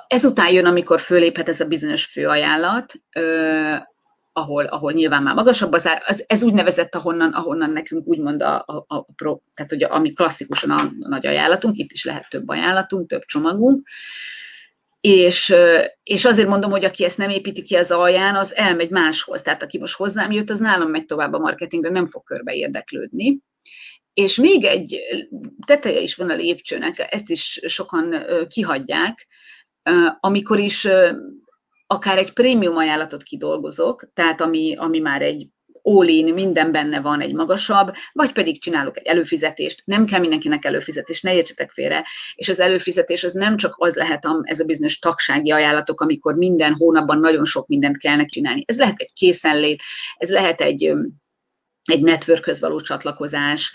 Ezután 0.08 0.52
jön, 0.52 0.66
amikor 0.66 1.00
föléphet 1.00 1.50
ez 1.50 1.60
a 1.60 1.66
bizonyos 1.66 2.06
főajánlat, 2.06 2.94
ahol, 4.40 4.66
ahol 4.66 4.92
nyilván 4.92 5.24
már 5.24 5.36
magasabb 5.36 5.72
az 5.72 5.88
ár, 5.88 6.02
az, 6.06 6.24
ez 6.28 6.44
úgynevezett, 6.44 6.96
ahonnan, 6.96 7.34
ahonnan 7.34 7.72
nekünk 7.72 8.08
úgymond 8.08 8.42
a, 8.42 8.64
a, 8.68 8.86
a 8.88 9.04
pro, 9.04 9.40
tehát 9.54 9.72
ugye, 9.72 9.86
ami 9.86 10.14
klasszikusan 10.14 10.70
a, 10.70 10.82
a 11.00 11.08
nagy 11.08 11.28
ajánlatunk, 11.28 11.78
itt 11.78 11.92
is 11.92 12.06
lehet 12.06 12.30
több 12.30 12.50
ajánlatunk, 12.50 13.10
több 13.10 13.24
csomagunk, 13.26 13.88
és, 15.02 15.54
és 16.04 16.26
azért 16.26 16.48
mondom, 16.48 16.72
hogy 16.72 16.86
aki 16.86 17.04
ezt 17.04 17.18
nem 17.18 17.30
építi 17.30 17.64
ki 17.64 17.76
az 17.76 17.92
alján, 17.92 18.36
az 18.36 18.56
elmegy 18.56 18.90
máshoz. 18.90 19.42
Tehát 19.42 19.64
aki 19.64 19.78
most 19.78 19.96
hozzám 19.96 20.32
jött, 20.32 20.50
az 20.50 20.60
nálam 20.60 20.90
megy 20.90 21.06
tovább 21.06 21.34
a 21.34 21.40
marketingre, 21.40 21.90
nem 21.90 22.08
fog 22.08 22.24
körbe 22.24 22.54
érdeklődni. 22.54 23.40
És 24.14 24.36
még 24.36 24.64
egy 24.64 25.00
teteje 25.66 26.00
is 26.00 26.16
van 26.16 26.30
a 26.30 26.36
lépcsőnek, 26.36 27.08
ezt 27.10 27.30
is 27.30 27.62
sokan 27.66 28.16
kihagyják, 28.48 29.28
amikor 30.20 30.60
is 30.60 30.88
akár 31.92 32.18
egy 32.18 32.34
prémium 32.34 32.78
ajánlatot 32.78 33.24
kidolgozok, 33.24 34.10
tehát 34.14 34.42
ami, 34.42 34.76
ami 34.76 35.00
már 35.00 35.22
egy 35.22 35.48
all 35.82 36.34
minden 36.34 36.72
benne 36.72 37.02
van 37.02 37.22
egy 37.22 37.34
magasabb, 37.34 37.94
vagy 38.12 38.32
pedig 38.32 38.62
csinálok 38.62 38.98
egy 38.98 39.06
előfizetést, 39.06 39.82
nem 39.86 40.06
kell 40.06 40.20
mindenkinek 40.20 40.66
előfizetés, 40.66 41.22
ne 41.22 41.36
értsetek 41.36 41.72
félre, 41.72 42.06
és 42.36 42.50
az 42.50 42.60
előfizetés 42.60 43.24
az 43.24 43.34
nem 43.34 43.58
csak 43.58 43.74
az 43.78 43.96
lehet 43.96 44.28
ez 44.44 44.60
a 44.60 44.66
bizonyos 44.66 45.00
tagsági 45.00 45.52
ajánlatok, 45.52 46.02
amikor 46.02 46.36
minden 46.36 46.76
hónapban 46.76 47.20
nagyon 47.20 47.46
sok 47.46 47.68
mindent 47.68 47.98
kellene 47.98 48.26
csinálni. 48.26 48.64
Ez 48.68 48.78
lehet 48.78 49.00
egy 49.00 49.14
készenlét, 49.14 49.82
ez 50.18 50.30
lehet 50.30 50.62
egy 50.62 50.94
egy 51.84 52.02
networkhöz 52.02 52.60
való 52.60 52.80
csatlakozás, 52.80 53.74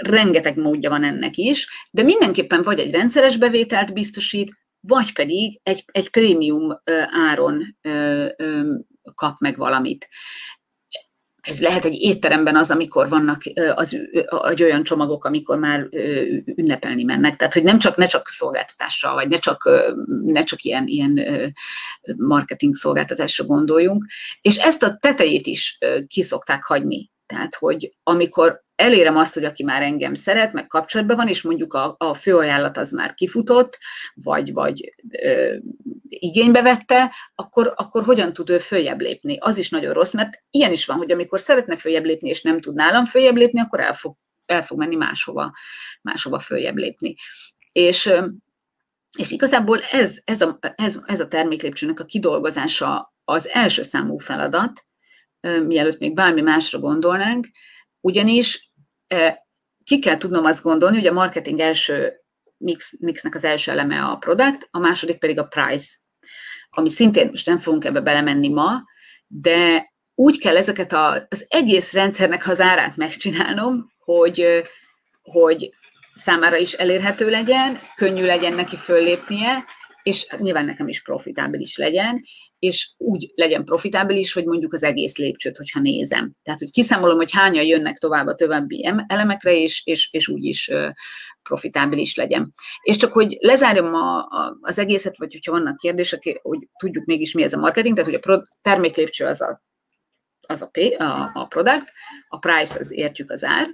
rengeteg 0.00 0.56
módja 0.56 0.90
van 0.90 1.04
ennek 1.04 1.36
is, 1.36 1.68
de 1.90 2.02
mindenképpen 2.02 2.62
vagy 2.62 2.78
egy 2.78 2.90
rendszeres 2.90 3.36
bevételt 3.36 3.92
biztosít, 3.92 4.52
vagy 4.80 5.12
pedig 5.12 5.60
egy, 5.62 5.84
egy 5.86 6.10
prémium 6.10 6.82
áron 7.28 7.76
kap 9.14 9.38
meg 9.38 9.56
valamit. 9.56 10.08
Ez 11.40 11.60
lehet 11.60 11.84
egy 11.84 11.94
étteremben 11.94 12.56
az, 12.56 12.70
amikor 12.70 13.08
vannak 13.08 13.42
az, 13.74 13.96
az 14.26 14.60
olyan 14.60 14.82
csomagok, 14.82 15.24
amikor 15.24 15.58
már 15.58 15.88
ünnepelni 16.44 17.02
mennek. 17.02 17.36
Tehát, 17.36 17.54
hogy 17.54 17.62
nem 17.62 17.78
csak, 17.78 17.96
ne 17.96 18.06
csak 18.06 18.28
szolgáltatással, 18.28 19.14
vagy 19.14 19.28
ne 19.28 19.38
csak, 19.38 19.70
ne 20.24 20.44
csak 20.44 20.62
ilyen, 20.62 20.86
ilyen 20.86 21.20
marketing 22.16 22.74
szolgáltatásra 22.74 23.44
gondoljunk. 23.44 24.06
És 24.40 24.56
ezt 24.56 24.82
a 24.82 24.96
tetejét 24.96 25.46
is 25.46 25.78
kiszokták 26.06 26.64
hagyni. 26.64 27.10
Tehát, 27.28 27.54
hogy 27.54 27.96
amikor 28.02 28.62
elérem 28.74 29.16
azt, 29.16 29.34
hogy 29.34 29.44
aki 29.44 29.62
már 29.62 29.82
engem 29.82 30.14
szeret, 30.14 30.52
meg 30.52 30.66
kapcsolatban 30.66 31.16
van, 31.16 31.28
és 31.28 31.42
mondjuk 31.42 31.74
a, 31.74 31.94
a 31.98 32.14
főajánlat 32.14 32.76
az 32.76 32.90
már 32.90 33.14
kifutott, 33.14 33.78
vagy, 34.14 34.52
vagy 34.52 34.94
ö, 35.10 35.56
igénybe 36.08 36.62
vette, 36.62 37.14
akkor, 37.34 37.72
akkor 37.76 38.04
hogyan 38.04 38.32
tud 38.32 38.50
ő 38.50 38.58
följebb 38.58 39.00
lépni? 39.00 39.36
Az 39.40 39.58
is 39.58 39.70
nagyon 39.70 39.92
rossz, 39.92 40.12
mert 40.12 40.38
ilyen 40.50 40.72
is 40.72 40.86
van, 40.86 40.96
hogy 40.96 41.12
amikor 41.12 41.40
szeretne 41.40 41.76
följebb 41.76 42.04
lépni, 42.04 42.28
és 42.28 42.42
nem 42.42 42.60
tud 42.60 42.74
nálam 42.74 43.04
följebb 43.04 43.36
lépni, 43.36 43.60
akkor 43.60 43.80
el 43.80 43.94
fog, 43.94 44.16
el 44.46 44.64
fog 44.64 44.78
menni 44.78 44.96
máshova, 44.96 45.52
máshova 46.02 46.38
följebb 46.38 46.76
lépni. 46.76 47.14
És 47.72 48.10
És 49.18 49.30
igazából 49.30 49.80
ez, 49.80 50.20
ez, 50.24 50.40
a, 50.40 50.58
ez, 50.76 51.00
ez 51.06 51.20
a 51.20 51.28
terméklépcsőnek 51.28 52.00
a 52.00 52.04
kidolgozása 52.04 53.14
az 53.24 53.48
első 53.48 53.82
számú 53.82 54.18
feladat, 54.18 54.87
mielőtt 55.40 55.98
még 55.98 56.14
bármi 56.14 56.40
másra 56.40 56.78
gondolnánk, 56.78 57.48
ugyanis 58.00 58.72
ki 59.84 59.98
kell 59.98 60.18
tudnom 60.18 60.44
azt 60.44 60.62
gondolni, 60.62 60.96
hogy 60.96 61.06
a 61.06 61.12
marketing 61.12 61.60
első 61.60 62.12
mix, 62.56 62.92
mixnek 63.00 63.34
az 63.34 63.44
első 63.44 63.70
eleme 63.70 64.04
a 64.04 64.16
product, 64.16 64.68
a 64.70 64.78
második 64.78 65.18
pedig 65.18 65.38
a 65.38 65.46
price, 65.46 65.96
ami 66.70 66.90
szintén 66.90 67.28
most 67.28 67.46
nem 67.46 67.58
fogunk 67.58 67.84
ebbe 67.84 68.00
belemenni 68.00 68.48
ma, 68.48 68.82
de 69.26 69.92
úgy 70.14 70.38
kell 70.38 70.56
ezeket 70.56 70.92
a, 70.92 71.26
az 71.28 71.46
egész 71.48 71.92
rendszernek 71.92 72.46
az 72.46 72.60
árát 72.60 72.96
megcsinálnom, 72.96 73.92
hogy, 73.98 74.62
hogy 75.22 75.74
számára 76.12 76.56
is 76.56 76.72
elérhető 76.72 77.30
legyen, 77.30 77.80
könnyű 77.94 78.24
legyen 78.24 78.54
neki 78.54 78.76
föllépnie, 78.76 79.64
és 80.02 80.26
nyilván 80.38 80.64
nekem 80.64 80.88
is 80.88 81.02
profitábilis 81.02 81.76
legyen, 81.76 82.24
és 82.58 82.90
úgy 82.96 83.32
legyen 83.34 83.64
profitábilis, 83.64 84.32
hogy 84.32 84.44
mondjuk 84.44 84.72
az 84.72 84.82
egész 84.82 85.16
lépcsőt, 85.16 85.56
hogyha 85.56 85.80
nézem. 85.80 86.32
Tehát, 86.42 86.60
hogy 86.60 86.70
kiszámolom, 86.70 87.16
hogy 87.16 87.32
hányan 87.32 87.64
jönnek 87.64 87.98
tovább 87.98 88.26
a 88.26 88.34
további 88.34 88.88
elemekre, 89.06 89.56
és, 89.56 89.82
és, 89.84 90.08
és 90.12 90.28
úgy 90.28 90.44
is 90.44 90.70
profitábilis 91.42 92.14
legyen. 92.14 92.52
És 92.82 92.96
csak, 92.96 93.12
hogy 93.12 93.36
lezárjam 93.40 93.94
a, 93.94 94.18
a, 94.18 94.58
az 94.60 94.78
egészet, 94.78 95.18
vagy 95.18 95.32
hogyha 95.32 95.52
vannak 95.52 95.76
kérdések, 95.76 96.38
hogy 96.42 96.68
tudjuk 96.78 97.04
mégis 97.04 97.32
mi 97.32 97.42
ez 97.42 97.52
a 97.52 97.58
marketing, 97.58 97.96
tehát, 97.96 98.10
hogy 98.10 98.32
a 98.32 98.48
terméklépcső 98.62 99.26
az 99.26 99.40
a, 99.40 99.62
az 100.48 100.62
a, 100.62 100.66
P, 100.66 101.00
a, 101.00 101.30
a 101.34 101.46
product, 101.48 101.92
a 102.28 102.38
price 102.38 102.78
az 102.78 102.92
értjük 102.92 103.30
az 103.30 103.44
ár. 103.44 103.66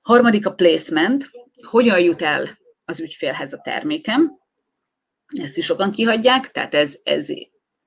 Harmadik 0.00 0.46
a 0.46 0.54
placement, 0.54 1.30
hogyan 1.66 2.00
jut 2.00 2.22
el 2.22 2.58
az 2.84 3.00
ügyfélhez 3.00 3.52
a 3.52 3.60
termékem, 3.64 4.38
ezt 5.38 5.56
is 5.56 5.64
sokan 5.64 5.90
kihagyják, 5.90 6.50
tehát 6.50 6.74
ez, 6.74 6.98
ez 7.02 7.28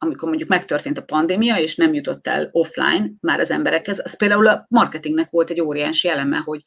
amikor 0.03 0.27
mondjuk 0.27 0.49
megtörtént 0.49 0.97
a 0.97 1.03
pandémia, 1.03 1.57
és 1.57 1.75
nem 1.75 1.93
jutott 1.93 2.27
el 2.27 2.49
offline 2.51 3.09
már 3.19 3.39
az 3.39 3.51
emberekhez, 3.51 4.01
az 4.03 4.17
például 4.17 4.47
a 4.47 4.65
marketingnek 4.69 5.29
volt 5.29 5.49
egy 5.49 5.61
óriási 5.61 6.09
eleme, 6.09 6.37
hogy 6.37 6.63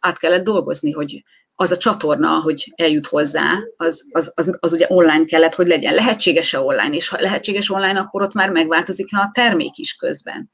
át 0.00 0.18
kellett 0.18 0.44
dolgozni, 0.44 0.90
hogy 0.90 1.22
az 1.54 1.70
a 1.70 1.76
csatorna, 1.76 2.40
hogy 2.40 2.72
eljut 2.76 3.06
hozzá, 3.06 3.58
az, 3.76 4.08
az, 4.10 4.32
az, 4.34 4.56
az 4.60 4.72
ugye 4.72 4.86
online 4.88 5.24
kellett, 5.24 5.54
hogy 5.54 5.66
legyen. 5.66 5.94
Lehetséges-e 5.94 6.60
online, 6.60 6.94
és 6.94 7.08
ha 7.08 7.20
lehetséges 7.20 7.70
online, 7.70 7.98
akkor 7.98 8.22
ott 8.22 8.32
már 8.32 8.50
megváltozik 8.50 9.08
a 9.10 9.30
termék 9.32 9.76
is 9.76 9.94
közben. 9.94 10.50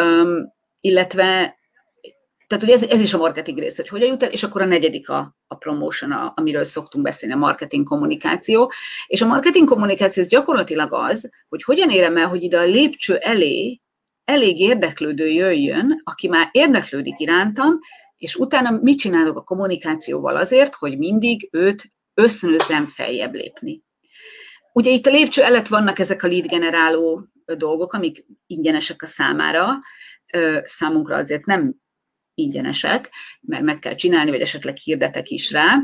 Um, 0.00 0.52
illetve 0.80 1.56
tehát 2.52 2.66
hogy 2.66 2.82
ez, 2.82 2.90
ez 2.90 3.00
is 3.00 3.14
a 3.14 3.18
marketing 3.18 3.58
rész, 3.58 3.76
hogy 3.76 3.88
hogyan 3.88 4.08
jut 4.08 4.22
el, 4.22 4.30
és 4.30 4.42
akkor 4.42 4.62
a 4.62 4.64
negyedik 4.64 5.08
a, 5.08 5.36
a 5.46 5.54
promotion, 5.54 6.12
a, 6.12 6.32
amiről 6.36 6.64
szoktunk 6.64 7.04
beszélni, 7.04 7.34
a 7.34 7.38
marketing 7.38 7.86
kommunikáció. 7.86 8.72
És 9.06 9.22
a 9.22 9.26
marketing 9.26 9.68
kommunikáció 9.68 10.22
az 10.22 10.28
gyakorlatilag 10.28 10.92
az, 10.92 11.30
hogy 11.48 11.62
hogyan 11.62 11.90
érem 11.90 12.16
el, 12.16 12.28
hogy 12.28 12.42
ide 12.42 12.58
a 12.58 12.64
lépcső 12.64 13.16
elé 13.16 13.80
elég 14.24 14.60
érdeklődő 14.60 15.28
jöjjön, 15.28 16.00
aki 16.04 16.28
már 16.28 16.48
érdeklődik 16.52 17.18
irántam, 17.18 17.78
és 18.16 18.36
utána 18.36 18.78
mit 18.82 18.98
csinálok 18.98 19.36
a 19.36 19.42
kommunikációval 19.42 20.36
azért, 20.36 20.74
hogy 20.74 20.98
mindig 20.98 21.48
őt 21.52 21.84
ösztönözzem 22.14 22.86
feljebb 22.86 23.34
lépni. 23.34 23.82
Ugye 24.72 24.90
itt 24.90 25.06
a 25.06 25.10
lépcső 25.10 25.42
előtt 25.42 25.66
vannak 25.66 25.98
ezek 25.98 26.22
a 26.22 26.28
lead 26.28 26.46
generáló 26.46 27.26
dolgok, 27.56 27.92
amik 27.92 28.24
ingyenesek 28.46 29.02
a 29.02 29.06
számára, 29.06 29.78
számunkra 30.62 31.16
azért 31.16 31.46
nem 31.46 31.80
ingyenesek, 32.34 33.10
mert 33.40 33.62
meg 33.62 33.78
kell 33.78 33.94
csinálni, 33.94 34.30
vagy 34.30 34.40
esetleg 34.40 34.76
hirdetek 34.76 35.28
is 35.28 35.50
rá, 35.50 35.78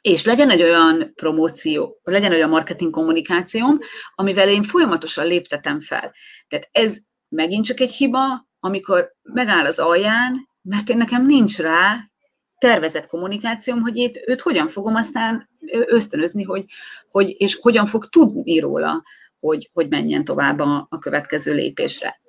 és 0.00 0.24
legyen 0.24 0.50
egy 0.50 0.62
olyan 0.62 1.12
promóció, 1.14 2.00
legyen 2.02 2.32
olyan 2.32 2.48
marketing 2.48 2.90
kommunikációm, 2.90 3.78
amivel 4.14 4.48
én 4.48 4.62
folyamatosan 4.62 5.26
léptetem 5.26 5.80
fel. 5.80 6.14
Tehát 6.48 6.68
ez 6.72 6.98
megint 7.28 7.64
csak 7.64 7.80
egy 7.80 7.92
hiba, 7.92 8.48
amikor 8.60 9.12
megáll 9.22 9.66
az 9.66 9.78
alján, 9.78 10.48
mert 10.62 10.88
én 10.88 10.96
nekem 10.96 11.26
nincs 11.26 11.58
rá 11.58 12.10
tervezett 12.58 13.06
kommunikációm, 13.06 13.80
hogy 13.80 13.96
itt, 13.96 14.16
őt 14.26 14.40
hogyan 14.40 14.68
fogom 14.68 14.94
aztán 14.94 15.50
ösztönözni, 15.86 16.42
hogy, 16.42 16.64
hogy, 17.10 17.34
és 17.38 17.58
hogyan 17.60 17.86
fog 17.86 18.08
tudni 18.08 18.58
róla, 18.58 19.02
hogy, 19.40 19.70
hogy 19.72 19.88
menjen 19.88 20.24
tovább 20.24 20.58
a, 20.58 20.86
a 20.90 20.98
következő 20.98 21.52
lépésre. 21.52 22.20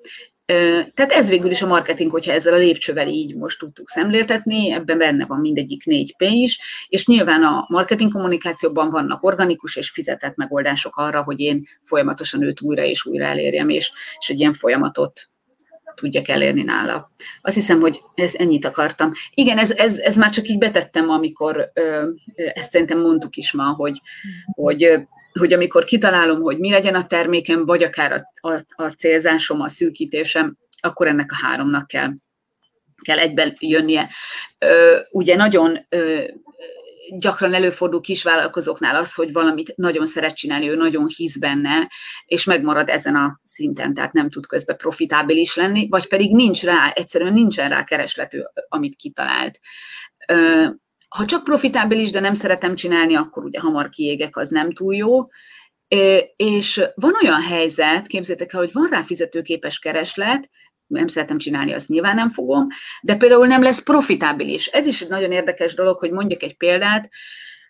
Tehát 0.45 1.11
ez 1.11 1.29
végül 1.29 1.51
is 1.51 1.61
a 1.61 1.67
marketing, 1.67 2.11
hogyha 2.11 2.31
ezzel 2.31 2.53
a 2.53 2.57
lépcsővel 2.57 3.07
így 3.07 3.35
most 3.35 3.59
tudtuk 3.59 3.89
szemléltetni, 3.89 4.71
ebben 4.71 4.97
benne 4.97 5.25
van 5.25 5.39
mindegyik 5.39 5.85
négy 5.85 6.15
P 6.15 6.21
is, 6.21 6.59
és 6.87 7.07
nyilván 7.07 7.43
a 7.43 7.65
marketing 7.67 8.11
kommunikációban 8.11 8.89
vannak 8.89 9.23
organikus 9.23 9.75
és 9.75 9.89
fizetett 9.89 10.35
megoldások 10.35 10.95
arra, 10.95 11.23
hogy 11.23 11.39
én 11.39 11.65
folyamatosan 11.81 12.43
őt 12.43 12.61
újra 12.61 12.83
és 12.83 13.05
újra 13.05 13.25
elérjem, 13.25 13.69
és, 13.69 13.91
és 14.19 14.29
egy 14.29 14.39
ilyen 14.39 14.53
folyamatot 14.53 15.31
tudjak 15.95 16.27
elérni 16.27 16.63
nála. 16.63 17.11
Azt 17.41 17.55
hiszem, 17.55 17.79
hogy 17.79 18.01
ez 18.15 18.33
ennyit 18.35 18.65
akartam. 18.65 19.11
Igen, 19.33 19.57
ez, 19.57 19.71
ez, 19.71 19.97
ez 19.97 20.15
már 20.15 20.29
csak 20.29 20.47
így 20.47 20.57
betettem, 20.57 21.09
amikor 21.09 21.71
ö, 21.73 22.09
ezt 22.53 22.71
szerintem 22.71 22.99
mondtuk 22.99 23.35
is 23.35 23.51
ma, 23.51 23.63
hogy, 23.63 24.01
hogy 24.51 25.07
hogy 25.39 25.53
amikor 25.53 25.83
kitalálom, 25.83 26.41
hogy 26.41 26.59
mi 26.59 26.71
legyen 26.71 26.95
a 26.95 27.07
termékem, 27.07 27.65
vagy 27.65 27.83
akár 27.83 28.11
a, 28.11 28.49
a, 28.49 28.83
a 28.83 28.89
célzásom, 28.89 29.61
a 29.61 29.67
szűkítésem, 29.67 30.57
akkor 30.79 31.07
ennek 31.07 31.31
a 31.31 31.45
háromnak 31.45 31.87
kell, 31.87 32.09
kell 33.03 33.17
egyben 33.17 33.55
jönnie. 33.59 34.09
Ö, 34.57 34.99
ugye 35.11 35.35
nagyon 35.35 35.85
ö, 35.89 36.23
gyakran 37.17 37.53
előfordul 37.53 38.01
kisvállalkozóknál 38.01 38.95
az, 38.95 39.13
hogy 39.13 39.31
valamit 39.31 39.73
nagyon 39.75 40.05
szeret 40.05 40.35
csinálni, 40.35 40.69
ő 40.69 40.75
nagyon 40.75 41.07
hisz 41.15 41.37
benne, 41.37 41.91
és 42.25 42.43
megmarad 42.43 42.89
ezen 42.89 43.15
a 43.15 43.39
szinten, 43.43 43.93
tehát 43.93 44.13
nem 44.13 44.29
tud 44.29 44.45
közben 44.45 44.77
profitábilis 44.77 45.55
lenni, 45.55 45.87
vagy 45.89 46.07
pedig 46.07 46.31
nincs 46.31 46.63
rá, 46.63 46.91
egyszerűen 46.95 47.33
nincsen 47.33 47.69
rá 47.69 47.83
kereslető, 47.83 48.49
amit 48.69 48.95
kitalált. 48.95 49.59
Ha 51.17 51.25
csak 51.25 51.43
profitábilis, 51.43 52.11
de 52.11 52.19
nem 52.19 52.33
szeretem 52.33 52.75
csinálni, 52.75 53.15
akkor 53.15 53.43
ugye 53.43 53.59
hamar 53.59 53.89
kiégek, 53.89 54.37
az 54.37 54.49
nem 54.49 54.71
túl 54.71 54.95
jó. 54.95 55.27
És 56.35 56.83
van 56.95 57.13
olyan 57.21 57.41
helyzet, 57.41 58.07
képzétek 58.07 58.53
el, 58.53 58.59
hogy 58.59 58.73
van 58.73 58.89
rá 58.89 59.01
fizetőképes 59.01 59.79
kereslet, 59.79 60.49
nem 60.87 61.07
szeretem 61.07 61.37
csinálni, 61.37 61.73
azt 61.73 61.87
nyilván 61.87 62.15
nem 62.15 62.29
fogom, 62.29 62.67
de 63.01 63.15
például 63.15 63.47
nem 63.47 63.61
lesz 63.61 63.83
profitábilis. 63.83 64.67
Ez 64.67 64.85
is 64.85 65.01
egy 65.01 65.09
nagyon 65.09 65.31
érdekes 65.31 65.73
dolog, 65.73 65.97
hogy 65.97 66.11
mondjak 66.11 66.43
egy 66.43 66.57
példát, 66.57 67.09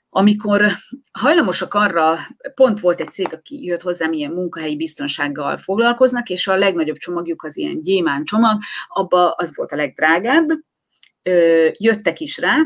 amikor 0.09 0.65
hajlamosak 1.11 1.73
arra, 1.73 2.17
pont 2.55 2.79
volt 2.79 3.01
egy 3.01 3.11
cég, 3.11 3.33
aki 3.33 3.63
jött 3.63 3.81
hozzám, 3.81 4.13
ilyen 4.13 4.31
munkahelyi 4.31 4.75
biztonsággal 4.75 5.57
foglalkoznak, 5.57 6.29
és 6.29 6.47
a 6.47 6.55
legnagyobb 6.55 6.97
csomagjuk 6.97 7.43
az 7.43 7.57
ilyen 7.57 7.81
gyémán 7.81 8.23
csomag, 8.23 8.59
abba 8.87 9.31
az 9.31 9.55
volt 9.55 9.71
a 9.71 9.75
legdrágább, 9.75 10.49
jöttek 11.77 12.19
is 12.19 12.37
rá, 12.37 12.57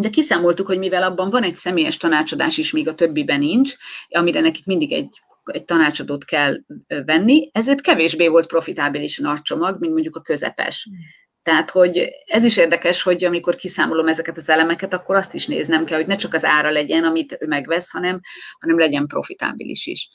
de 0.00 0.08
kiszámoltuk, 0.08 0.66
hogy 0.66 0.78
mivel 0.78 1.02
abban 1.02 1.30
van 1.30 1.42
egy 1.42 1.54
személyes 1.54 1.96
tanácsadás 1.96 2.58
is, 2.58 2.72
míg 2.72 2.88
a 2.88 2.94
többiben 2.94 3.38
nincs, 3.38 3.74
amire 4.08 4.40
nekik 4.40 4.66
mindig 4.66 4.92
egy, 4.92 5.20
egy 5.44 5.64
tanácsadót 5.64 6.24
kell 6.24 6.56
venni, 6.86 7.50
ezért 7.52 7.80
kevésbé 7.80 8.28
volt 8.28 8.46
profitábilis 8.46 9.18
a 9.18 9.22
nagy 9.22 9.42
csomag, 9.42 9.80
mint 9.80 9.92
mondjuk 9.92 10.16
a 10.16 10.20
közepes. 10.20 10.88
Tehát, 11.42 11.70
hogy 11.70 12.08
ez 12.24 12.44
is 12.44 12.56
érdekes, 12.56 13.02
hogy 13.02 13.24
amikor 13.24 13.56
kiszámolom 13.56 14.08
ezeket 14.08 14.36
az 14.36 14.48
elemeket, 14.48 14.92
akkor 14.92 15.16
azt 15.16 15.34
is 15.34 15.46
néznem 15.46 15.84
kell, 15.84 15.98
hogy 15.98 16.06
ne 16.06 16.16
csak 16.16 16.34
az 16.34 16.44
ára 16.44 16.70
legyen, 16.70 17.04
amit 17.04 17.36
ő 17.40 17.46
megvesz, 17.46 17.90
hanem, 17.90 18.20
hanem 18.60 18.78
legyen 18.78 19.06
profitábilis 19.06 19.86
is. 19.86 20.10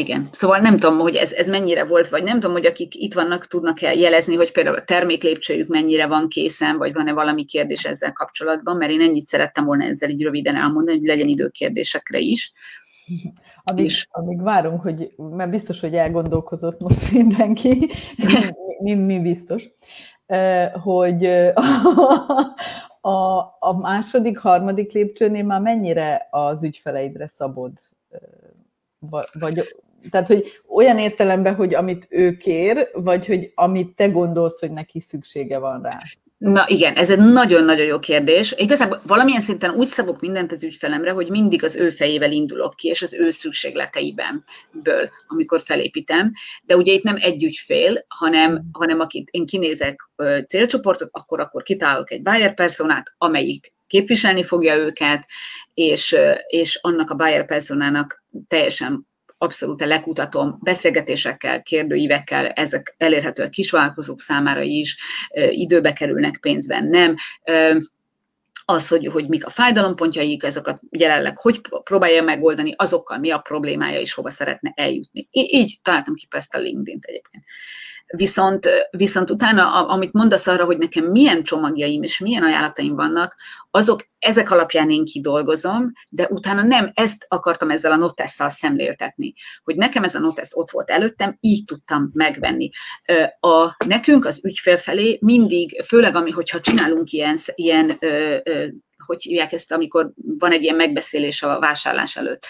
Igen, 0.00 0.28
szóval 0.30 0.58
nem 0.58 0.78
tudom, 0.78 0.98
hogy 0.98 1.14
ez, 1.14 1.32
ez 1.32 1.48
mennyire 1.48 1.84
volt, 1.84 2.08
vagy 2.08 2.22
nem 2.22 2.40
tudom, 2.40 2.56
hogy 2.56 2.66
akik 2.66 2.94
itt 2.94 3.14
vannak, 3.14 3.46
tudnak-e 3.46 3.94
jelezni, 3.94 4.34
hogy 4.34 4.52
például 4.52 4.76
a 4.76 4.84
terméklépcsőjük 4.84 5.68
mennyire 5.68 6.06
van 6.06 6.28
készen, 6.28 6.76
vagy 6.76 6.92
van-e 6.92 7.12
valami 7.12 7.44
kérdés 7.44 7.84
ezzel 7.84 8.12
kapcsolatban, 8.12 8.76
mert 8.76 8.90
én 8.90 9.00
ennyit 9.00 9.24
szerettem 9.24 9.64
volna 9.64 9.84
ezzel 9.84 10.10
így 10.10 10.22
röviden 10.22 10.56
elmondani, 10.56 10.98
hogy 10.98 11.06
legyen 11.06 11.28
idő 11.28 11.48
kérdésekre 11.48 12.18
is. 12.18 12.52
Amíg, 13.64 13.84
és... 13.84 14.06
amíg 14.10 14.42
várunk, 14.42 14.80
hogy, 14.80 15.12
mert 15.16 15.50
biztos, 15.50 15.80
hogy 15.80 15.94
elgondolkozott 15.94 16.80
most 16.80 17.12
mindenki, 17.12 17.90
mi, 18.82 18.94
mi 18.94 19.20
biztos, 19.20 19.68
hogy 20.82 21.24
a, 23.00 23.38
a 23.58 23.78
második, 23.80 24.38
harmadik 24.38 24.92
lépcsőnél 24.92 25.44
már 25.44 25.60
mennyire 25.60 26.28
az 26.30 26.64
ügyfeleidre 26.64 27.28
szabod? 27.28 27.72
Vagy 29.38 29.74
tehát, 30.10 30.26
hogy 30.26 30.60
olyan 30.68 30.98
értelemben, 30.98 31.54
hogy 31.54 31.74
amit 31.74 32.06
ő 32.10 32.34
kér, 32.34 32.88
vagy 32.92 33.26
hogy 33.26 33.52
amit 33.54 33.94
te 33.96 34.08
gondolsz, 34.08 34.60
hogy 34.60 34.70
neki 34.70 35.00
szüksége 35.00 35.58
van 35.58 35.82
rá? 35.82 35.98
Na 36.38 36.64
igen, 36.68 36.94
ez 36.94 37.10
egy 37.10 37.18
nagyon-nagyon 37.18 37.86
jó 37.86 37.98
kérdés. 37.98 38.54
Igazából 38.56 39.02
valamilyen 39.06 39.40
szinten 39.40 39.70
úgy 39.70 39.86
szabok 39.86 40.20
mindent 40.20 40.52
az 40.52 40.64
ügyfelemre, 40.64 41.10
hogy 41.10 41.30
mindig 41.30 41.64
az 41.64 41.76
ő 41.76 41.90
fejével 41.90 42.32
indulok 42.32 42.74
ki, 42.74 42.88
és 42.88 43.02
az 43.02 43.14
ő 43.14 43.30
szükségleteiben, 43.30 44.44
ből, 44.70 45.10
amikor 45.26 45.60
felépítem. 45.60 46.32
De 46.66 46.76
ugye 46.76 46.92
itt 46.92 47.02
nem 47.02 47.16
egy 47.20 47.44
ügyfél, 47.44 48.04
hanem, 48.08 48.62
hanem 48.72 49.00
akit 49.00 49.28
én 49.30 49.46
kinézek 49.46 50.10
célcsoportot, 50.46 51.08
akkor 51.12 51.40
akkor 51.40 51.62
kitálok 51.62 52.10
egy 52.10 52.22
buyer 52.22 52.54
personát, 52.54 53.14
amelyik 53.18 53.74
képviselni 53.86 54.42
fogja 54.42 54.76
őket, 54.76 55.26
és, 55.74 56.16
és 56.46 56.78
annak 56.82 57.10
a 57.10 57.14
buyer 57.14 57.46
personának 57.46 58.24
teljesen 58.48 59.06
abszolút 59.38 59.84
lekutatom 59.84 60.58
beszélgetésekkel, 60.62 61.62
kérdőívekkel, 61.62 62.46
ezek 62.46 62.94
elérhetőek 62.98 63.50
kisvállalkozók 63.50 64.20
számára 64.20 64.62
is, 64.62 64.98
időbe 65.50 65.92
kerülnek 65.92 66.38
pénzben, 66.40 66.86
nem 66.86 67.16
az, 68.68 68.88
hogy, 68.88 69.06
hogy 69.06 69.28
mik 69.28 69.46
a 69.46 69.50
fájdalompontjaik, 69.50 70.42
ezeket 70.42 70.80
jelenleg 70.90 71.38
hogy 71.38 71.60
próbálja 71.84 72.22
megoldani, 72.22 72.74
azokkal 72.76 73.18
mi 73.18 73.30
a 73.30 73.38
problémája, 73.38 74.00
és 74.00 74.14
hova 74.14 74.30
szeretne 74.30 74.72
eljutni. 74.74 75.28
Így 75.30 75.78
találtam 75.82 76.14
ki 76.14 76.26
ezt 76.30 76.54
a 76.54 76.58
LinkedIn-t 76.58 77.04
egyébként. 77.04 77.44
Viszont, 78.06 78.68
viszont 78.90 79.30
utána, 79.30 79.86
amit 79.86 80.12
mondasz 80.12 80.46
arra, 80.46 80.64
hogy 80.64 80.78
nekem 80.78 81.04
milyen 81.04 81.42
csomagjaim 81.42 82.02
és 82.02 82.18
milyen 82.18 82.42
ajánlataim 82.42 82.94
vannak, 82.94 83.36
azok 83.70 84.08
ezek 84.18 84.50
alapján 84.50 84.90
én 84.90 85.04
kidolgozom, 85.04 85.92
de 86.10 86.26
utána 86.30 86.62
nem 86.62 86.90
ezt 86.94 87.26
akartam 87.28 87.70
ezzel 87.70 87.92
a 87.92 87.96
notesszal 87.96 88.48
szemléltetni, 88.48 89.34
hogy 89.64 89.76
nekem 89.76 90.04
ez 90.04 90.14
a 90.14 90.18
notesz 90.18 90.56
ott 90.56 90.70
volt 90.70 90.90
előttem, 90.90 91.36
így 91.40 91.64
tudtam 91.64 92.10
megvenni. 92.12 92.70
A, 93.40 93.76
nekünk 93.86 94.24
az 94.24 94.44
ügyfél 94.44 94.76
felé 94.76 95.18
mindig, 95.20 95.82
főleg 95.86 96.14
ami, 96.14 96.30
hogyha 96.30 96.60
csinálunk 96.60 97.10
ilyen, 97.10 97.36
ilyen 97.54 97.98
hogy 99.06 99.22
hívják 99.22 99.52
ezt, 99.52 99.72
amikor 99.72 100.12
van 100.38 100.52
egy 100.52 100.62
ilyen 100.62 100.76
megbeszélés 100.76 101.42
a 101.42 101.58
vásárlás 101.58 102.16
előtt, 102.16 102.46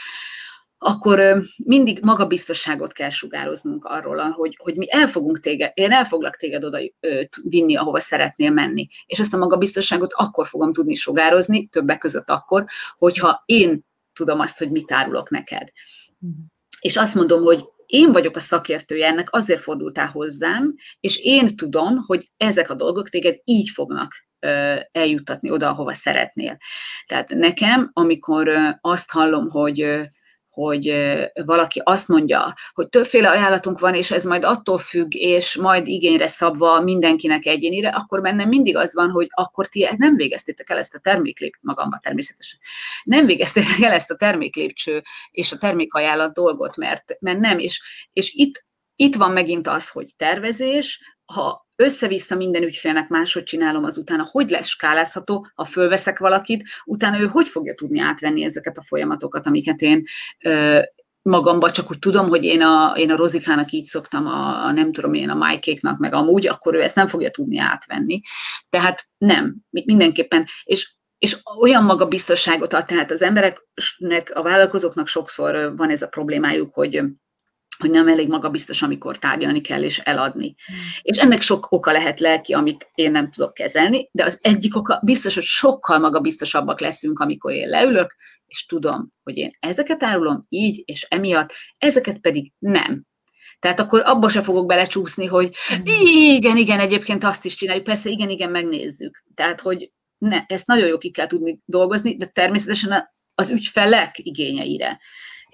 akkor 0.79 1.43
mindig 1.64 1.99
magabiztosságot 2.03 2.93
kell 2.93 3.11
sugároznunk 3.11 3.85
arról, 3.85 4.31
hogy, 4.31 4.57
hogy 4.62 4.77
mi 4.77 4.87
el 4.93 5.07
fogunk 5.07 5.41
téged, 5.41 5.70
én 5.74 5.93
el 5.93 6.05
foglak 6.05 6.37
téged 6.37 6.64
oda 6.64 6.79
vinni, 7.43 7.77
ahova 7.77 8.01
szeretnél 8.01 8.51
menni. 8.51 8.89
És 9.07 9.18
ezt 9.18 9.35
a 9.35 9.39
magabiztosságot 9.39 10.12
akkor 10.12 10.47
fogom 10.47 10.72
tudni 10.72 10.95
sugározni, 10.95 11.66
többek 11.66 11.99
között 11.99 12.31
akkor, 12.31 12.64
hogyha 12.97 13.43
én 13.47 13.85
tudom 14.12 14.41
azt, 14.41 14.59
hogy 14.59 14.70
mit 14.70 14.93
árulok 14.93 15.31
neked. 15.31 15.68
Mm. 16.27 16.31
És 16.81 16.97
azt 16.97 17.14
mondom, 17.14 17.43
hogy 17.43 17.64
én 17.87 18.12
vagyok 18.12 18.37
a 18.37 18.41
szakértője 18.41 19.07
ennek, 19.07 19.29
azért 19.31 19.61
fordultál 19.61 20.07
hozzám, 20.07 20.74
és 21.01 21.18
én 21.22 21.57
tudom, 21.57 21.99
hogy 22.07 22.29
ezek 22.37 22.70
a 22.70 22.74
dolgok 22.74 23.09
téged 23.09 23.41
így 23.45 23.68
fognak 23.68 24.24
eljuttatni 24.93 25.51
oda, 25.51 25.68
ahova 25.68 25.93
szeretnél. 25.93 26.57
Tehát 27.07 27.29
nekem, 27.29 27.91
amikor 27.93 28.51
azt 28.81 29.11
hallom, 29.11 29.49
hogy 29.49 30.01
hogy 30.57 30.95
valaki 31.45 31.81
azt 31.85 32.09
mondja, 32.09 32.55
hogy 32.73 32.89
többféle 32.89 33.29
ajánlatunk 33.29 33.79
van, 33.79 33.95
és 33.95 34.11
ez 34.11 34.25
majd 34.25 34.45
attól 34.45 34.79
függ, 34.79 35.15
és 35.15 35.57
majd 35.57 35.87
igényre 35.87 36.27
szabva 36.27 36.81
mindenkinek 36.81 37.47
egyénire, 37.47 37.89
akkor 37.89 38.21
bennem 38.21 38.49
mindig 38.49 38.77
az 38.77 38.95
van, 38.95 39.11
hogy 39.11 39.27
akkor 39.31 39.67
ti 39.67 39.89
nem 39.97 40.17
végeztétek 40.17 40.71
el 40.71 40.79
ezt 40.79 40.95
a 40.95 40.99
terméklépcső, 40.99 41.59
magamba 41.63 41.99
természetesen, 42.03 42.59
nem 43.05 43.27
végeztétek 43.27 43.81
el 43.81 43.93
ezt 43.93 44.11
a 44.11 44.17
terméklépcső 44.17 45.03
és 45.31 45.53
a 45.53 45.59
termékajánlat 45.59 46.35
dolgot, 46.35 46.77
mert, 46.77 47.17
mert 47.21 47.39
nem, 47.39 47.59
és, 47.59 47.83
és 48.13 48.33
itt, 48.35 48.65
itt 48.95 49.15
van 49.15 49.31
megint 49.31 49.69
az, 49.69 49.91
hogy 49.91 50.11
tervezés, 50.17 51.01
ha 51.25 51.66
össze-vissza 51.77 52.37
minden 52.37 52.62
ügyfélnek 52.62 53.09
máshogy 53.09 53.43
csinálom, 53.43 53.85
az 53.85 53.99
utána 53.99 54.27
hogy 54.31 54.51
lesz 54.51 54.68
skálázható, 54.68 55.47
ha 55.55 55.64
fölveszek 55.64 56.18
valakit, 56.18 56.68
utána 56.85 57.18
ő 57.18 57.27
hogy 57.27 57.49
fogja 57.49 57.74
tudni 57.74 58.01
átvenni 58.01 58.45
ezeket 58.45 58.79
a 58.79 58.83
folyamatokat, 58.83 59.47
amiket 59.47 59.81
én 59.81 60.03
ö, 60.45 60.81
magamba, 61.22 61.70
csak 61.70 61.91
úgy 61.91 61.99
tudom, 61.99 62.29
hogy 62.29 62.45
én 62.45 62.62
a, 62.62 62.93
én 62.97 63.11
a 63.11 63.16
Rozikának 63.16 63.72
így 63.72 63.85
szoktam, 63.85 64.27
a, 64.27 64.64
a 64.64 64.72
nem 64.72 64.93
tudom 64.93 65.14
én 65.14 65.31
a 65.31 65.35
Májkéknak, 65.35 65.99
meg 65.99 66.14
amúgy, 66.14 66.47
akkor 66.47 66.74
ő 66.74 66.83
ezt 66.83 66.95
nem 66.95 67.07
fogja 67.07 67.31
tudni 67.31 67.59
átvenni. 67.59 68.20
Tehát 68.68 69.09
nem, 69.18 69.57
mindenképpen. 69.70 70.45
És 70.64 70.95
és 71.18 71.37
olyan 71.61 71.85
magabiztosságot 71.85 72.72
ad, 72.72 72.85
tehát 72.85 73.11
az 73.11 73.22
embereknek, 73.22 74.31
a 74.35 74.43
vállalkozóknak 74.43 75.07
sokszor 75.07 75.77
van 75.77 75.91
ez 75.91 76.03
a 76.03 76.09
problémájuk, 76.09 76.74
hogy 76.74 77.03
hogy 77.79 77.91
nem 77.91 78.09
elég 78.09 78.29
magabiztos, 78.29 78.83
amikor 78.83 79.18
tárgyalni 79.18 79.61
kell 79.61 79.83
és 79.83 79.99
eladni. 79.99 80.47
Mm. 80.47 80.77
És 81.03 81.16
ennek 81.16 81.41
sok 81.41 81.66
oka 81.72 81.93
lehet 81.93 82.20
lelki, 82.20 82.53
amit 82.53 82.91
én 82.95 83.11
nem 83.11 83.31
tudok 83.31 83.55
kezelni, 83.55 84.09
de 84.12 84.24
az 84.24 84.39
egyik 84.43 84.77
oka 84.77 85.01
biztos, 85.05 85.35
hogy 85.35 85.45
sokkal 85.45 85.99
magabiztosabbak 85.99 86.81
leszünk, 86.81 87.18
amikor 87.18 87.53
én 87.53 87.68
leülök, 87.68 88.16
és 88.47 88.66
tudom, 88.66 89.12
hogy 89.22 89.37
én 89.37 89.51
ezeket 89.61 90.03
árulom 90.03 90.47
így 90.49 90.83
és 90.85 91.07
emiatt, 91.11 91.53
ezeket 91.79 92.18
pedig 92.18 92.53
nem. 92.59 93.05
Tehát 93.59 93.81
akkor 93.81 94.03
abba 94.05 94.29
se 94.29 94.43
fogok 94.43 94.66
belecsúszni, 94.66 95.27
hogy 95.27 95.57
mm. 95.74 95.83
igen, 96.37 96.57
igen, 96.57 96.81
egyébként 96.81 97.24
azt 97.24 97.45
is 97.45 97.55
csináljuk, 97.55 97.85
persze, 97.85 98.11
igen, 98.11 98.29
igen, 98.29 98.51
megnézzük. 98.51 99.24
Tehát, 99.35 99.61
hogy 99.61 99.91
ne, 100.18 100.45
ezt 100.47 100.66
nagyon 100.66 100.87
jó 100.87 100.99
ki 100.99 101.11
kell 101.11 101.27
tudni 101.27 101.61
dolgozni, 101.64 102.16
de 102.16 102.27
természetesen 102.27 103.14
az 103.35 103.51
ügyfelek 103.51 104.18
igényeire 104.18 104.99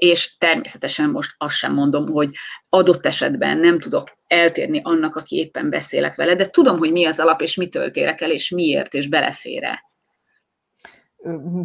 és 0.02 0.36
természetesen 0.38 1.10
most 1.10 1.34
azt 1.38 1.54
sem 1.54 1.74
mondom, 1.74 2.06
hogy 2.06 2.30
adott 2.68 3.06
esetben 3.06 3.58
nem 3.58 3.78
tudok 3.78 4.08
eltérni 4.26 4.80
annak, 4.84 5.16
aki 5.16 5.36
éppen 5.36 5.70
beszélek 5.70 6.14
vele, 6.14 6.34
de 6.34 6.46
tudom, 6.46 6.78
hogy 6.78 6.92
mi 6.92 7.04
az 7.04 7.18
alap, 7.20 7.40
és 7.40 7.56
mitől 7.56 7.90
térek 7.90 8.20
el, 8.20 8.30
és 8.30 8.50
miért, 8.50 8.94
és 8.94 9.08
belefére. 9.08 9.84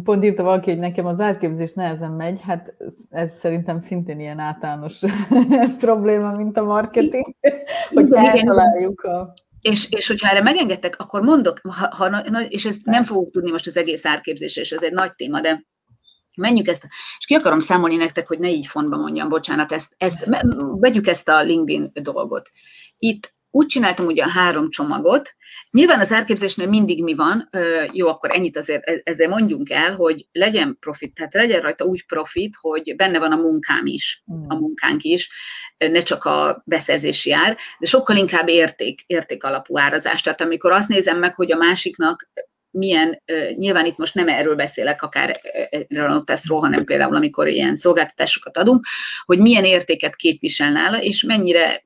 Pont 0.04 0.24
írta 0.24 0.42
valaki, 0.42 0.70
hogy 0.70 0.78
nekem 0.78 1.06
az 1.06 1.20
átképzés 1.20 1.72
nehezen 1.72 2.10
megy, 2.10 2.40
hát 2.40 2.74
ez 3.10 3.38
szerintem 3.38 3.80
szintén 3.80 4.20
ilyen 4.20 4.38
általános 4.38 5.00
probléma, 5.78 6.32
mint 6.32 6.56
a 6.56 6.64
marketing, 6.64 7.34
hogy 7.88 8.12
eltaláljuk 8.12 9.00
a... 9.00 9.34
És, 9.60 9.90
és 9.90 10.06
hogyha 10.06 10.30
erre 10.30 10.42
megengedtek, 10.42 10.98
akkor 10.98 11.22
mondok, 11.22 11.60
ha, 11.62 11.88
ha, 11.96 12.40
és 12.48 12.64
ezt 12.64 12.84
nem 12.84 13.04
fogok 13.04 13.30
tudni 13.30 13.50
most 13.50 13.66
az 13.66 13.76
egész 13.76 14.04
árképzésre, 14.04 14.60
és 14.60 14.72
ez 14.72 14.82
egy 14.82 14.92
nagy 14.92 15.14
téma, 15.14 15.40
de 15.40 15.66
menjük 16.38 16.68
ezt, 16.68 16.84
és 17.18 17.26
ki 17.26 17.34
akarom 17.34 17.60
számolni 17.60 17.96
nektek, 17.96 18.28
hogy 18.28 18.38
ne 18.38 18.50
így 18.50 18.66
fontba 18.66 18.96
mondjam, 18.96 19.28
bocsánat, 19.28 19.72
ezt, 19.72 19.94
ezt, 19.98 20.28
vegyük 20.80 21.06
ezt 21.06 21.28
a 21.28 21.42
LinkedIn 21.42 21.90
dolgot. 21.92 22.50
Itt 22.98 23.36
úgy 23.50 23.66
csináltam 23.66 24.06
ugye 24.06 24.24
a 24.24 24.28
három 24.28 24.70
csomagot, 24.70 25.36
nyilván 25.70 26.00
az 26.00 26.12
árképzésnél 26.12 26.68
mindig 26.68 27.02
mi 27.02 27.14
van, 27.14 27.50
jó, 27.92 28.08
akkor 28.08 28.30
ennyit 28.30 28.56
azért 28.56 28.88
e, 28.88 29.00
ezzel 29.04 29.28
mondjunk 29.28 29.70
el, 29.70 29.94
hogy 29.94 30.26
legyen 30.32 30.76
profit, 30.80 31.14
tehát 31.14 31.34
legyen 31.34 31.60
rajta 31.60 31.84
úgy 31.84 32.06
profit, 32.06 32.56
hogy 32.60 32.96
benne 32.96 33.18
van 33.18 33.32
a 33.32 33.36
munkám 33.36 33.86
is, 33.86 34.22
a 34.48 34.54
mm. 34.54 34.58
munkánk 34.58 35.02
is, 35.02 35.30
ne 35.76 36.00
csak 36.00 36.24
a 36.24 36.62
beszerzési 36.64 37.32
ár, 37.32 37.56
de 37.78 37.86
sokkal 37.86 38.16
inkább 38.16 38.48
érték, 38.48 39.02
érték 39.06 39.44
alapú 39.44 39.78
árazás. 39.78 40.22
Tehát 40.22 40.40
amikor 40.40 40.72
azt 40.72 40.88
nézem 40.88 41.18
meg, 41.18 41.34
hogy 41.34 41.52
a 41.52 41.56
másiknak 41.56 42.30
milyen, 42.70 43.22
nyilván 43.56 43.86
itt 43.86 43.96
most 43.96 44.14
nem 44.14 44.28
erről 44.28 44.54
beszélek, 44.54 45.02
akár 45.02 45.40
Ranoteszról, 45.88 46.60
hanem 46.60 46.84
például 46.84 47.16
amikor 47.16 47.48
ilyen 47.48 47.76
szolgáltatásokat 47.76 48.56
adunk, 48.56 48.86
hogy 49.24 49.38
milyen 49.38 49.64
értéket 49.64 50.16
képvisel 50.16 50.72
nála, 50.72 51.02
és 51.02 51.22
mennyire, 51.22 51.82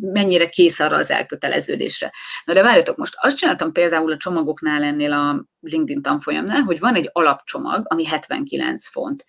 mennyire 0.00 0.48
kész 0.48 0.80
arra 0.80 0.96
az 0.96 1.10
elköteleződésre. 1.10 2.12
Na 2.44 2.52
de 2.52 2.62
várjatok, 2.62 2.96
most 2.96 3.14
azt 3.16 3.36
csináltam 3.36 3.72
például 3.72 4.12
a 4.12 4.16
csomagoknál 4.16 4.82
ennél 4.82 5.12
a 5.12 5.46
LinkedIn 5.60 6.02
tanfolyamnál, 6.02 6.60
hogy 6.60 6.78
van 6.78 6.94
egy 6.94 7.10
alapcsomag, 7.12 7.84
ami 7.88 8.06
79 8.06 8.88
font. 8.88 9.24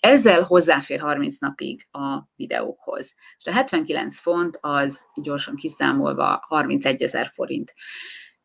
Ezzel 0.00 0.42
hozzáfér 0.42 1.00
30 1.00 1.38
napig 1.38 1.86
a 1.90 2.28
videókhoz. 2.36 3.14
És 3.38 3.46
a 3.46 3.52
79 3.52 4.18
font 4.18 4.58
az 4.60 5.04
gyorsan 5.22 5.54
kiszámolva 5.54 6.42
31 6.46 7.02
ezer 7.02 7.30
forint. 7.34 7.74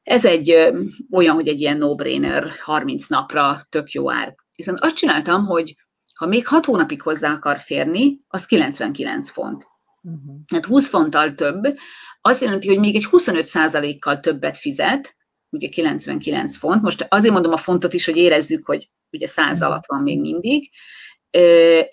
Ez 0.09 0.25
egy 0.25 0.73
olyan, 1.11 1.35
hogy 1.35 1.47
egy 1.47 1.59
ilyen 1.59 1.77
no-brainer 1.77 2.51
30 2.61 3.07
napra 3.07 3.65
tök 3.69 3.91
jó 3.91 4.11
ár. 4.11 4.35
Viszont 4.55 4.79
azt 4.79 4.95
csináltam, 4.95 5.45
hogy 5.45 5.75
ha 6.15 6.25
még 6.25 6.47
6 6.47 6.65
hónapig 6.65 7.01
hozzá 7.01 7.31
akar 7.31 7.59
férni, 7.59 8.19
az 8.27 8.45
99 8.45 9.29
font. 9.29 9.67
Uh-huh. 10.01 10.35
Hát 10.47 10.65
20 10.65 10.89
fonttal 10.89 11.35
több, 11.35 11.77
azt 12.21 12.41
jelenti, 12.41 12.67
hogy 12.67 12.79
még 12.79 12.95
egy 12.95 13.07
25%-kal 13.11 14.19
többet 14.19 14.57
fizet, 14.57 15.15
ugye 15.49 15.69
99 15.69 16.57
font. 16.57 16.81
Most 16.81 17.05
azért 17.09 17.33
mondom 17.33 17.51
a 17.51 17.57
fontot 17.57 17.93
is, 17.93 18.05
hogy 18.05 18.17
érezzük, 18.17 18.65
hogy 18.65 18.89
ugye 19.11 19.27
100 19.27 19.59
mhm. 19.59 19.67
alatt 19.67 19.87
van 19.87 20.01
még 20.01 20.19
mindig, 20.19 20.69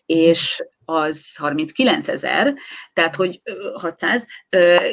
és 0.07 0.63
az 0.89 1.37
39 1.37 2.09
ezer, 2.09 2.55
tehát 2.93 3.17
hogy 3.17 3.43
600, 3.75 4.27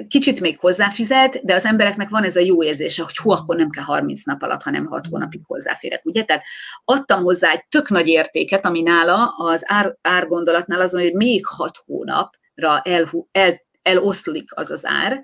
kicsit 0.07 0.39
még 0.39 0.59
hozzáfizet, 0.59 1.39
de 1.43 1.53
az 1.53 1.65
embereknek 1.65 2.09
van 2.09 2.23
ez 2.23 2.35
a 2.35 2.39
jó 2.39 2.63
érzése, 2.63 3.03
hogy 3.03 3.17
hú, 3.17 3.29
akkor 3.29 3.55
nem 3.55 3.69
kell 3.69 3.83
30 3.83 4.23
nap 4.23 4.41
alatt, 4.41 4.63
hanem 4.63 4.85
6 4.85 5.07
hónapig 5.07 5.41
hozzáférek, 5.43 6.05
ugye? 6.05 6.23
Tehát 6.23 6.43
adtam 6.83 7.23
hozzá 7.23 7.51
egy 7.51 7.65
tök 7.69 7.89
nagy 7.89 8.07
értéket, 8.07 8.65
ami 8.65 8.81
nála 8.81 9.33
az 9.37 9.63
ár, 9.65 9.97
árgondolatnál 10.01 10.81
azon, 10.81 11.01
hogy 11.01 11.13
még 11.13 11.45
6 11.45 11.77
hónapra 11.85 12.81
el, 12.83 13.09
el, 13.31 13.61
eloszlik 13.81 14.49
az 14.55 14.71
az 14.71 14.85
ár, 14.85 15.21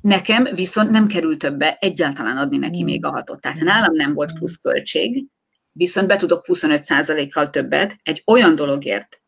nekem 0.00 0.48
viszont 0.54 0.90
nem 0.90 1.06
kerül 1.06 1.36
többe 1.36 1.76
egyáltalán 1.80 2.36
adni 2.36 2.56
neki 2.56 2.84
még 2.84 3.04
a 3.04 3.10
hatot. 3.10 3.40
Tehát 3.40 3.60
nálam 3.60 3.94
nem 3.94 4.12
volt 4.12 4.32
plusz 4.32 4.56
költség, 4.56 5.26
viszont 5.72 6.06
be 6.06 6.16
tudok 6.16 6.44
25%-kal 6.48 7.50
többet 7.50 7.96
egy 8.02 8.22
olyan 8.26 8.54
dologért 8.54 9.20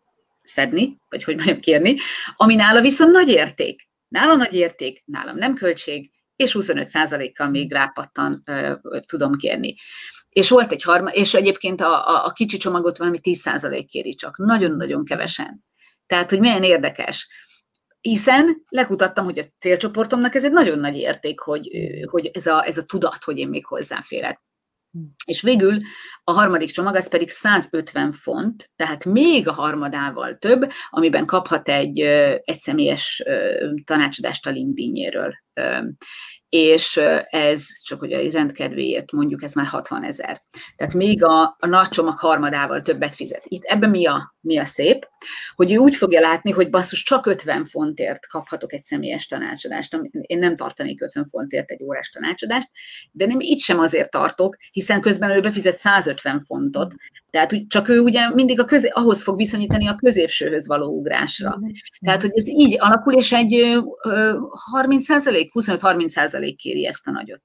szedni, 0.50 0.96
vagy 1.08 1.24
hogy 1.24 1.34
mondjam 1.34 1.58
kérni, 1.58 1.96
ami 2.36 2.54
nála 2.54 2.80
viszont 2.80 3.12
nagy 3.12 3.28
érték. 3.28 3.88
Nála 4.08 4.34
nagy 4.34 4.54
érték, 4.54 5.02
nálam 5.04 5.36
nem 5.36 5.54
költség, 5.54 6.10
és 6.36 6.56
25%-kal 6.58 7.48
még 7.48 7.72
rápattan 7.72 8.42
uh, 8.46 9.00
tudom 9.06 9.36
kérni. 9.36 9.74
és 10.28 10.48
volt 10.48 10.72
egy 10.72 10.82
harma, 10.82 11.10
és 11.10 11.34
egyébként 11.34 11.80
a, 11.80 12.08
a, 12.08 12.24
a 12.26 12.32
kicsi 12.32 12.56
csomagot 12.56 12.98
valami 12.98 13.18
10% 13.22 13.84
kéri 13.88 14.14
csak. 14.14 14.36
Nagyon-nagyon 14.36 15.04
kevesen. 15.04 15.64
Tehát, 16.06 16.30
hogy 16.30 16.40
milyen 16.40 16.62
érdekes. 16.62 17.28
Hiszen 18.00 18.64
lekutattam, 18.68 19.24
hogy 19.24 19.38
a 19.38 19.44
célcsoportomnak 19.58 20.34
ez 20.34 20.44
egy 20.44 20.52
nagyon 20.52 20.78
nagy 20.78 20.96
érték, 20.96 21.40
hogy, 21.40 21.70
hogy 22.10 22.30
ez, 22.32 22.46
a, 22.46 22.66
ez 22.66 22.76
a 22.76 22.84
tudat, 22.84 23.24
hogy 23.24 23.38
én 23.38 23.48
még 23.48 23.66
hozzáférek. 23.66 24.40
És 25.24 25.42
végül 25.42 25.76
a 26.24 26.32
harmadik 26.32 26.70
csomag 26.70 26.94
az 26.94 27.08
pedig 27.08 27.28
150 27.28 28.12
font, 28.12 28.70
tehát 28.76 29.04
még 29.04 29.48
a 29.48 29.52
harmadával 29.52 30.36
több, 30.38 30.70
amiben 30.90 31.26
kaphat 31.26 31.68
egy, 31.68 32.00
egy 32.44 32.58
személyes 32.58 33.22
tanácsadást 33.84 34.46
a 34.46 34.50
LinkedIn-jéről 34.50 35.34
és 36.50 36.96
ez, 37.30 37.66
csak 37.82 37.98
hogy 37.98 38.12
a 38.12 38.30
rendkedvéért 38.30 39.12
mondjuk, 39.12 39.42
ez 39.42 39.54
már 39.54 39.66
60 39.66 40.04
ezer. 40.04 40.42
Tehát 40.76 40.94
még 40.94 41.24
a, 41.24 41.56
a 41.58 41.66
nagy 41.66 41.88
csomag 41.88 42.18
harmadával 42.18 42.82
többet 42.82 43.14
fizet. 43.14 43.42
Itt 43.44 43.62
ebben 43.62 43.90
mi 43.90 44.06
a, 44.06 44.34
mi 44.40 44.58
a 44.58 44.64
szép, 44.64 45.08
hogy 45.54 45.72
ő 45.72 45.76
úgy 45.76 45.96
fogja 45.96 46.20
látni, 46.20 46.50
hogy 46.50 46.70
basszus, 46.70 47.02
csak 47.02 47.26
50 47.26 47.64
fontért 47.64 48.26
kaphatok 48.26 48.72
egy 48.72 48.82
személyes 48.82 49.26
tanácsadást. 49.26 49.98
Én 50.20 50.38
nem 50.38 50.56
tartanék 50.56 51.02
50 51.02 51.24
fontért 51.24 51.70
egy 51.70 51.82
órás 51.82 52.10
tanácsadást, 52.10 52.68
de 53.12 53.26
nem 53.26 53.40
itt 53.40 53.60
sem 53.60 53.78
azért 53.78 54.10
tartok, 54.10 54.56
hiszen 54.72 55.00
közben 55.00 55.30
ő 55.30 55.40
befizet 55.40 55.76
150 55.76 56.40
fontot, 56.40 56.94
tehát 57.30 57.54
csak 57.68 57.88
ő 57.88 58.00
ugye 58.00 58.30
mindig 58.30 58.60
a 58.60 58.64
közé, 58.64 58.88
ahhoz 58.88 59.22
fog 59.22 59.36
viszonyítani 59.36 59.88
a 59.88 59.94
középsőhöz 59.94 60.66
való 60.66 60.98
ugrásra. 60.98 61.60
Tehát, 62.00 62.22
hogy 62.22 62.30
ez 62.34 62.48
így 62.48 62.76
alakul, 62.78 63.14
és 63.14 63.32
egy 63.32 63.80
30 64.72 65.06
25-30% 65.08 66.54
kéri 66.56 66.86
ezt 66.86 67.06
a 67.06 67.10
nagyot. 67.10 67.40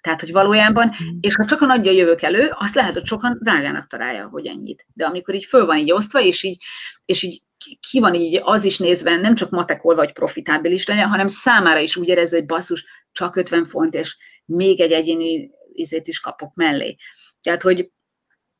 Tehát, 0.00 0.20
hogy 0.20 0.32
valójában, 0.32 0.90
és 1.20 1.34
ha 1.34 1.44
csak 1.44 1.60
a 1.60 1.66
nagyja 1.66 1.92
jövök 1.92 2.22
elő, 2.22 2.54
azt 2.58 2.74
lehet, 2.74 2.92
hogy 2.92 3.04
sokan 3.04 3.38
drágának 3.42 3.86
találja, 3.86 4.28
hogy 4.28 4.46
ennyit. 4.46 4.86
De 4.92 5.04
amikor 5.04 5.34
így 5.34 5.44
föl 5.44 5.66
van 5.66 5.76
így 5.76 5.92
osztva, 5.92 6.20
és 6.20 6.42
így, 6.42 6.62
és 7.04 7.22
így 7.22 7.42
ki 7.90 8.00
van 8.00 8.14
így 8.14 8.40
az 8.44 8.64
is 8.64 8.78
nézve, 8.78 9.16
nem 9.16 9.34
csak 9.34 9.50
matekol 9.50 9.94
vagy 9.94 10.12
profitábilis 10.12 10.86
legyen, 10.86 11.08
hanem 11.08 11.26
számára 11.26 11.78
is 11.78 11.96
úgy 11.96 12.08
érez, 12.08 12.30
hogy 12.30 12.46
basszus, 12.46 12.84
csak 13.12 13.36
50 13.36 13.64
font, 13.64 13.94
és 13.94 14.16
még 14.44 14.80
egy 14.80 14.92
egyéni 14.92 15.50
izét 15.72 16.08
is 16.08 16.20
kapok 16.20 16.54
mellé. 16.54 16.96
Tehát, 17.42 17.62
hogy 17.62 17.90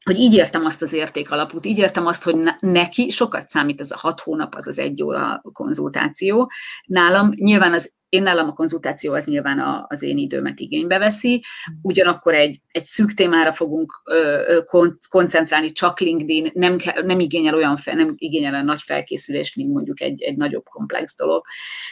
hogy 0.05 0.19
így 0.19 0.35
értem 0.35 0.65
azt 0.65 0.83
az 0.83 0.93
értékalapút, 0.93 1.67
így 1.67 1.79
értem 1.79 2.07
azt, 2.07 2.23
hogy 2.23 2.37
neki 2.61 3.11
sokat 3.11 3.49
számít 3.49 3.81
ez 3.81 3.91
a 3.91 3.99
hat 3.99 4.21
hónap, 4.21 4.55
az 4.55 4.67
az 4.67 4.79
egy 4.79 5.03
óra 5.03 5.43
konzultáció. 5.53 6.51
Nálam 6.87 7.31
nyilván 7.35 7.73
az 7.73 7.93
én 8.15 8.23
nálam 8.23 8.49
a 8.49 8.53
konzultáció 8.53 9.13
az 9.13 9.25
nyilván 9.25 9.59
a, 9.59 9.87
az 9.89 10.03
én 10.03 10.19
időmet 10.19 10.61
igénybe 10.61 10.99
veszi, 10.99 11.45
ugyanakkor 11.83 12.35
egy, 12.35 12.61
egy 12.71 12.85
szűk 12.85 13.15
témára 13.15 13.53
fogunk 13.53 14.03
ö, 14.05 14.59
kon, 14.67 14.99
koncentrálni, 15.09 15.73
csak 15.73 16.01
LinkedIn, 16.01 16.51
nem, 16.55 16.77
nem 17.05 17.21
igényel 17.21 17.55
olyan 17.55 17.77
fel, 17.77 17.95
nem 17.95 18.15
igényel 18.17 18.53
olyan 18.53 18.65
nagy 18.65 18.83
felkészülést, 18.83 19.57
mint 19.57 19.73
mondjuk 19.73 20.01
egy, 20.01 20.23
egy 20.23 20.37
nagyobb 20.37 20.65
komplex 20.65 21.17
dolog. 21.17 21.45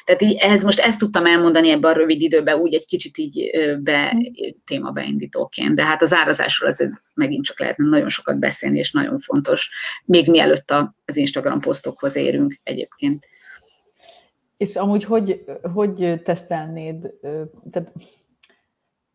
Tehát 0.04 0.22
így 0.22 0.34
ehhez 0.34 0.64
most 0.64 0.78
ezt 0.78 0.98
tudtam 0.98 1.26
elmondani 1.26 1.70
ebben 1.70 1.90
a 1.90 1.96
rövid 1.96 2.20
időben, 2.20 2.58
úgy 2.58 2.74
egy 2.74 2.86
kicsit 2.86 3.18
így 3.18 3.50
be, 3.80 4.16
téma 4.64 4.90
beindítóként, 4.90 5.74
de 5.74 5.84
hát 5.84 6.02
az 6.02 6.12
árazásról 6.12 6.68
azért 6.68 6.90
megint 7.14 7.44
csak 7.44 7.60
lehetne 7.60 7.88
nagyon 7.88 8.08
sokat 8.08 8.38
beszélni, 8.38 8.78
és 8.78 8.92
nagyon 8.92 9.18
fontos, 9.18 9.70
még 10.04 10.28
mielőtt 10.28 10.74
az 11.04 11.16
Instagram 11.16 11.60
posztokhoz 11.60 12.16
érünk 12.16 12.60
egyébként. 12.62 13.26
És 14.62 14.76
amúgy 14.76 15.04
hogy, 15.04 15.44
hogy 15.74 16.20
tesztelnéd, 16.24 17.10
tehát, 17.70 17.92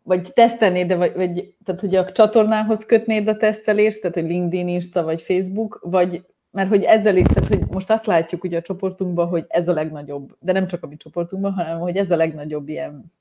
vagy 0.04 0.32
tesztelnéd, 0.34 0.98
vagy, 0.98 1.14
vagy 1.16 1.56
tehát, 1.66 1.82
hogy 1.82 1.96
a 1.96 2.12
csatornához 2.12 2.86
kötnéd 2.86 3.28
a 3.28 3.38
tesztelést, 3.38 4.02
tehát, 4.02 4.16
hogy 4.16 4.28
LinkedIn, 4.28 4.68
Insta, 4.68 5.04
vagy 5.04 5.22
Facebook, 5.22 5.80
vagy 5.84 6.26
mert 6.52 6.70
hogy 6.70 6.84
ezzel, 6.84 7.14
tehát, 7.14 7.48
hogy 7.48 7.66
most 7.70 7.90
azt 7.90 8.06
látjuk 8.06 8.44
ugye 8.44 8.58
a 8.58 8.62
csoportunkban, 8.62 9.28
hogy 9.28 9.46
ez 9.48 9.68
a 9.68 9.74
legnagyobb, 9.74 10.36
de 10.40 10.52
nem 10.52 10.68
csak 10.68 10.84
a 10.84 10.88
mi 10.88 10.98
csoportunkban, 10.98 11.54
hanem 11.54 11.80
hogy 11.80 11.98
ez 11.98 12.12
a 12.12 12.16
legnagyobb 12.16 12.68
ilyen 12.68 13.14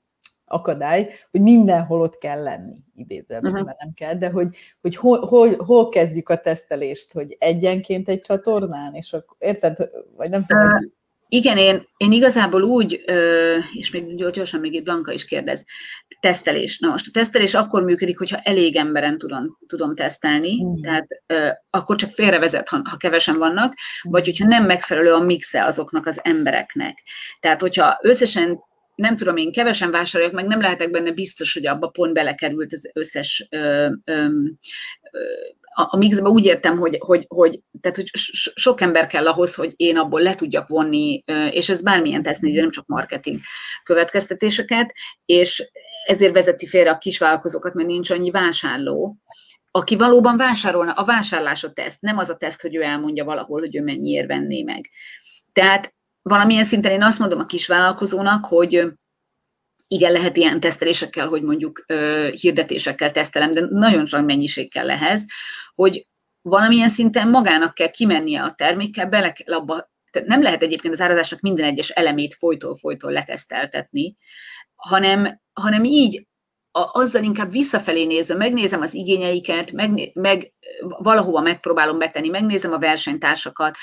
akadály, 0.44 1.08
hogy 1.30 1.40
mindenhol 1.40 2.00
ott 2.00 2.18
kell 2.18 2.42
lenni, 2.42 2.76
idézőben, 2.94 3.52
uh-huh. 3.52 3.66
mert 3.66 3.78
nem 3.78 3.92
kell, 3.94 4.14
de 4.14 4.30
hogy, 4.30 4.56
hogy 4.80 4.96
hol, 4.96 5.26
hol, 5.26 5.56
hol 5.56 5.88
kezdjük 5.88 6.28
a 6.28 6.36
tesztelést, 6.36 7.12
hogy 7.12 7.36
egyenként 7.38 8.08
egy 8.08 8.20
csatornán, 8.20 8.94
és 8.94 9.12
akkor, 9.12 9.36
érted, 9.38 9.90
vagy 10.16 10.30
nem 10.30 10.44
tudom, 10.46 10.66
uh, 10.66 10.80
igen, 11.28 11.56
én, 11.56 11.88
én 11.96 12.12
igazából 12.12 12.62
úgy, 12.62 13.04
és 13.72 13.90
még 13.90 14.30
gyorsan 14.32 14.60
még 14.60 14.74
itt 14.74 14.84
Blanka 14.84 15.12
is 15.12 15.24
kérdez, 15.24 15.64
tesztelés. 16.20 16.78
Na 16.78 16.88
most 16.88 17.06
a 17.06 17.10
tesztelés 17.12 17.54
akkor 17.54 17.84
működik, 17.84 18.18
hogyha 18.18 18.40
elég 18.42 18.76
emberen 18.76 19.18
tudom, 19.18 19.58
tudom 19.66 19.94
tesztelni, 19.94 20.64
mm. 20.64 20.80
tehát 20.80 21.06
akkor 21.70 21.96
csak 21.96 22.10
félrevezet, 22.10 22.68
ha, 22.68 22.80
ha 22.90 22.96
kevesen 22.96 23.38
vannak, 23.38 23.74
vagy 24.02 24.24
hogyha 24.24 24.46
nem 24.46 24.64
megfelelő 24.64 25.12
a 25.12 25.20
mixe 25.20 25.64
azoknak 25.64 26.06
az 26.06 26.20
embereknek. 26.22 27.02
Tehát, 27.40 27.60
hogyha 27.60 27.98
összesen 28.02 28.58
nem 28.94 29.16
tudom 29.16 29.36
én, 29.36 29.52
kevesen 29.52 29.90
vásároljak, 29.90 30.34
meg 30.34 30.46
nem 30.46 30.60
lehetek 30.60 30.90
benne 30.90 31.12
biztos, 31.12 31.54
hogy 31.54 31.66
abba 31.66 31.88
pont 31.88 32.12
belekerült 32.12 32.72
az 32.72 32.90
összes 32.94 33.46
ö, 33.50 33.88
ö, 34.04 34.26
ö, 35.10 35.18
a, 35.78 35.96
mixbe 35.96 36.28
úgy 36.28 36.44
értem, 36.44 36.78
hogy, 36.78 36.98
hogy, 37.00 37.24
hogy, 37.28 37.60
tehát, 37.80 37.96
hogy 37.96 38.10
sok 38.54 38.80
ember 38.80 39.06
kell 39.06 39.26
ahhoz, 39.26 39.54
hogy 39.54 39.72
én 39.76 39.96
abból 39.96 40.20
le 40.20 40.34
tudjak 40.34 40.68
vonni, 40.68 41.24
és 41.50 41.68
ez 41.68 41.82
bármilyen 41.82 42.22
tesznél, 42.22 42.60
nem 42.60 42.70
csak 42.70 42.86
marketing 42.86 43.38
következtetéseket, 43.84 44.94
és 45.24 45.70
ezért 46.06 46.32
vezeti 46.32 46.66
félre 46.66 46.90
a 46.90 46.98
kisvállalkozókat, 46.98 47.74
mert 47.74 47.88
nincs 47.88 48.10
annyi 48.10 48.30
vásárló, 48.30 49.16
aki 49.70 49.96
valóban 49.96 50.36
vásárolna, 50.36 50.92
a 50.92 51.04
vásárlás 51.04 51.64
a 51.64 51.72
teszt, 51.72 52.00
nem 52.00 52.18
az 52.18 52.28
a 52.28 52.36
teszt, 52.36 52.60
hogy 52.60 52.76
ő 52.76 52.82
elmondja 52.82 53.24
valahol, 53.24 53.60
hogy 53.60 53.76
ő 53.76 53.82
mennyiért 53.82 54.26
venné 54.26 54.62
meg. 54.62 54.90
Tehát 55.52 55.94
valamilyen 56.22 56.64
szinten 56.64 56.92
én 56.92 57.02
azt 57.02 57.18
mondom 57.18 57.38
a 57.38 57.46
kisvállalkozónak, 57.46 58.44
hogy 58.44 58.92
igen, 59.88 60.12
lehet 60.12 60.36
ilyen 60.36 60.60
tesztelésekkel, 60.60 61.28
hogy 61.28 61.42
mondjuk 61.42 61.84
ö, 61.86 62.28
hirdetésekkel 62.40 63.10
tesztelem, 63.10 63.54
de 63.54 63.66
nagyon 63.70 64.06
sok 64.06 64.24
mennyiség 64.24 64.70
kell 64.70 64.90
ehhez, 64.90 65.26
hogy 65.74 66.06
valamilyen 66.42 66.88
szinten 66.88 67.28
magának 67.28 67.74
kell 67.74 67.90
kimennie 67.90 68.42
a 68.42 68.52
termékkel, 68.52 69.08
bele 69.08 69.32
kell 69.32 69.54
abba, 69.54 69.90
tehát 70.10 70.28
nem 70.28 70.42
lehet 70.42 70.62
egyébként 70.62 70.94
az 70.94 71.00
árazásnak 71.00 71.40
minden 71.40 71.64
egyes 71.64 71.88
elemét 71.88 72.34
folytól-folytól 72.34 73.12
leteszteltetni, 73.12 74.16
hanem, 74.74 75.40
hanem 75.52 75.84
így 75.84 76.26
a, 76.76 76.90
azzal 76.92 77.22
inkább 77.22 77.50
visszafelé 77.50 78.04
nézem, 78.04 78.36
megnézem 78.36 78.80
az 78.80 78.94
igényeiket, 78.94 79.72
meg, 79.72 80.10
meg 80.14 80.52
valahova 80.80 81.40
megpróbálom 81.40 81.98
betenni, 81.98 82.28
megnézem 82.28 82.72
a 82.72 82.78
versenytársakat, 82.78 83.76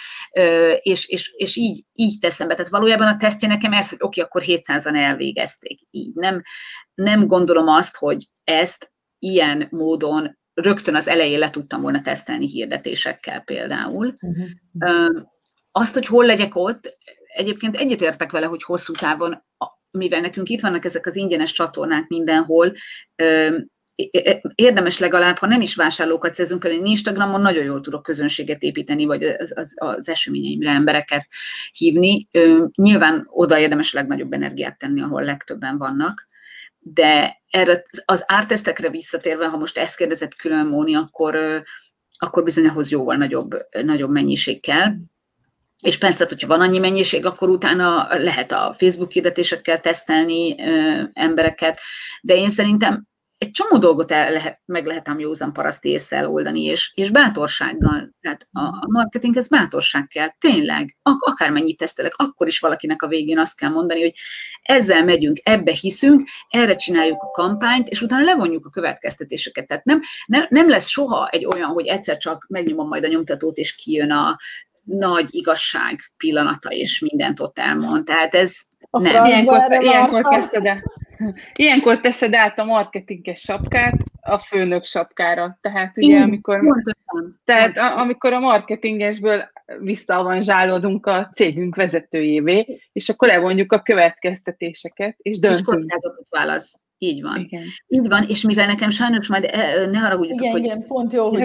és, 0.80 1.08
és, 1.08 1.34
és 1.36 1.56
így, 1.56 1.84
így 1.94 2.20
teszem 2.20 2.48
be. 2.48 2.56
Tehát 2.56 2.72
valójában 2.72 3.08
a 3.08 3.18
tesztje 3.18 3.48
nekem 3.48 3.74
ez, 3.74 3.90
hogy 3.90 3.98
oké, 4.02 4.22
okay, 4.22 4.44
akkor 4.44 4.62
700-an 4.62 4.96
elvégezték. 4.96 5.80
Így 5.90 6.14
nem, 6.14 6.42
nem 6.94 7.28
gondolom 7.28 7.68
azt, 7.68 7.98
hogy 7.98 8.28
ezt 8.44 8.92
ilyen 9.20 9.68
módon 9.72 10.38
rögtön 10.54 10.96
az 10.96 11.08
elején 11.08 11.40
le 11.40 11.50
tudtam 11.50 11.82
volna 11.82 12.02
tesztelni 12.02 12.48
hirdetésekkel 12.48 13.40
például. 13.40 14.14
Uh-huh. 14.22 15.24
Azt, 15.72 15.94
hogy 15.94 16.06
hol 16.06 16.26
legyek 16.26 16.56
ott, 16.56 16.98
egyébként 17.36 17.76
egyetértek 17.76 18.32
vele, 18.32 18.46
hogy 18.46 18.64
hosszú 18.64 18.94
távon 18.94 19.44
mivel 19.98 20.22
nekünk 20.22 20.50
itt 20.50 20.62
vannak 20.62 20.86
ezek 20.86 21.06
az 21.06 21.16
ingyenes 21.16 21.52
csatornák 21.52 22.08
mindenhol, 22.08 22.74
érdemes 24.56 25.00
legalább, 25.00 25.38
ha 25.38 25.48
nem 25.48 25.62
is 25.62 25.76
vásárlókat 25.76 26.36
szerzünk, 26.36 26.60
például 26.60 26.86
Instagramon 26.86 27.42
nagyon 27.42 27.64
jól 27.64 27.82
tudok 27.82 28.04
közönséget 28.04 28.62
építeni, 28.62 29.06
vagy 29.06 29.24
az, 29.24 29.54
az, 29.56 29.74
az 29.76 30.10
eseményeimre 30.10 30.70
embereket 30.70 31.28
hívni. 31.72 32.28
Nyilván 32.76 33.28
oda 33.30 33.60
érdemes 33.60 33.94
a 33.94 33.98
legnagyobb 33.98 34.34
energiát 34.34 34.78
tenni, 34.78 35.02
ahol 35.02 35.24
legtöbben 35.24 35.78
vannak, 35.78 36.28
de 36.80 37.42
erre 37.50 37.84
az 38.06 38.24
ártesztekre 38.28 38.90
visszatérve, 38.90 39.48
ha 39.48 39.58
most 39.58 39.78
ezt 39.78 39.98
kérdezett 39.98 40.36
külön 40.36 40.66
Móni, 40.66 40.96
akkor, 40.96 41.64
akkor 42.18 42.44
bizony 42.44 42.68
ahhoz 42.68 42.92
jóval 42.92 43.16
nagyobb, 43.16 43.56
nagyobb 43.84 44.12
mennyiség 44.12 44.62
kell. 44.62 44.94
És 45.84 45.98
persze, 45.98 46.26
hogyha 46.28 46.48
van 46.48 46.62
annyi 46.62 46.80
mennyiség, 46.80 47.26
akkor 47.26 47.50
utána 47.50 48.08
lehet 48.10 48.52
a 48.52 48.76
Facebook 48.78 49.12
hirdetésekkel 49.12 49.80
tesztelni 49.80 50.56
ö, 50.60 51.04
embereket, 51.14 51.80
de 52.22 52.36
én 52.36 52.50
szerintem 52.50 53.08
egy 53.38 53.52
csomó 53.52 53.78
dolgot 53.78 54.12
el 54.12 54.32
lehet, 54.32 54.62
meg 54.66 54.86
lehet 54.86 55.10
ám 55.10 55.20
józan 55.20 55.54
paraszti 55.54 55.90
észsel 55.90 56.30
oldani, 56.30 56.64
és, 56.64 56.92
és 56.96 57.10
bátorsággal. 57.10 58.16
Tehát 58.22 58.48
a 58.52 58.88
marketinghez 58.88 59.50
bátorság 59.50 60.08
kell, 60.08 60.30
tényleg. 60.40 60.94
Ak- 61.02 61.24
akármennyit 61.24 61.78
tesztelek, 61.78 62.14
akkor 62.16 62.48
is 62.48 62.60
valakinek 62.60 63.02
a 63.02 63.08
végén 63.08 63.40
azt 63.40 63.58
kell 63.58 63.70
mondani, 63.70 64.02
hogy 64.02 64.14
ezzel 64.62 65.04
megyünk, 65.04 65.40
ebbe 65.44 65.72
hiszünk, 65.72 66.28
erre 66.50 66.76
csináljuk 66.76 67.22
a 67.22 67.32
kampányt, 67.32 67.88
és 67.88 68.02
utána 68.02 68.24
levonjuk 68.24 68.66
a 68.66 68.70
következtetéseket. 68.70 69.68
Tehát 69.68 69.86
nem, 69.86 70.02
nem, 70.26 70.46
nem 70.50 70.70
lesz 70.70 70.88
soha 70.88 71.28
egy 71.28 71.46
olyan, 71.46 71.70
hogy 71.70 71.88
egyszer 71.88 72.18
csak 72.18 72.46
megnyomom 72.50 72.88
majd 72.88 73.04
a 73.04 73.08
nyomtatót, 73.08 73.58
és 73.58 73.76
kijön 73.76 74.12
a 74.12 74.38
nagy 74.84 75.28
igazság 75.30 76.00
pillanata, 76.18 76.70
és 76.70 77.00
mindent 77.00 77.40
ott 77.40 77.60
elmond. 77.60 78.06
Tehát 78.06 78.36
ez 78.36 78.58
a 78.90 79.00
nem. 79.00 79.26
Ilyenkor, 79.26 79.60
ilyenkor 79.82 80.24
kezdted 80.24 80.66
el 80.66 80.84
Ilyenkor 81.56 82.00
teszed 82.00 82.34
át 82.36 82.60
a 82.60 82.66
marketinges 82.66 83.40
sapkát 83.40 83.94
a 84.22 84.38
főnök 84.40 84.86
sapkára. 84.86 85.58
Tehát 85.62 85.98
ugye, 85.98 86.22
amikor, 86.22 86.62
tehát 87.44 87.78
a, 87.78 87.98
amikor 88.00 88.34
a 88.34 88.40
marketingesből 88.40 89.52
visszaavanzsálódunk 89.80 91.06
a 91.06 91.30
cégünk 91.32 91.76
vezetőjévé, 91.76 92.80
és 92.92 93.10
akkor 93.10 93.28
levonjuk 93.28 93.72
a 93.72 93.82
következtetéseket, 93.82 95.16
és 95.18 95.40
döntünk. 95.40 95.68
És 95.68 95.74
kockázatot 95.74 96.30
válasz. 96.30 96.80
Így 97.04 97.22
van. 97.22 97.40
Igen. 97.40 97.64
Így 97.88 98.08
van, 98.08 98.24
és 98.24 98.42
mivel 98.42 98.66
nekem 98.66 98.90
sajnos 98.90 99.28
majd 99.28 99.44
eh, 99.44 99.88
ne 99.88 99.98
haragudjatok, 99.98 100.42
igen, 100.42 100.52
hogy... 100.52 100.64
Igen, 100.64 100.86
pont 100.88 101.14
jó, 101.14 101.30
hogy 101.30 101.44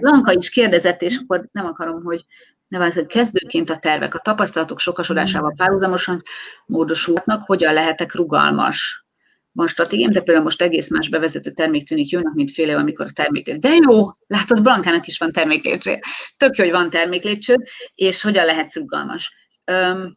Lanka 0.00 0.32
is 0.32 0.50
kérdezett, 0.50 1.02
és 1.02 1.16
akkor 1.16 1.48
nem 1.52 1.66
akarom, 1.66 2.02
hogy 2.02 2.24
ne 2.68 2.78
hogy 2.78 3.06
kezdőként 3.06 3.70
a 3.70 3.76
tervek, 3.76 4.14
a 4.14 4.18
tapasztalatok 4.18 4.80
sokasodásával 4.80 5.54
párhuzamosan 5.56 6.22
módosulhatnak, 6.66 7.42
hogyan 7.42 7.74
lehetek 7.74 8.14
rugalmas. 8.14 9.04
Van 9.52 9.66
stratégiám, 9.66 10.10
de 10.10 10.20
például 10.20 10.44
most 10.44 10.62
egész 10.62 10.90
más 10.90 11.08
bevezető 11.08 11.50
termék 11.50 11.86
tűnik 11.86 12.10
jónak, 12.10 12.34
mint 12.34 12.50
fél 12.50 12.68
év, 12.68 12.76
amikor 12.76 13.06
a 13.06 13.12
termék 13.14 13.56
De 13.56 13.68
jó, 13.68 14.06
látod, 14.26 14.62
Blankának 14.62 15.06
is 15.06 15.18
van 15.18 15.32
terméklépcső. 15.32 15.98
Tök 16.36 16.56
jó, 16.56 16.64
hogy 16.64 16.72
van 16.72 16.90
terméklépcsőd, 16.90 17.62
és 17.94 18.22
hogyan 18.22 18.44
lehetsz 18.44 18.76
rugalmas. 18.76 19.34
Um, 19.72 20.14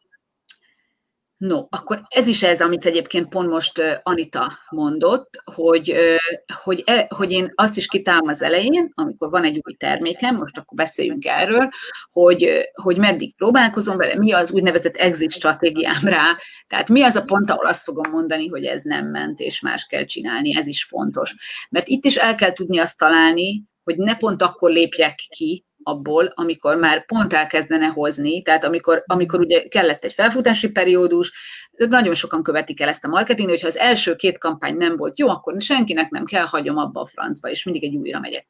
No, 1.43 1.65
akkor 1.69 2.01
ez 2.07 2.27
is 2.27 2.43
ez, 2.43 2.61
amit 2.61 2.85
egyébként 2.85 3.29
pont 3.29 3.49
most 3.49 3.81
Anita 4.03 4.51
mondott, 4.69 5.41
hogy, 5.55 5.95
hogy, 6.63 6.83
e, 6.85 7.07
hogy 7.15 7.31
én 7.31 7.51
azt 7.55 7.77
is 7.77 7.87
kitálom 7.87 8.27
az 8.27 8.41
elején, 8.41 8.91
amikor 8.95 9.29
van 9.29 9.43
egy 9.43 9.61
új 9.63 9.73
termékem, 9.73 10.35
most 10.35 10.57
akkor 10.57 10.77
beszéljünk 10.77 11.25
erről, 11.25 11.69
hogy, 12.11 12.69
hogy 12.73 12.97
meddig 12.97 13.35
próbálkozom 13.35 13.97
vele, 13.97 14.15
mi 14.15 14.31
az 14.31 14.51
úgynevezett 14.51 14.95
exit 14.95 15.31
stratégiám 15.31 16.03
rá, 16.03 16.37
tehát 16.67 16.89
mi 16.89 17.01
az 17.01 17.15
a 17.15 17.23
pont, 17.23 17.49
ahol 17.49 17.65
azt 17.65 17.83
fogom 17.83 18.11
mondani, 18.11 18.47
hogy 18.47 18.65
ez 18.65 18.83
nem 18.83 19.07
ment, 19.07 19.39
és 19.39 19.61
más 19.61 19.85
kell 19.85 20.05
csinálni, 20.05 20.57
ez 20.57 20.67
is 20.67 20.83
fontos. 20.83 21.35
Mert 21.69 21.87
itt 21.87 22.05
is 22.05 22.15
el 22.15 22.35
kell 22.35 22.53
tudni 22.53 22.79
azt 22.79 22.97
találni, 22.97 23.63
hogy 23.83 23.97
ne 23.97 24.15
pont 24.15 24.41
akkor 24.41 24.71
lépjek 24.71 25.15
ki, 25.15 25.65
abból, 25.84 26.31
amikor 26.36 26.77
már 26.77 27.05
pont 27.05 27.34
elkezdene 27.34 27.88
hozni, 27.88 28.41
tehát 28.41 28.63
amikor, 28.63 29.03
amikor 29.05 29.39
ugye 29.39 29.67
kellett 29.67 30.03
egy 30.03 30.13
felfutási 30.13 30.71
periódus, 30.71 31.34
nagyon 31.71 32.13
sokan 32.13 32.43
követik 32.43 32.81
el 32.81 32.88
ezt 32.89 33.05
a 33.05 33.07
marketing, 33.07 33.49
hogyha 33.49 33.67
az 33.67 33.77
első 33.77 34.15
két 34.15 34.38
kampány 34.38 34.77
nem 34.77 34.95
volt 34.97 35.19
jó, 35.19 35.29
akkor 35.29 35.55
senkinek 35.61 36.09
nem 36.09 36.25
kell, 36.25 36.45
hagyom 36.45 36.77
abba 36.77 37.01
a 37.01 37.05
francba, 37.05 37.49
és 37.49 37.63
mindig 37.63 37.84
egy 37.84 37.95
újra 37.95 38.19
megyek 38.19 38.47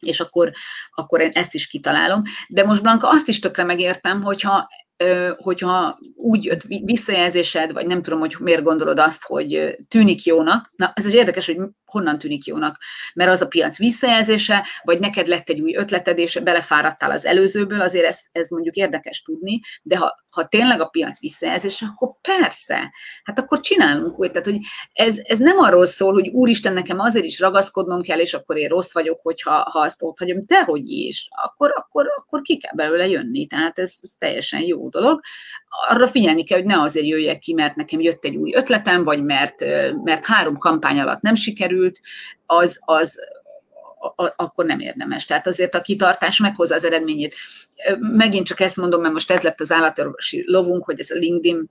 és 0.00 0.20
akkor, 0.20 0.50
akkor 0.90 1.20
én 1.20 1.30
ezt 1.30 1.54
is 1.54 1.66
kitalálom. 1.66 2.22
De 2.48 2.64
most 2.64 2.82
Blanka 2.82 3.08
azt 3.08 3.28
is 3.28 3.38
tökre 3.38 3.64
megértem, 3.64 4.22
hogyha 4.22 4.68
hogyha 5.36 5.98
úgy 6.14 6.44
jött 6.44 6.62
visszajelzésed, 6.62 7.72
vagy 7.72 7.86
nem 7.86 8.02
tudom, 8.02 8.18
hogy 8.18 8.36
miért 8.38 8.62
gondolod 8.62 8.98
azt, 8.98 9.24
hogy 9.24 9.76
tűnik 9.88 10.24
jónak, 10.24 10.72
na 10.76 10.92
ez 10.94 11.04
is 11.04 11.14
érdekes, 11.14 11.46
hogy 11.46 11.58
honnan 11.84 12.18
tűnik 12.18 12.44
jónak, 12.44 12.78
mert 13.14 13.30
az 13.30 13.40
a 13.40 13.48
piac 13.48 13.78
visszajelzése, 13.78 14.66
vagy 14.82 15.00
neked 15.00 15.26
lett 15.26 15.48
egy 15.48 15.60
új 15.60 15.74
ötleted, 15.76 16.18
és 16.18 16.40
belefáradtál 16.42 17.10
az 17.10 17.26
előzőből, 17.26 17.80
azért 17.80 18.04
ez, 18.04 18.20
ez 18.32 18.48
mondjuk 18.50 18.74
érdekes 18.74 19.22
tudni, 19.22 19.60
de 19.82 19.96
ha, 19.96 20.14
ha 20.30 20.46
tényleg 20.46 20.80
a 20.80 20.88
piac 20.88 21.20
visszajelzése, 21.20 21.86
akkor 21.86 22.08
persze, 22.20 22.92
hát 23.24 23.38
akkor 23.38 23.60
csinálunk 23.60 24.18
úgy, 24.18 24.30
tehát 24.30 24.46
hogy 24.46 24.58
ez, 24.92 25.18
ez 25.22 25.38
nem 25.38 25.58
arról 25.58 25.86
szól, 25.86 26.12
hogy 26.12 26.28
úristen, 26.28 26.72
nekem 26.72 26.98
azért 26.98 27.24
is 27.24 27.40
ragaszkodnom 27.40 28.02
kell, 28.02 28.18
és 28.18 28.34
akkor 28.34 28.56
én 28.56 28.68
rossz 28.68 28.92
vagyok, 28.92 29.20
hogyha 29.22 29.70
ha 29.70 29.80
azt 29.80 30.02
ott 30.02 30.18
hagyom, 30.18 30.42
dehogy 30.46 30.88
is, 30.88 31.28
akkor, 31.30 31.72
akkor, 31.76 32.06
akkor 32.16 32.42
ki 32.42 32.56
kell 32.56 32.74
belőle 32.74 33.08
jönni, 33.08 33.46
tehát 33.46 33.78
ez, 33.78 33.98
ez 34.00 34.10
teljesen 34.18 34.60
jó 34.60 34.87
dolog. 34.90 35.20
Arra 35.88 36.08
figyelni 36.08 36.44
kell, 36.44 36.58
hogy 36.58 36.66
ne 36.66 36.80
azért 36.80 37.06
jöjjek 37.06 37.38
ki, 37.38 37.52
mert 37.52 37.76
nekem 37.76 38.00
jött 38.00 38.24
egy 38.24 38.36
új 38.36 38.52
ötletem, 38.54 39.04
vagy 39.04 39.24
mert, 39.24 39.64
mert 40.04 40.26
három 40.26 40.56
kampány 40.56 40.98
alatt 40.98 41.20
nem 41.20 41.34
sikerült, 41.34 42.00
az, 42.46 42.80
az, 42.84 43.18
akkor 44.36 44.64
nem 44.64 44.80
érdemes. 44.80 45.24
Tehát 45.24 45.46
azért 45.46 45.74
a 45.74 45.80
kitartás 45.80 46.38
meghozza 46.38 46.74
az 46.74 46.84
eredményét. 46.84 47.34
Megint 47.98 48.46
csak 48.46 48.60
ezt 48.60 48.76
mondom, 48.76 49.00
mert 49.00 49.12
most 49.12 49.30
ez 49.30 49.42
lett 49.42 49.60
az 49.60 49.72
állatorvosi 49.72 50.44
lovunk, 50.46 50.84
hogy 50.84 51.00
ez 51.00 51.10
a 51.10 51.18
LinkedIn 51.18 51.70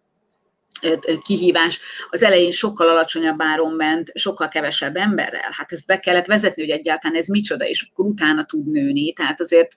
kihívás. 1.24 1.80
Az 2.10 2.24
elején 2.24 2.52
sokkal 2.52 2.90
alacsonyabb 2.90 3.42
áron 3.42 3.74
ment, 3.74 4.12
sokkal 4.14 4.48
kevesebb 4.48 4.96
emberrel. 4.96 5.52
Hát 5.52 5.72
ezt 5.72 5.86
be 5.86 6.00
kellett 6.00 6.26
vezetni, 6.26 6.62
hogy 6.62 6.72
egyáltalán 6.72 7.18
ez 7.18 7.28
micsoda, 7.28 7.66
és 7.66 7.90
akkor 7.92 8.06
utána 8.06 8.46
tud 8.46 8.72
nőni. 8.72 9.14
Tehát 9.14 9.42
azért 9.42 9.76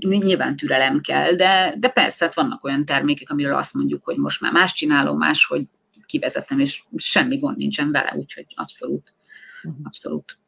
nyilván 0.00 0.56
türelem 0.56 1.00
kell, 1.00 1.32
de, 1.32 1.74
de 1.78 1.88
persze 1.88 2.24
hát 2.24 2.34
vannak 2.34 2.64
olyan 2.64 2.84
termékek, 2.84 3.30
amiről 3.30 3.56
azt 3.56 3.74
mondjuk, 3.74 4.04
hogy 4.04 4.16
most 4.16 4.40
már 4.40 4.52
más 4.52 4.72
csinálom, 4.72 5.18
más, 5.18 5.46
hogy 5.46 5.66
kivezetem, 6.06 6.58
és 6.58 6.84
semmi 6.96 7.38
gond 7.38 7.56
nincsen 7.56 7.92
vele, 7.92 8.12
úgyhogy 8.16 8.46
abszolút, 8.54 9.14
mhm. 9.62 9.74
abszolút. 9.84 10.38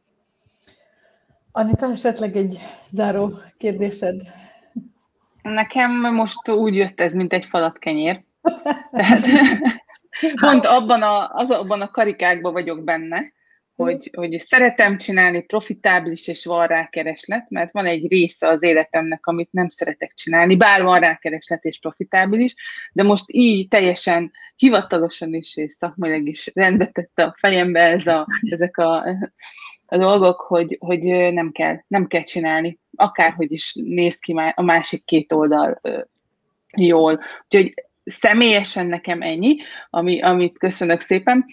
Anita, 1.53 1.91
esetleg 1.91 2.37
egy 2.37 2.59
záró 2.91 3.39
kérdésed? 3.59 4.23
Nekem 5.43 6.15
most 6.15 6.49
úgy 6.49 6.75
jött 6.75 7.01
ez, 7.01 7.15
mint 7.15 7.33
egy 7.33 7.45
falat 7.45 7.79
kenyér. 7.79 8.25
Tehát 8.97 9.27
pont 10.41 10.65
abban 10.65 11.03
a, 11.03 11.29
az, 11.35 11.51
abban 11.51 11.81
a 11.81 11.91
karikákban 11.91 12.53
vagyok 12.53 12.85
benne, 12.85 13.33
hogy, 13.77 14.11
hogy 14.13 14.39
szeretem 14.39 14.97
csinálni, 14.97 15.43
profitábilis 15.43 16.29
és 16.29 16.45
van 16.45 16.67
rá 16.67 16.89
kereslet, 16.89 17.51
mert 17.51 17.73
van 17.73 17.87
egy 17.87 18.09
része 18.09 18.49
az 18.49 18.63
életemnek, 18.63 19.27
amit 19.27 19.53
nem 19.53 19.69
szeretek 19.69 20.13
csinálni, 20.15 20.57
bár 20.57 20.83
van 20.83 21.01
rá 21.01 21.17
kereslet 21.17 21.65
és 21.65 21.79
profitábilis, 21.79 22.55
de 22.93 23.03
most 23.03 23.25
így 23.27 23.69
teljesen 23.69 24.33
hivatalosan 24.57 25.35
is 25.35 25.57
és 25.57 25.73
szakmailag 25.73 26.27
is 26.27 26.51
rendetette 26.55 27.23
a 27.23 27.35
fejembe 27.39 27.81
ez 27.81 28.07
a, 28.07 28.27
ezek 28.51 28.77
a, 28.77 29.07
a 29.87 29.97
dolgok, 29.97 30.41
hogy, 30.41 30.77
hogy 30.81 31.03
nem, 31.33 31.53
kell, 31.53 31.77
nem 31.87 32.07
kell 32.07 32.23
csinálni, 32.23 32.79
akárhogy 32.95 33.53
is 33.53 33.75
néz 33.75 34.19
ki 34.19 34.35
a 34.55 34.63
másik 34.63 35.05
két 35.05 35.33
oldal 35.33 35.81
jól. 36.77 37.21
Úgyhogy 37.45 37.75
személyesen 38.05 38.87
nekem 38.87 39.23
ennyi, 39.23 39.57
ami, 39.91 40.21
amit 40.21 40.59
köszönök 40.59 41.01
szépen. 41.01 41.45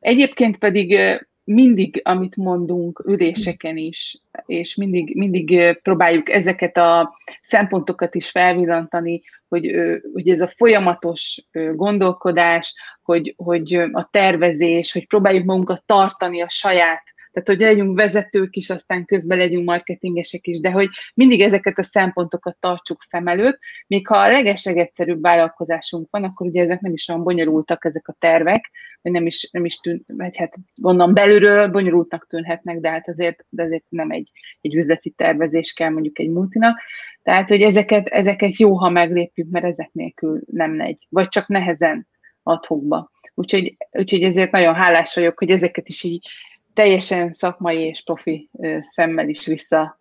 Egyébként 0.00 0.58
pedig 0.58 0.98
mindig, 1.46 2.00
amit 2.04 2.36
mondunk 2.36 3.02
üléseken 3.06 3.76
is, 3.76 4.20
és 4.46 4.74
mindig, 4.74 5.16
mindig 5.16 5.78
próbáljuk 5.82 6.30
ezeket 6.30 6.76
a 6.76 7.18
szempontokat 7.40 8.14
is 8.14 8.30
felvillantani, 8.30 9.22
hogy, 9.48 9.70
hogy 10.12 10.28
ez 10.28 10.40
a 10.40 10.52
folyamatos 10.56 11.44
gondolkodás, 11.74 12.74
hogy, 13.02 13.34
hogy 13.36 13.74
a 13.92 14.08
tervezés, 14.10 14.92
hogy 14.92 15.06
próbáljuk 15.06 15.44
magunkat 15.44 15.84
tartani 15.84 16.42
a 16.42 16.48
saját 16.48 17.02
tehát 17.36 17.60
hogy 17.60 17.68
legyünk 17.68 17.96
vezetők 17.96 18.56
is, 18.56 18.70
aztán 18.70 19.04
közben 19.04 19.38
legyünk 19.38 19.64
marketingesek 19.66 20.46
is, 20.46 20.60
de 20.60 20.70
hogy 20.70 20.88
mindig 21.14 21.40
ezeket 21.40 21.78
a 21.78 21.82
szempontokat 21.82 22.56
tartsuk 22.60 23.02
szem 23.02 23.26
előtt, 23.26 23.58
még 23.86 24.06
ha 24.06 24.16
a 24.16 24.28
legeslegegyszerűbb 24.28 25.22
vállalkozásunk 25.22 26.10
van, 26.10 26.24
akkor 26.24 26.46
ugye 26.46 26.62
ezek 26.62 26.80
nem 26.80 26.92
is 26.92 27.08
olyan 27.08 27.22
bonyolultak 27.22 27.84
ezek 27.84 28.08
a 28.08 28.16
tervek, 28.18 28.70
vagy 29.02 29.12
nem 29.12 29.26
is, 29.26 29.50
nem 29.50 29.64
is 29.64 29.76
tűn, 29.76 30.04
vagy 30.06 30.36
hát 30.36 30.54
onnan 30.82 31.14
belülről 31.14 31.68
bonyolultnak 31.68 32.26
tűnhetnek, 32.26 32.80
de 32.80 32.90
hát 32.90 33.08
azért, 33.08 33.44
de 33.48 33.62
azért 33.62 33.84
nem 33.88 34.10
egy, 34.10 34.30
egy 34.60 34.74
üzleti 34.74 35.10
tervezés 35.10 35.72
kell 35.72 35.90
mondjuk 35.90 36.18
egy 36.18 36.30
multinak. 36.30 36.80
Tehát, 37.22 37.48
hogy 37.48 37.62
ezeket, 37.62 38.06
ezeket 38.06 38.56
jó, 38.56 38.74
ha 38.74 38.90
meglépjük, 38.90 39.50
mert 39.50 39.64
ezek 39.64 39.90
nélkül 39.92 40.40
nem 40.52 40.70
megy, 40.70 41.06
vagy 41.08 41.28
csak 41.28 41.48
nehezen 41.48 42.08
adhokba. 42.42 43.10
Úgyhogy, 43.34 43.76
úgyhogy 43.90 44.22
ezért 44.22 44.50
nagyon 44.50 44.74
hálás 44.74 45.14
vagyok, 45.14 45.38
hogy 45.38 45.50
ezeket 45.50 45.88
is 45.88 46.02
így 46.02 46.28
teljesen 46.76 47.32
szakmai 47.32 47.80
és 47.80 48.02
profi 48.02 48.50
szemmel 48.80 49.28
is 49.28 49.46
vissza 49.46 50.00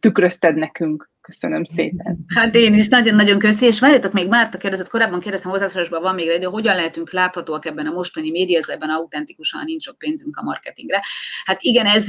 tükrözted 0.00 0.54
nekünk. 0.54 1.10
Köszönöm 1.20 1.64
szépen. 1.64 2.18
Hát 2.34 2.54
én 2.54 2.74
is 2.74 2.88
nagyon-nagyon 2.88 3.38
köszi, 3.38 3.66
és 3.66 3.80
várjátok 3.80 4.12
még 4.12 4.28
Márta 4.28 4.58
kérdezett, 4.58 4.88
korábban 4.88 5.20
kérdeztem 5.20 5.50
hozzászólásban, 5.50 6.02
van 6.02 6.14
még 6.14 6.26
idő, 6.26 6.46
hogyan 6.46 6.74
lehetünk 6.74 7.12
láthatóak 7.12 7.66
ebben 7.66 7.86
a 7.86 7.92
mostani 7.92 8.30
médiazában 8.30 8.90
autentikusan, 8.90 9.64
nincs 9.64 9.82
sok 9.82 9.98
pénzünk 9.98 10.36
a 10.36 10.42
marketingre. 10.42 11.02
Hát 11.44 11.62
igen, 11.62 11.86
ez, 11.86 12.08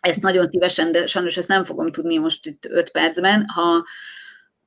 ezt 0.00 0.22
nagyon 0.22 0.48
szívesen, 0.48 0.92
de 0.92 1.06
sajnos 1.06 1.36
ezt 1.36 1.48
nem 1.48 1.64
fogom 1.64 1.92
tudni 1.92 2.18
most 2.18 2.46
itt 2.46 2.66
öt 2.70 2.90
percben. 2.90 3.46
Ha, 3.46 3.84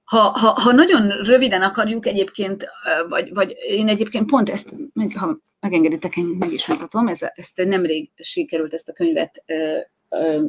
ha, 0.08 0.20
ha, 0.20 0.50
ha 0.50 0.72
nagyon 0.72 1.08
röviden 1.08 1.62
akarjuk 1.62 2.06
egyébként, 2.06 2.70
vagy, 3.08 3.34
vagy 3.34 3.56
én 3.68 3.88
egyébként 3.88 4.30
pont 4.30 4.50
ezt, 4.50 4.74
ha 5.16 5.38
megengeditek, 5.60 6.18
én 6.18 6.26
meg 6.40 6.52
is 6.52 6.68
mutatom, 6.68 7.08
ez, 7.08 7.20
ezt 7.34 7.64
nemrég 7.66 8.10
sikerült 8.16 8.74
ezt 8.74 8.90
a 8.90 8.94
könyvet 8.94 9.44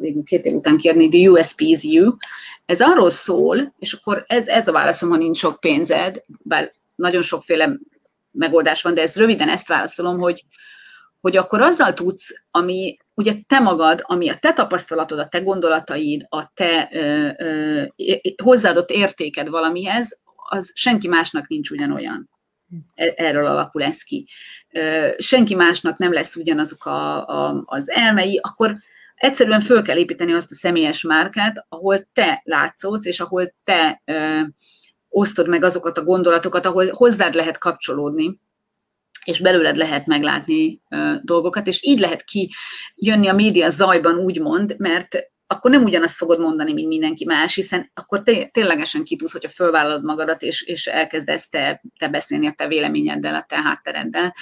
végül 0.00 0.22
két 0.24 0.44
év 0.44 0.54
után 0.54 0.76
kérni, 0.76 1.08
The 1.08 1.30
USP 1.30 1.60
is 1.60 1.82
You. 1.82 2.16
Ez 2.66 2.80
arról 2.80 3.10
szól, 3.10 3.74
és 3.78 3.92
akkor 3.92 4.24
ez, 4.26 4.48
ez 4.48 4.68
a 4.68 4.72
válaszom, 4.72 5.10
ha 5.10 5.16
nincs 5.16 5.38
sok 5.38 5.60
pénzed, 5.60 6.22
bár 6.42 6.72
nagyon 6.94 7.22
sokféle 7.22 7.78
megoldás 8.30 8.82
van, 8.82 8.94
de 8.94 9.02
ez 9.02 9.16
röviden 9.16 9.48
ezt 9.48 9.68
válaszolom, 9.68 10.18
hogy, 10.18 10.44
hogy 11.20 11.36
akkor 11.36 11.60
azzal 11.60 11.94
tudsz, 11.94 12.42
ami 12.50 12.96
ugye 13.18 13.34
te 13.46 13.58
magad, 13.58 14.00
ami 14.02 14.28
a 14.28 14.36
te 14.36 14.52
tapasztalatod, 14.52 15.18
a 15.18 15.28
te 15.28 15.40
gondolataid, 15.40 16.26
a 16.28 16.52
te 16.54 16.88
ö, 16.92 17.28
ö, 17.38 17.82
hozzáadott 18.42 18.90
értéked 18.90 19.48
valamihez, 19.48 20.20
az 20.48 20.70
senki 20.74 21.08
másnak 21.08 21.48
nincs 21.48 21.70
ugyanolyan. 21.70 22.30
E, 22.94 23.12
erről 23.16 23.46
alakul 23.46 23.82
ez 23.82 24.02
ki. 24.02 24.26
Senki 25.18 25.54
másnak 25.54 25.98
nem 25.98 26.12
lesz 26.12 26.36
ugyanazok 26.36 26.86
a, 26.86 27.26
a, 27.26 27.62
az 27.64 27.90
elmei, 27.90 28.40
akkor 28.42 28.76
egyszerűen 29.14 29.60
föl 29.60 29.82
kell 29.82 29.96
építeni 29.96 30.32
azt 30.32 30.50
a 30.50 30.54
személyes 30.54 31.02
márkát, 31.02 31.66
ahol 31.68 32.08
te 32.12 32.42
látszódsz, 32.44 33.06
és 33.06 33.20
ahol 33.20 33.54
te 33.64 34.02
ö, 34.04 34.40
osztod 35.08 35.48
meg 35.48 35.64
azokat 35.64 35.98
a 35.98 36.04
gondolatokat, 36.04 36.66
ahol 36.66 36.90
hozzád 36.90 37.34
lehet 37.34 37.58
kapcsolódni, 37.58 38.34
és 39.28 39.40
belőled 39.40 39.76
lehet 39.76 40.06
meglátni 40.06 40.80
ö, 40.90 41.14
dolgokat, 41.22 41.66
és 41.66 41.82
így 41.82 41.98
lehet 41.98 42.24
ki 42.24 42.52
jönni 42.94 43.28
a 43.28 43.34
média 43.34 43.68
zajban, 43.68 44.18
úgymond, 44.18 44.74
mert 44.78 45.18
akkor 45.46 45.70
nem 45.70 45.84
ugyanazt 45.84 46.16
fogod 46.16 46.40
mondani, 46.40 46.72
mint 46.72 46.88
mindenki 46.88 47.24
más, 47.24 47.54
hiszen 47.54 47.90
akkor 47.94 48.22
té- 48.22 48.52
ténylegesen 48.52 49.04
ki 49.04 49.16
tudsz, 49.16 49.32
hogyha 49.32 49.48
fölvállalod 49.48 50.04
magadat, 50.04 50.42
és, 50.42 50.62
és 50.62 50.86
elkezdesz 50.86 51.48
te, 51.48 51.82
te 51.98 52.08
beszélni 52.08 52.46
a 52.46 52.52
te 52.56 52.66
véleményeddel, 52.66 53.34
a 53.34 53.44
te 53.48 53.62
háttereddel. 53.62 54.34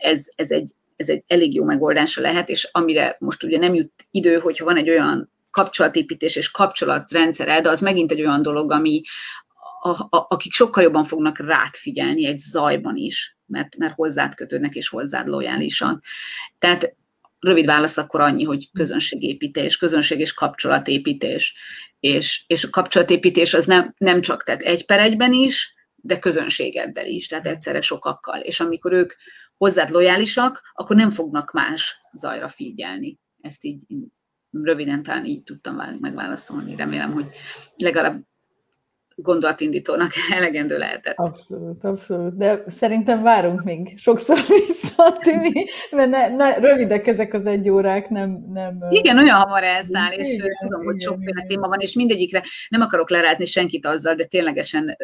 Ez, 0.00 0.26
ez, 0.34 0.50
egy, 0.50 0.70
ez 0.96 1.08
egy 1.08 1.24
elég 1.26 1.54
jó 1.54 1.64
megoldása 1.64 2.20
lehet, 2.20 2.48
és 2.48 2.68
amire 2.72 3.16
most 3.18 3.42
ugye 3.42 3.58
nem 3.58 3.74
jut 3.74 3.92
idő, 4.10 4.38
hogyha 4.38 4.64
van 4.64 4.76
egy 4.76 4.90
olyan 4.90 5.32
kapcsolatépítés 5.50 6.36
és 6.36 6.50
kapcsolatrendszered, 6.50 7.66
az 7.66 7.80
megint 7.80 8.12
egy 8.12 8.20
olyan 8.20 8.42
dolog, 8.42 8.72
ami, 8.72 9.02
a, 9.82 9.88
a, 9.88 10.26
akik 10.28 10.52
sokkal 10.52 10.82
jobban 10.82 11.04
fognak 11.04 11.38
rád 11.38 11.74
figyelni 11.74 12.26
egy 12.26 12.38
zajban 12.38 12.96
is, 12.96 13.36
mert, 13.52 13.76
mert 13.76 13.94
hozzád 13.94 14.34
kötődnek 14.34 14.74
és 14.74 14.88
hozzád 14.88 15.28
lojálisak. 15.28 16.04
Tehát 16.58 16.96
rövid 17.38 17.66
válasz 17.66 17.96
akkor 17.96 18.20
annyi, 18.20 18.44
hogy 18.44 18.70
közönségépítés, 18.72 19.76
közönség 19.76 20.20
és 20.20 20.32
kapcsolatépítés. 20.32 21.54
És, 22.00 22.44
és 22.46 22.64
a 22.64 22.70
kapcsolatépítés 22.70 23.54
az 23.54 23.64
nem, 23.64 23.94
nem 23.98 24.20
csak 24.20 24.44
tehát 24.44 24.60
egy 24.60 24.86
per 24.86 24.98
egyben 24.98 25.32
is, 25.32 25.74
de 25.96 26.18
közönségeddel 26.18 27.06
is, 27.06 27.28
tehát 27.28 27.46
egyszerre 27.46 27.80
sokakkal. 27.80 28.40
És 28.40 28.60
amikor 28.60 28.92
ők 28.92 29.12
hozzád 29.56 29.90
lojálisak, 29.90 30.62
akkor 30.72 30.96
nem 30.96 31.10
fognak 31.10 31.52
más 31.52 32.00
zajra 32.12 32.48
figyelni. 32.48 33.18
Ezt 33.40 33.64
így 33.64 33.84
röviden 34.50 35.02
talán 35.02 35.24
így 35.24 35.42
tudtam 35.42 35.74
megválaszolni. 36.00 36.76
Remélem, 36.76 37.12
hogy 37.12 37.26
legalább 37.76 38.22
gondolatindítónak 39.22 40.10
elegendő 40.36 40.78
lehetett. 40.78 41.16
Abszolút, 41.16 41.84
abszolút. 41.84 42.36
De 42.36 42.64
szerintem 42.68 43.22
várunk 43.22 43.62
még 43.62 43.98
sokszor 43.98 44.38
vissza, 44.48 45.12
Timi, 45.20 45.64
mert 45.90 46.10
ne, 46.10 46.28
ne, 46.28 46.54
rövidek 46.58 47.06
ezek 47.06 47.34
az 47.34 47.46
egy 47.46 47.70
órák, 47.70 48.08
nem... 48.08 48.44
nem 48.52 48.78
igen, 48.90 49.18
olyan 49.18 49.36
hamar 49.36 49.62
elszáll, 49.62 50.12
és 50.12 50.32
igen, 50.32 50.56
tudom, 50.60 50.84
hogy 50.84 51.00
sokféle 51.00 51.44
téma 51.46 51.68
van, 51.68 51.80
és 51.80 51.94
mindegyikre 51.94 52.42
nem 52.68 52.80
akarok 52.80 53.10
lerázni 53.10 53.44
senkit 53.44 53.86
azzal, 53.86 54.14
de 54.14 54.24
ténylegesen 54.24 54.96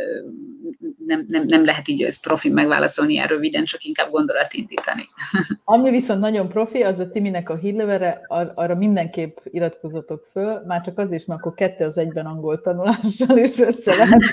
nem, 1.09 1.24
nem, 1.28 1.46
nem 1.46 1.64
lehet 1.64 1.88
így 1.88 2.02
ezt 2.02 2.22
profi 2.22 2.48
megválaszolni 2.48 3.12
ilyen 3.12 3.26
röviden, 3.26 3.64
csak 3.64 3.84
inkább 3.84 4.11
gondolatindítani. 4.11 5.09
Ami 5.64 5.90
viszont 5.90 6.20
nagyon 6.20 6.48
profi, 6.48 6.82
az 6.82 6.98
a 6.98 7.11
Timinek 7.11 7.50
a 7.50 7.56
hírlevere, 7.56 8.20
ar- 8.26 8.52
arra 8.54 8.74
mindenképp 8.74 9.36
iratkozatok 9.44 10.26
föl, 10.32 10.62
már 10.66 10.80
csak 10.80 10.98
az 10.98 11.12
is, 11.12 11.24
mert 11.24 11.40
akkor 11.40 11.54
kettő 11.54 11.84
az 11.84 11.96
egyben 11.96 12.26
angol 12.26 12.61
tanulással 12.61 13.36
is 13.36 13.59
össze 13.59 13.94
lehet 13.96 14.32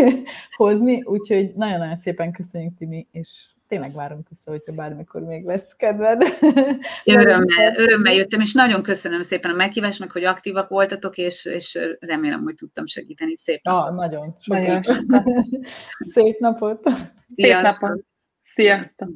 hozni, 0.56 1.02
úgyhogy 1.02 1.54
nagyon-nagyon 1.54 1.96
szépen 1.96 2.32
köszönjük, 2.32 2.76
Timi, 2.78 3.06
és 3.12 3.44
tényleg 3.68 3.94
várunk 3.94 4.28
vissza, 4.28 4.50
hogyha 4.50 4.72
bármikor 4.74 5.22
még 5.22 5.44
lesz 5.44 5.76
kedved. 5.76 6.22
Örömmel, 7.04 7.76
örömmel 7.76 8.12
jöttem, 8.12 8.40
és 8.40 8.52
nagyon 8.52 8.82
köszönöm 8.82 9.22
szépen 9.22 9.50
a 9.50 9.54
meghívást, 9.54 9.98
meg 9.98 10.10
hogy 10.10 10.24
aktívak 10.24 10.68
voltatok, 10.68 11.16
és, 11.16 11.44
és 11.44 11.78
remélem, 11.98 12.42
hogy 12.42 12.54
tudtam 12.54 12.86
segíteni. 12.86 13.36
Szép 13.36 13.62
napot. 13.62 13.88
Ah, 13.88 13.94
nagyon. 13.94 14.36
Sok 14.40 14.56
nagyon. 14.56 14.82
Szép 15.98 16.38
napot. 16.38 16.90
Szép 17.32 17.60
napot. 17.60 18.04
Sziasztok. 18.42 19.10